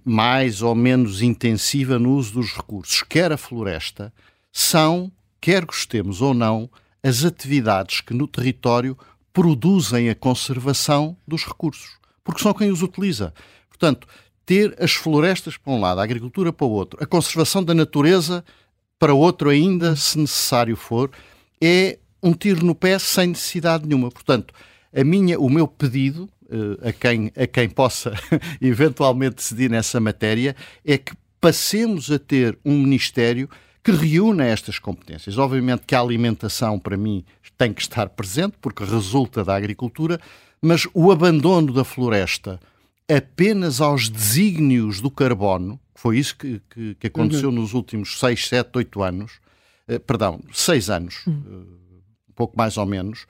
[0.03, 4.11] mais ou menos intensiva no uso dos recursos, quer a floresta,
[4.51, 6.69] são, quer gostemos ou não,
[7.03, 8.97] as atividades que no território
[9.31, 13.33] produzem a conservação dos recursos, porque são quem os utiliza.
[13.69, 14.07] Portanto,
[14.45, 18.43] ter as florestas para um lado, a agricultura para o outro, a conservação da natureza
[18.97, 21.11] para outro ainda, se necessário for,
[21.61, 24.09] é um tiro no pé sem necessidade nenhuma.
[24.09, 24.53] Portanto,
[24.95, 26.29] a minha, o meu pedido
[26.81, 28.13] a, quem, a quem possa
[28.61, 33.49] eventualmente decidir nessa matéria é que passemos a ter um Ministério
[33.83, 35.37] que reúna estas competências.
[35.37, 37.23] Obviamente que a alimentação, para mim,
[37.57, 40.19] tem que estar presente, porque resulta da agricultura,
[40.61, 42.59] mas o abandono da floresta
[43.07, 47.55] apenas aos desígnios do carbono, foi isso que, que, que aconteceu uhum.
[47.55, 49.39] nos últimos 6, 7, 8 anos,
[49.87, 51.33] eh, perdão, 6 anos, uhum.
[51.33, 53.27] uh, um pouco mais ou menos,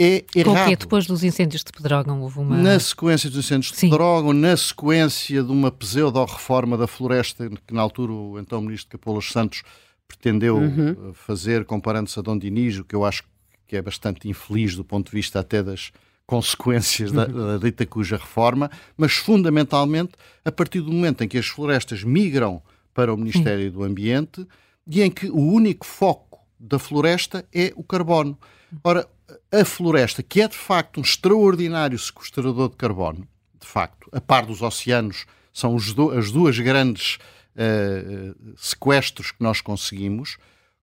[0.00, 0.72] é errado.
[0.72, 2.56] O Depois dos incêndios de Pedrógão houve uma...
[2.56, 3.90] Na sequência dos incêndios de Sim.
[3.90, 9.26] Pedrógão, na sequência de uma pseudo-reforma da floresta, que na altura o então Ministro Capolas
[9.26, 9.62] Santos
[10.08, 10.90] pretendeu uhum.
[10.90, 13.22] Eh, fazer, comparando-se a Dom Dinígio, que eu acho
[13.66, 15.92] que é bastante infeliz do ponto de vista até das
[16.26, 17.46] consequências da, uhum.
[17.46, 20.12] da dita cuja reforma, mas fundamentalmente
[20.44, 22.62] a partir do momento em que as florestas migram
[22.94, 23.70] para o Ministério Sim.
[23.70, 24.46] do Ambiente
[24.86, 28.38] e em que o único foco da floresta é o carbono.
[28.82, 29.06] Ora,
[29.52, 33.26] a floresta, que é de facto um extraordinário sequestrador de carbono,
[33.60, 37.18] de facto, a par dos oceanos, são do, as duas grandes
[37.54, 40.38] uh, sequestros que nós conseguimos,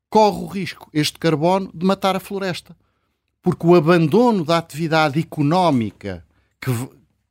[0.10, 2.76] corre o risco, este carbono, de matar a floresta.
[3.42, 6.26] Porque o abandono da atividade económica
[6.62, 6.72] que,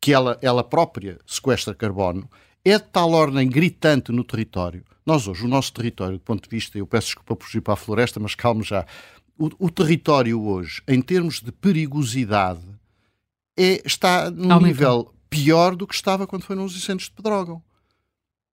[0.01, 2.29] que ela, ela própria sequestra carbono
[2.65, 4.85] é de tal ordem gritante no território.
[5.05, 7.75] Nós hoje, o nosso território, do ponto de vista, eu peço desculpa por fugir para
[7.75, 8.85] a floresta, mas calme já,
[9.39, 12.63] o, o território hoje, em termos de perigosidade,
[13.57, 14.67] é, está num Aumentou.
[14.67, 17.63] nível pior do que estava quando foi nos incêndios de Pedrógão.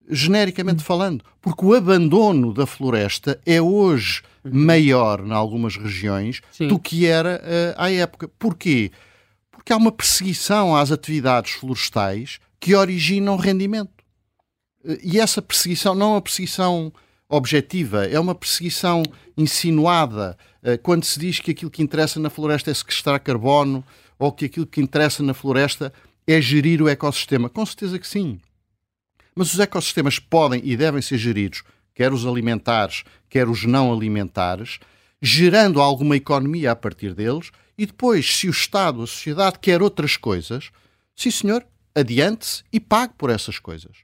[0.09, 0.85] Genericamente hum.
[0.85, 1.23] falando.
[1.41, 4.51] Porque o abandono da floresta é hoje uhum.
[4.53, 6.67] maior em algumas regiões Sim.
[6.67, 8.27] do que era uh, à época.
[8.39, 8.91] Porquê?
[9.51, 14.03] Porque há uma perseguição às atividades florestais que originam rendimento.
[14.83, 16.91] Uh, e essa perseguição não é uma perseguição
[17.29, 19.03] objetiva, é uma perseguição
[19.37, 20.37] insinuada
[20.81, 23.83] quando se diz que aquilo que interessa na floresta é sequestrar carbono
[24.17, 25.93] ou que aquilo que interessa na floresta
[26.25, 27.49] é gerir o ecossistema.
[27.49, 28.39] Com certeza que sim.
[29.35, 31.63] Mas os ecossistemas podem e devem ser geridos,
[31.93, 34.79] quer os alimentares, quer os não alimentares,
[35.21, 40.15] gerando alguma economia a partir deles, e depois, se o Estado, a sociedade quer outras
[40.15, 40.69] coisas,
[41.15, 41.65] sim senhor,
[41.95, 43.97] adiante-se e pague por essas coisas.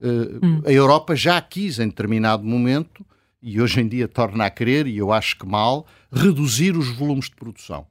[0.00, 0.62] Uh, hum.
[0.66, 3.06] A Europa já quis, em determinado momento,
[3.46, 7.26] e hoje em dia torna a querer, e eu acho que mal, reduzir os volumes
[7.26, 7.86] de produção.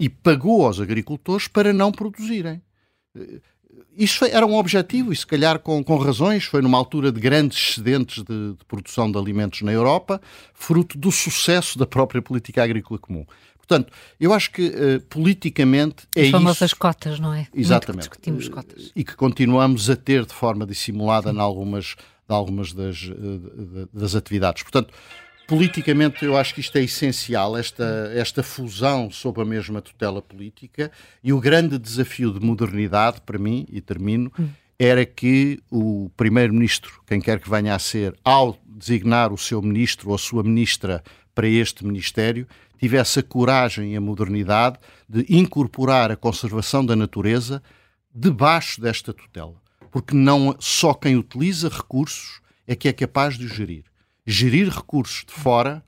[0.00, 2.62] E pagou aos agricultores para não produzirem.
[3.94, 7.58] Isso era um objetivo, e se calhar com, com razões, foi numa altura de grandes
[7.58, 10.22] excedentes de, de produção de alimentos na Europa,
[10.54, 13.26] fruto do sucesso da própria política agrícola comum.
[13.58, 16.76] Portanto, eu acho que uh, politicamente é As famosas isso...
[16.76, 17.46] cotas, não é?
[17.54, 18.08] Exatamente.
[18.08, 18.90] discutimos cotas.
[18.96, 21.94] E que continuamos a ter de forma dissimulada em algumas,
[22.28, 24.62] em algumas das, uh, das atividades.
[24.62, 24.92] Portanto,
[25.46, 30.90] politicamente eu acho que isto é essencial, esta, esta fusão sob a mesma tutela política
[31.22, 34.48] e o grande desafio de modernidade para mim, e termino, hum.
[34.78, 40.08] era que o primeiro-ministro, quem quer que venha a ser, ao designar o seu ministro
[40.08, 41.02] ou a sua ministra
[41.34, 42.46] para este ministério,
[42.78, 44.78] tivesse a coragem e a modernidade
[45.08, 47.62] de incorporar a conservação da natureza
[48.14, 49.63] debaixo desta tutela.
[49.94, 53.84] Porque não só quem utiliza recursos é que é capaz de os gerir.
[54.26, 55.84] Gerir recursos de fora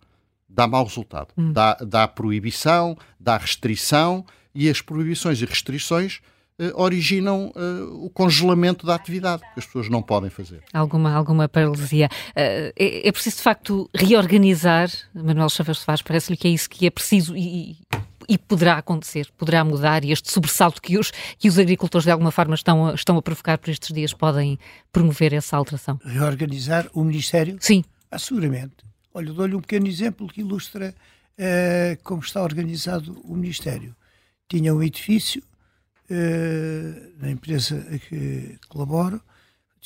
[0.48, 1.30] dá mau resultado.
[1.36, 1.52] Hum.
[1.52, 4.24] Dá, dá proibição, dá restrição
[4.54, 6.20] e as proibições e restrições
[6.56, 10.62] eh, originam uh, o congelamento da atividade, que as pessoas não podem fazer.
[10.72, 12.08] Alguma, alguma paralisia.
[12.28, 16.86] Uh, é, é, preciso, de facto, reorganizar, Manuel Chaves Soares, parece-lhe que é isso que
[16.86, 17.76] é preciso e,
[18.28, 22.30] e poderá acontecer, poderá mudar e este sobressalto que os, que os agricultores de alguma
[22.30, 24.58] forma estão, estão a provocar por estes dias podem
[24.92, 26.00] promover essa alteração.
[26.04, 27.56] Reorganizar o Ministério?
[27.60, 27.84] Sim.
[28.10, 28.76] Ah, seguramente.
[29.12, 30.94] Olha, dou-lhe um pequeno exemplo que ilustra
[31.38, 33.94] uh, como está organizado o Ministério.
[34.48, 35.42] Tinha um edifício
[36.10, 39.20] uh, na empresa a que colaboro,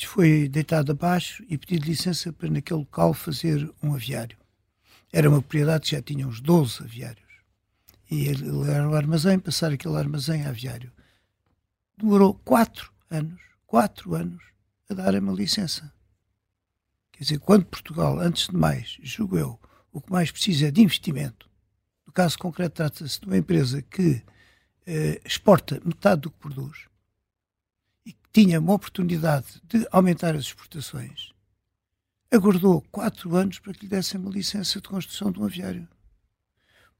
[0.05, 4.37] foi deitado abaixo e pedido licença para naquele local fazer um aviário.
[5.11, 7.20] Era uma propriedade que já tinha uns 12 aviários.
[8.11, 10.91] E ele era o armazém, passar aquele armazém a aviário.
[11.97, 14.43] Demorou quatro anos, quatro anos,
[14.89, 15.93] a dar uma licença.
[17.13, 19.59] Quer dizer, quando Portugal, antes de mais, julgo eu,
[19.93, 21.49] o que mais precisa é de investimento.
[22.05, 24.21] No caso concreto, trata-se de uma empresa que
[24.85, 26.89] eh, exporta metade do que produz
[28.05, 31.31] e que tinha uma oportunidade de aumentar as exportações,
[32.29, 35.87] aguardou quatro anos para que lhe dessem uma licença de construção de um aviário.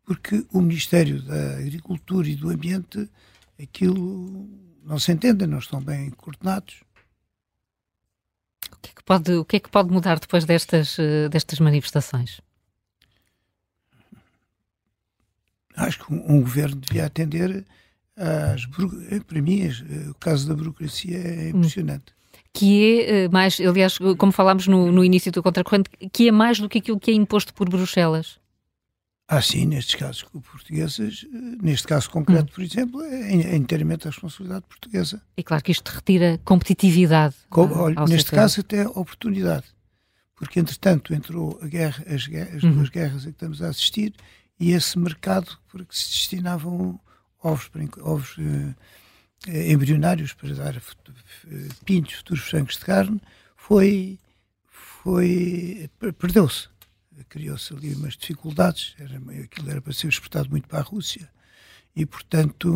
[0.03, 3.09] Porque o Ministério da Agricultura e do Ambiente,
[3.61, 4.49] aquilo
[4.83, 6.83] não se entende, não estão bem coordenados.
[8.71, 11.59] O que é que pode, o que é que pode mudar depois destas, eh, destas
[11.59, 12.41] manifestações?
[15.75, 17.65] Acho que um, um governo devia atender
[18.15, 18.67] às.
[19.09, 21.59] Eh, para mim, eh, o caso da burocracia é hum.
[21.59, 22.13] impressionante.
[22.53, 26.67] Que é mais, aliás, como falámos no, no início do contracorrente, que é mais do
[26.67, 28.40] que aquilo que é imposto por Bruxelas.
[29.33, 31.25] Ah, sim, nestes casos portugueses,
[31.63, 32.53] neste caso concreto, hum.
[32.53, 35.21] por exemplo, é, é inteiramente a responsabilidade portuguesa.
[35.37, 37.35] E claro que isto retira competitividade.
[37.49, 38.35] Com, olha, neste setor.
[38.35, 39.63] caso, até oportunidade.
[40.35, 42.27] Porque, entretanto, entrou a guerra, as,
[42.57, 42.73] as uhum.
[42.73, 44.13] duas guerras a que estamos a assistir
[44.59, 46.99] e esse mercado para que se destinavam
[47.41, 47.71] ovos,
[48.01, 48.75] ovos uh,
[49.47, 53.21] embrionários para dar uh, pintos, futuros frangos de carne,
[53.55, 54.19] foi,
[54.67, 55.89] foi
[56.19, 56.70] perdeu-se.
[57.29, 61.29] Criou-se ali umas dificuldades, era, aquilo era para ser exportado muito para a Rússia
[61.95, 62.69] e, portanto,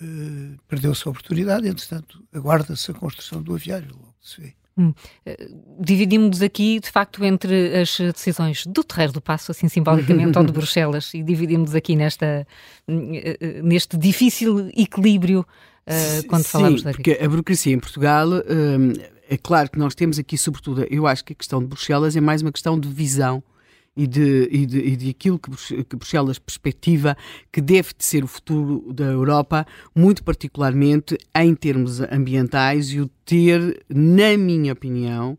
[0.00, 1.68] uh, perdeu-se a oportunidade.
[1.68, 4.54] Entretanto, aguarda-se a construção do aviário, logo se vê.
[4.76, 4.92] Hum.
[5.24, 5.48] Eh,
[5.78, 10.50] dividimos-nos aqui, de facto, entre as decisões do Terreiro do Passo, assim simbolicamente, ou de
[10.52, 12.46] Bruxelas, e dividimos-nos aqui nesta,
[12.88, 15.40] eh, eh, neste difícil equilíbrio
[15.86, 18.30] uh, quando Sim, falamos da porque a burocracia em Portugal,
[19.28, 22.20] é claro que nós temos aqui, sobretudo, eu acho que a questão de Bruxelas é
[22.20, 23.42] mais uma questão de visão
[23.96, 25.50] e de, e de, e de aquilo que,
[25.84, 27.16] que Bruxelas perspectiva
[27.52, 33.08] que deve de ser o futuro da Europa, muito particularmente em termos ambientais e o
[33.24, 35.38] ter, na minha opinião,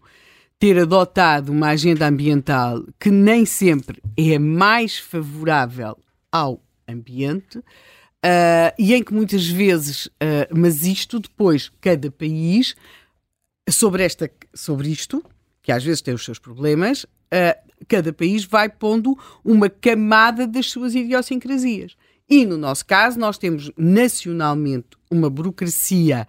[0.58, 5.98] ter adotado uma agenda ambiental que nem sempre é mais favorável
[6.32, 7.58] ao ambiente.
[7.58, 12.76] Uh, e em que muitas vezes, uh, mas isto depois, cada país,
[13.70, 15.24] sobre, esta, sobre isto,
[15.62, 20.68] que às vezes tem os seus problemas, uh, cada país vai pondo uma camada das
[20.68, 21.96] suas idiosincrasias.
[22.30, 26.28] E no nosso caso, nós temos nacionalmente uma burocracia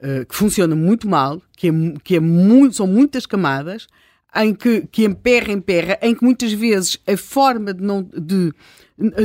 [0.00, 1.72] uh, que funciona muito mal, que, é,
[2.02, 3.86] que é muito, são muitas camadas,
[4.34, 8.52] em que, que emperra, emperra, em que muitas vezes a forma de não, de,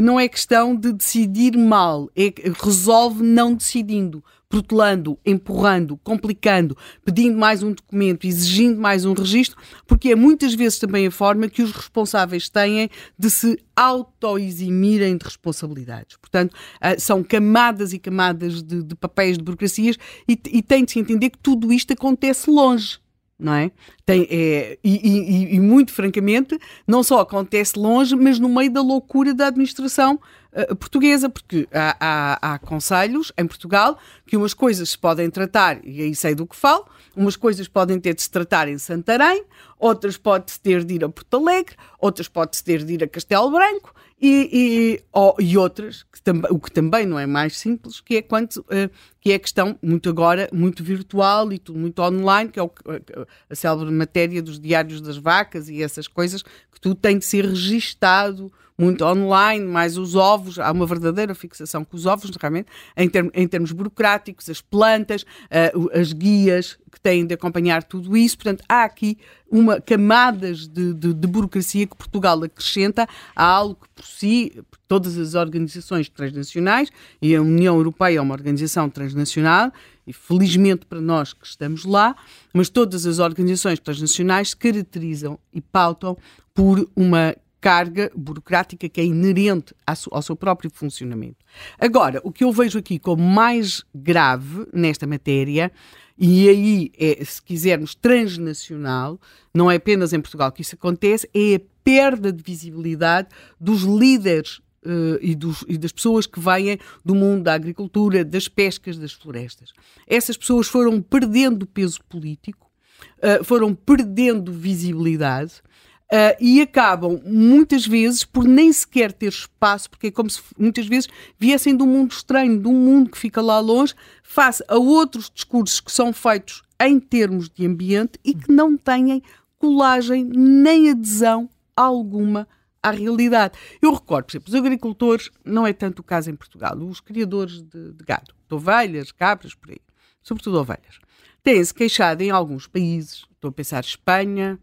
[0.01, 7.61] não é questão de decidir mal, é, resolve não decidindo protelando, empurrando, complicando, pedindo mais
[7.61, 11.71] um documento, exigindo mais um registro, porque é muitas vezes também a forma que os
[11.71, 16.17] responsáveis têm de se auto-eximirem de responsabilidades.
[16.17, 19.97] Portanto, ah, são camadas e camadas de, de papéis de burocracias
[20.27, 22.99] e, e tem de se entender que tudo isto acontece longe
[23.39, 23.71] não é?
[24.05, 26.57] Tem, é e, e, e, muito francamente,
[26.87, 30.19] não só acontece longe, mas no meio da loucura da administração
[30.53, 35.79] uh, portuguesa, porque há, há, há conselhos em Portugal que umas coisas se podem tratar,
[35.85, 39.43] e aí sei do que falo, umas coisas podem ter de se tratar em Santarém,
[39.79, 43.49] outras pode-se ter de ir a Porto Alegre, outras pode-se ter de ir a Castelo
[43.51, 48.01] Branco, e, e, oh, e outras, que também, o que também não é mais simples,
[48.01, 48.89] que é, quanto, uh,
[49.21, 52.71] que é a questão muito agora, muito virtual e tudo muito online, que é o,
[52.87, 57.25] a, a célebre matéria dos diários das vacas e essas coisas, que tudo tem de
[57.25, 62.67] ser registado muito online, mais os ovos, há uma verdadeira fixação com os ovos, realmente,
[62.95, 68.15] em, term, em termos burocráticos, as plantas, uh, as guias que têm de acompanhar tudo
[68.15, 68.37] isso.
[68.37, 69.17] Portanto, há aqui
[69.49, 75.17] uma camadas de, de, de burocracia que Portugal acrescenta a algo que por si, todas
[75.17, 79.71] as organizações transnacionais, e a União Europeia é uma organização transnacional,
[80.05, 82.15] e felizmente para nós que estamos lá,
[82.53, 86.17] mas todas as organizações transnacionais se caracterizam e pautam
[86.53, 91.37] por uma carga burocrática que é inerente ao seu próprio funcionamento.
[91.79, 95.71] Agora, o que eu vejo aqui como mais grave nesta matéria,
[96.17, 99.19] e aí, é, se quisermos, transnacional,
[99.53, 103.29] não é apenas em Portugal que isso acontece, é a perda de visibilidade
[103.59, 108.47] dos líderes Uh, e, dos, e, das pessoas que vêm do mundo da agricultura, das
[108.47, 109.73] pescas, das florestas.
[110.05, 112.71] Essas pessoas foram perdendo peso político,
[113.17, 115.61] uh, foram perdendo visibilidade
[116.09, 120.87] Uh, e acabam muitas vezes por nem sequer ter espaço, porque é como se muitas
[120.87, 123.93] vezes viessem de um mundo estranho, de um mundo que fica lá longe,
[124.23, 129.21] face a outros discursos que são feitos em termos de ambiente e que não têm
[129.57, 132.47] colagem nem adesão alguma
[132.81, 133.57] à realidade.
[133.81, 137.61] Eu recordo, por exemplo, os agricultores, não é tanto o caso em Portugal, os criadores
[137.61, 139.81] de, de gado, de ovelhas, cabras, por aí,
[140.23, 140.99] sobretudo ovelhas,
[141.43, 144.59] têm-se queixado em alguns países, estou a pensar Espanha,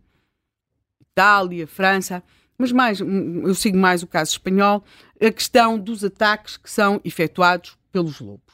[1.15, 2.25] Itália, França,
[2.59, 4.85] mas mais, eu sigo mais o caso espanhol,
[5.21, 8.53] a questão dos ataques que são efetuados pelos lobos.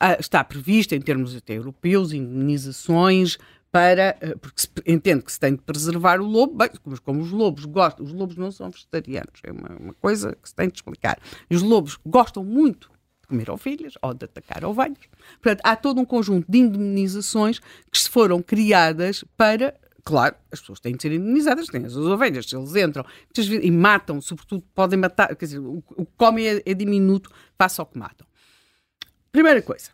[0.00, 3.36] Ah, está prevista, em termos até europeus, indenizações
[3.70, 4.16] para.
[4.22, 7.30] Ah, porque se entende que se tem de preservar o lobo, bem, mas como os
[7.30, 10.76] lobos gostam, os lobos não são vegetarianos, é uma, uma coisa que se tem de
[10.76, 11.18] explicar.
[11.50, 12.90] Os lobos gostam muito
[13.20, 15.08] de comer ovelhas ou de atacar ovelhas.
[15.42, 19.74] Portanto, há todo um conjunto de indemnizações que se foram criadas para
[20.04, 23.04] Claro, as pessoas têm de ser indenizadas, têm as ovelhas, eles entram
[23.62, 27.86] e matam, sobretudo podem matar, quer dizer, o, que comem é, é diminuto face ao
[27.86, 28.26] que matam.
[29.30, 29.90] Primeira coisa,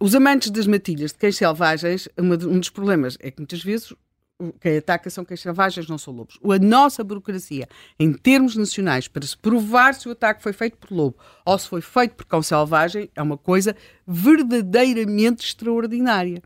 [0.00, 3.92] os amantes das matilhas de cães selvagens, um dos problemas é que muitas vezes
[4.60, 6.38] quem ataca são cães selvagens, não são lobos.
[6.44, 7.68] A nossa burocracia,
[7.98, 11.68] em termos nacionais, para se provar se o ataque foi feito por lobo ou se
[11.68, 13.74] foi feito por cão selvagem, é uma coisa
[14.06, 16.40] verdadeiramente extraordinária.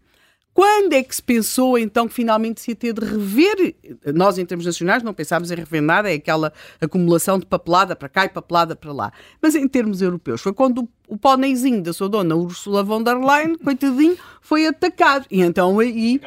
[0.55, 3.75] Quando é que se pensou então que finalmente se ia ter de rever?
[4.15, 8.09] Nós, em termos nacionais, não pensámos em rever nada, é aquela acumulação de papelada para
[8.09, 9.13] cá e papelada para lá.
[9.41, 13.57] Mas em termos europeus, foi quando o, o da sua dona Ursula von der Leyen,
[13.57, 15.27] coitadinho, foi atacado.
[15.31, 16.21] E então aí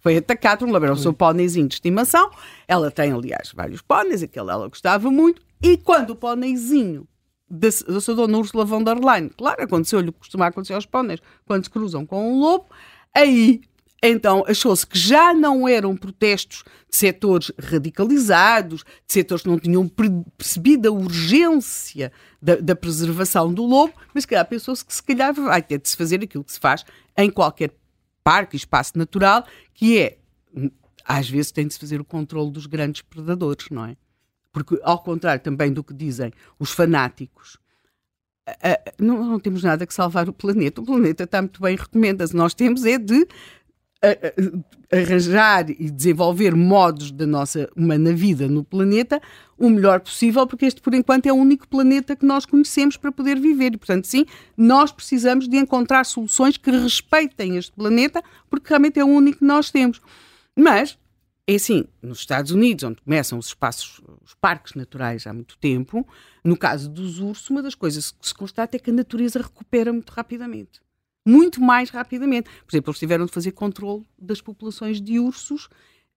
[0.00, 0.76] foi atacado por um.
[0.76, 2.30] Era o seu póneizinho de estimação.
[2.66, 5.40] Ela tem, aliás, vários póneis, aquele ela gostava muito.
[5.62, 7.06] E quando o póneizinho
[7.48, 10.86] da, da sua dona Ursula von der Leyen, claro, aconteceu-lhe o que costuma acontecer aos
[10.86, 12.66] póneis, quando se cruzam com um lobo,
[13.14, 13.62] Aí
[14.06, 19.90] então achou-se que já não eram protestos de setores radicalizados, de setores que não tinham
[20.36, 25.62] percebido a urgência da, da preservação do lobo, mas que pensou-se que se calhar vai
[25.62, 26.84] ter de se fazer aquilo que se faz
[27.16, 27.74] em qualquer
[28.22, 30.18] parque, espaço natural, que é,
[31.02, 33.96] às vezes tem de se fazer o controle dos grandes predadores, não é?
[34.52, 37.58] Porque, ao contrário também do que dizem os fanáticos,
[38.98, 40.80] não, não, temos nada que salvar o planeta.
[40.80, 42.36] O planeta está muito bem, recomenda-se.
[42.36, 43.26] Nós temos é de
[44.92, 49.20] arranjar e desenvolver modos da nossa humana vida no planeta
[49.56, 53.12] o melhor possível, porque este, por enquanto, é o único planeta que nós conhecemos para
[53.12, 53.74] poder viver.
[53.74, 54.26] E, portanto, sim,
[54.56, 59.44] nós precisamos de encontrar soluções que respeitem este planeta, porque realmente é o único que
[59.44, 60.00] nós temos.
[60.56, 60.98] Mas
[61.46, 66.06] é assim, nos Estados Unidos, onde começam os espaços, os parques naturais há muito tempo,
[66.42, 69.92] no caso dos ursos, uma das coisas que se constata é que a natureza recupera
[69.92, 70.80] muito rapidamente.
[71.26, 72.48] Muito mais rapidamente.
[72.66, 75.66] Por exemplo, eles tiveram de fazer controle das populações de ursos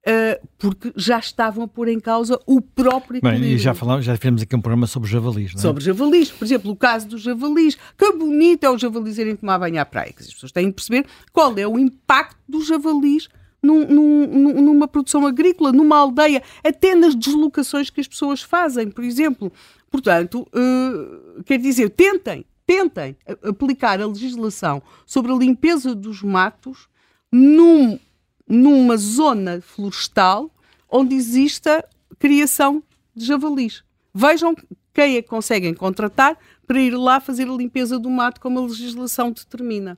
[0.08, 3.42] uh, porque já estavam a pôr em causa o próprio equilíbrio.
[3.42, 5.62] Bem, e já, falamos, já fizemos aqui um programa sobre javalis, não é?
[5.62, 6.32] Sobre javalis.
[6.32, 7.78] Por exemplo, o caso dos javalis.
[7.98, 10.14] Que bonito é os javalis irem tomar banho à praia.
[10.18, 13.30] As pessoas têm de perceber qual é o impacto dos javalis
[13.62, 19.04] num, num, numa produção agrícola, numa aldeia, até nas deslocações que as pessoas fazem, por
[19.04, 19.52] exemplo.
[19.90, 26.88] Portanto, uh, quer dizer, tentem, tentem aplicar a legislação sobre a limpeza dos matos
[27.32, 28.00] num,
[28.48, 30.52] numa zona florestal
[30.90, 31.88] onde exista
[32.20, 32.84] criação
[33.16, 33.84] de javalis.
[34.14, 34.56] Vejam
[34.94, 38.64] quem é que conseguem contratar para ir lá fazer a limpeza do mato como a
[38.64, 39.98] legislação determina.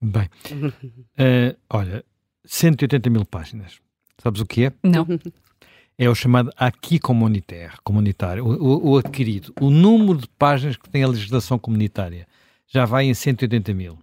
[0.00, 2.04] Bem, uh, olha,
[2.46, 3.80] 180 mil páginas.
[4.22, 4.72] Sabes o que é?
[4.82, 5.06] Não.
[5.98, 9.54] É o chamado aqui comunitário, comunitário o, o, o, adquirido.
[9.58, 12.28] O número de páginas que tem a legislação comunitária
[12.68, 13.98] já vai em 180 mil.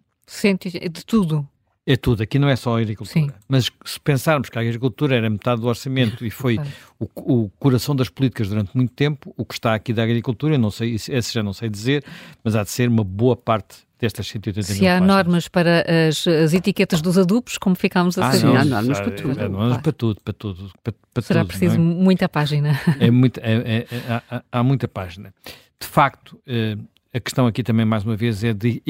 [0.89, 1.47] De tudo.
[1.85, 3.25] É tudo, aqui não é só a agricultura.
[3.25, 3.31] Sim.
[3.47, 6.57] Mas se pensarmos que a agricultura era metade do orçamento e foi
[6.97, 10.71] o, o, coração das políticas durante muito tempo, o que está aqui da agricultura, não
[10.71, 12.05] sei, esse já não sei dizer,
[12.41, 15.07] mas há de ser uma boa parte destas 180 Se há páginas.
[15.07, 18.53] normas para as, as, etiquetas dos adubos, como ficámos a ah, saber?
[18.53, 19.41] Não, há normas para tudo.
[19.41, 20.71] Há normas para tudo, para tudo.
[20.83, 21.79] Para, para Será tudo, preciso é?
[21.79, 22.79] muita página.
[22.99, 25.33] É muito, é, é, é, há, há, muita página.
[25.79, 26.77] De facto, eh,
[27.13, 28.81] a questão aqui também, mais uma vez, é de,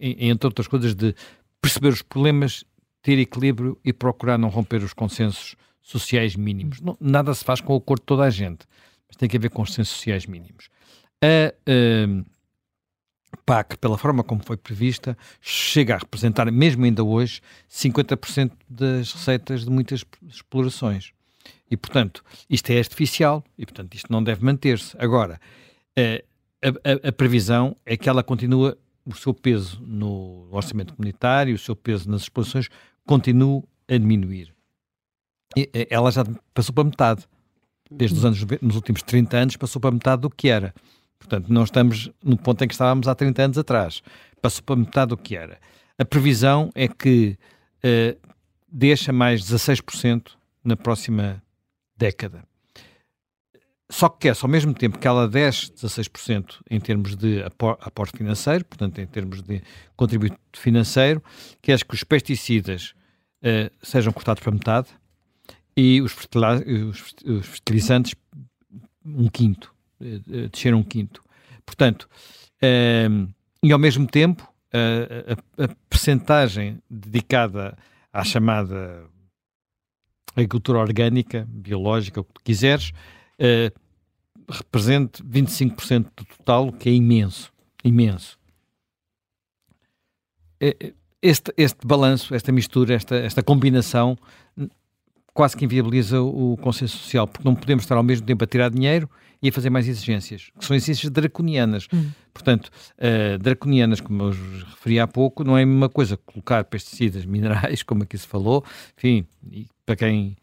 [0.00, 1.14] entre outras coisas, de
[1.62, 2.64] perceber os problemas,
[3.00, 6.80] ter equilíbrio e procurar não romper os consensos sociais mínimos.
[6.80, 8.66] Não, nada se faz com o acordo de toda a gente.
[9.06, 10.68] mas tem que haver consensos sociais mínimos.
[11.22, 12.24] A uh,
[13.44, 17.40] PAC, pela forma como foi prevista, chega a representar, mesmo ainda hoje,
[17.70, 21.12] 50% das receitas de muitas explorações.
[21.70, 24.96] E, portanto, isto é artificial e, portanto, isto não deve manter-se.
[24.98, 25.40] Agora,
[25.98, 26.24] uh,
[26.62, 31.58] a, a, a previsão é que ela continua o seu peso no orçamento comunitário, o
[31.58, 32.68] seu peso nas explorações,
[33.06, 34.54] continue a diminuir.
[35.56, 37.26] E, ela já passou para metade.
[37.90, 40.74] Desde os anos, nos últimos 30 anos, passou para metade do que era.
[41.18, 44.02] Portanto, não estamos no ponto em que estávamos há 30 anos atrás.
[44.40, 45.58] Passou para metade do que era.
[45.98, 47.36] A previsão é que
[47.84, 48.28] uh,
[48.68, 50.32] deixa mais 16%
[50.62, 51.42] na próxima
[51.96, 52.44] década.
[53.90, 58.64] Só que quer-se, ao mesmo tempo que ela desce 16% em termos de aporte financeiro,
[58.64, 59.62] portanto, em termos de
[59.96, 61.22] contributo financeiro,
[61.62, 62.94] quer que os pesticidas
[63.42, 64.88] uh, sejam cortados para metade
[65.74, 66.12] e os,
[67.42, 68.14] fertilizantes
[69.04, 69.72] um quinto,
[70.50, 71.22] descer um quinto.
[71.64, 72.08] Portanto,
[72.62, 73.28] uh,
[73.62, 77.76] e ao mesmo tempo, a, a, a percentagem dedicada
[78.12, 79.04] à chamada
[80.34, 82.90] agricultura orgânica, biológica, o que quiseres,
[83.40, 83.78] uh,
[84.48, 87.52] represente 25% do total, o que é imenso,
[87.84, 88.38] imenso.
[91.20, 94.16] Este, este balanço, esta mistura, esta, esta combinação
[95.34, 98.70] quase que inviabiliza o consenso social, porque não podemos estar ao mesmo tempo a tirar
[98.70, 99.08] dinheiro
[99.40, 101.86] e a fazer mais exigências, que são exigências draconianas.
[101.92, 102.10] Uhum.
[102.34, 107.24] Portanto, uh, draconianas, como eu referi há pouco, não é a mesma coisa colocar pesticidas
[107.24, 108.64] minerais, como aqui se falou,
[108.96, 109.26] enfim,
[109.86, 110.36] para quem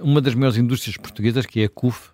[0.00, 2.10] uma das maiores indústrias portuguesas, que é a CUF,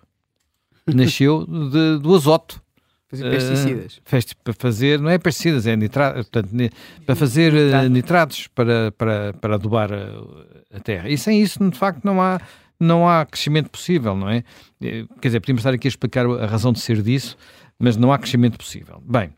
[0.87, 2.61] nasceu de, do azoto.
[3.07, 3.97] Fazer pesticidas.
[3.97, 6.73] Uh, para fazer, não é pesticidas, é nitratos, portanto,
[7.05, 11.07] para fazer uh, nitratos para, para, para adubar a, a, terra.
[11.07, 12.41] E sem isso, de facto, não há,
[12.79, 14.43] não há crescimento possível, não é?
[14.81, 17.37] Eh, quer dizer, podíamos estar aqui a explicar a razão de ser disso,
[17.79, 19.01] mas não há crescimento possível.
[19.05, 19.33] Bem,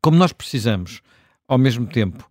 [0.00, 1.00] como nós precisamos,
[1.46, 2.28] ao mesmo tempo,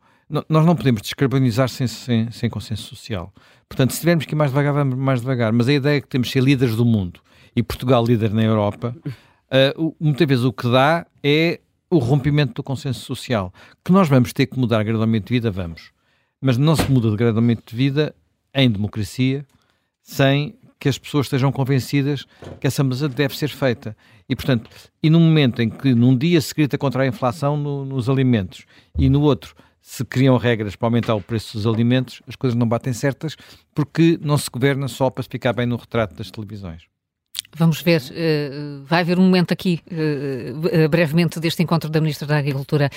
[0.47, 3.33] nós não podemos descarbonizar sem, sem, sem consenso social.
[3.67, 5.51] Portanto, se tivermos que ir mais devagar, vamos mais devagar.
[5.51, 7.21] Mas a ideia é que temos de ser líderes do mundo
[7.55, 11.59] e Portugal líder na Europa, uh, muitas vezes o que dá é
[11.89, 13.53] o rompimento do consenso social.
[13.83, 15.91] Que nós vamos ter que mudar gradualmente de vida, vamos.
[16.39, 18.15] Mas não se muda de gradualmente de vida
[18.53, 19.45] em democracia
[20.01, 22.25] sem que as pessoas estejam convencidas
[22.59, 23.95] que essa mudança deve ser feita.
[24.27, 24.69] E, portanto,
[25.01, 28.65] e no momento em que num dia se grita contra a inflação no, nos alimentos
[28.97, 32.67] e no outro se criam regras para aumentar o preço dos alimentos, as coisas não
[32.67, 33.35] batem certas
[33.75, 36.83] porque não se governa só para ficar bem no retrato das televisões.
[37.57, 42.37] Vamos ver, uh, vai haver um momento aqui, uh, brevemente, deste encontro da Ministra da
[42.37, 42.89] Agricultura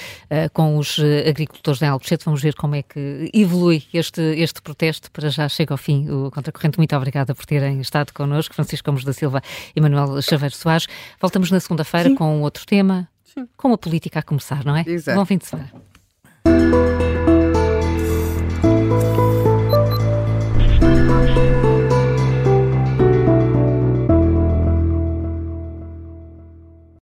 [0.53, 0.99] com os
[1.29, 2.25] agricultores de Alcochete.
[2.25, 5.11] Vamos ver como é que evolui este, este protesto.
[5.11, 6.79] Para já chega ao fim o Contracorrente.
[6.79, 9.43] Muito obrigada por terem estado connosco, Francisco Gomes da Silva
[9.75, 10.87] e Manuel Chaveiro Soares.
[11.21, 13.49] Voltamos na segunda-feira com outro tema, Sim.
[13.57, 14.85] com a política a começar, não é?
[14.87, 15.19] Exato.
[15.19, 16.94] Bom fim de semana.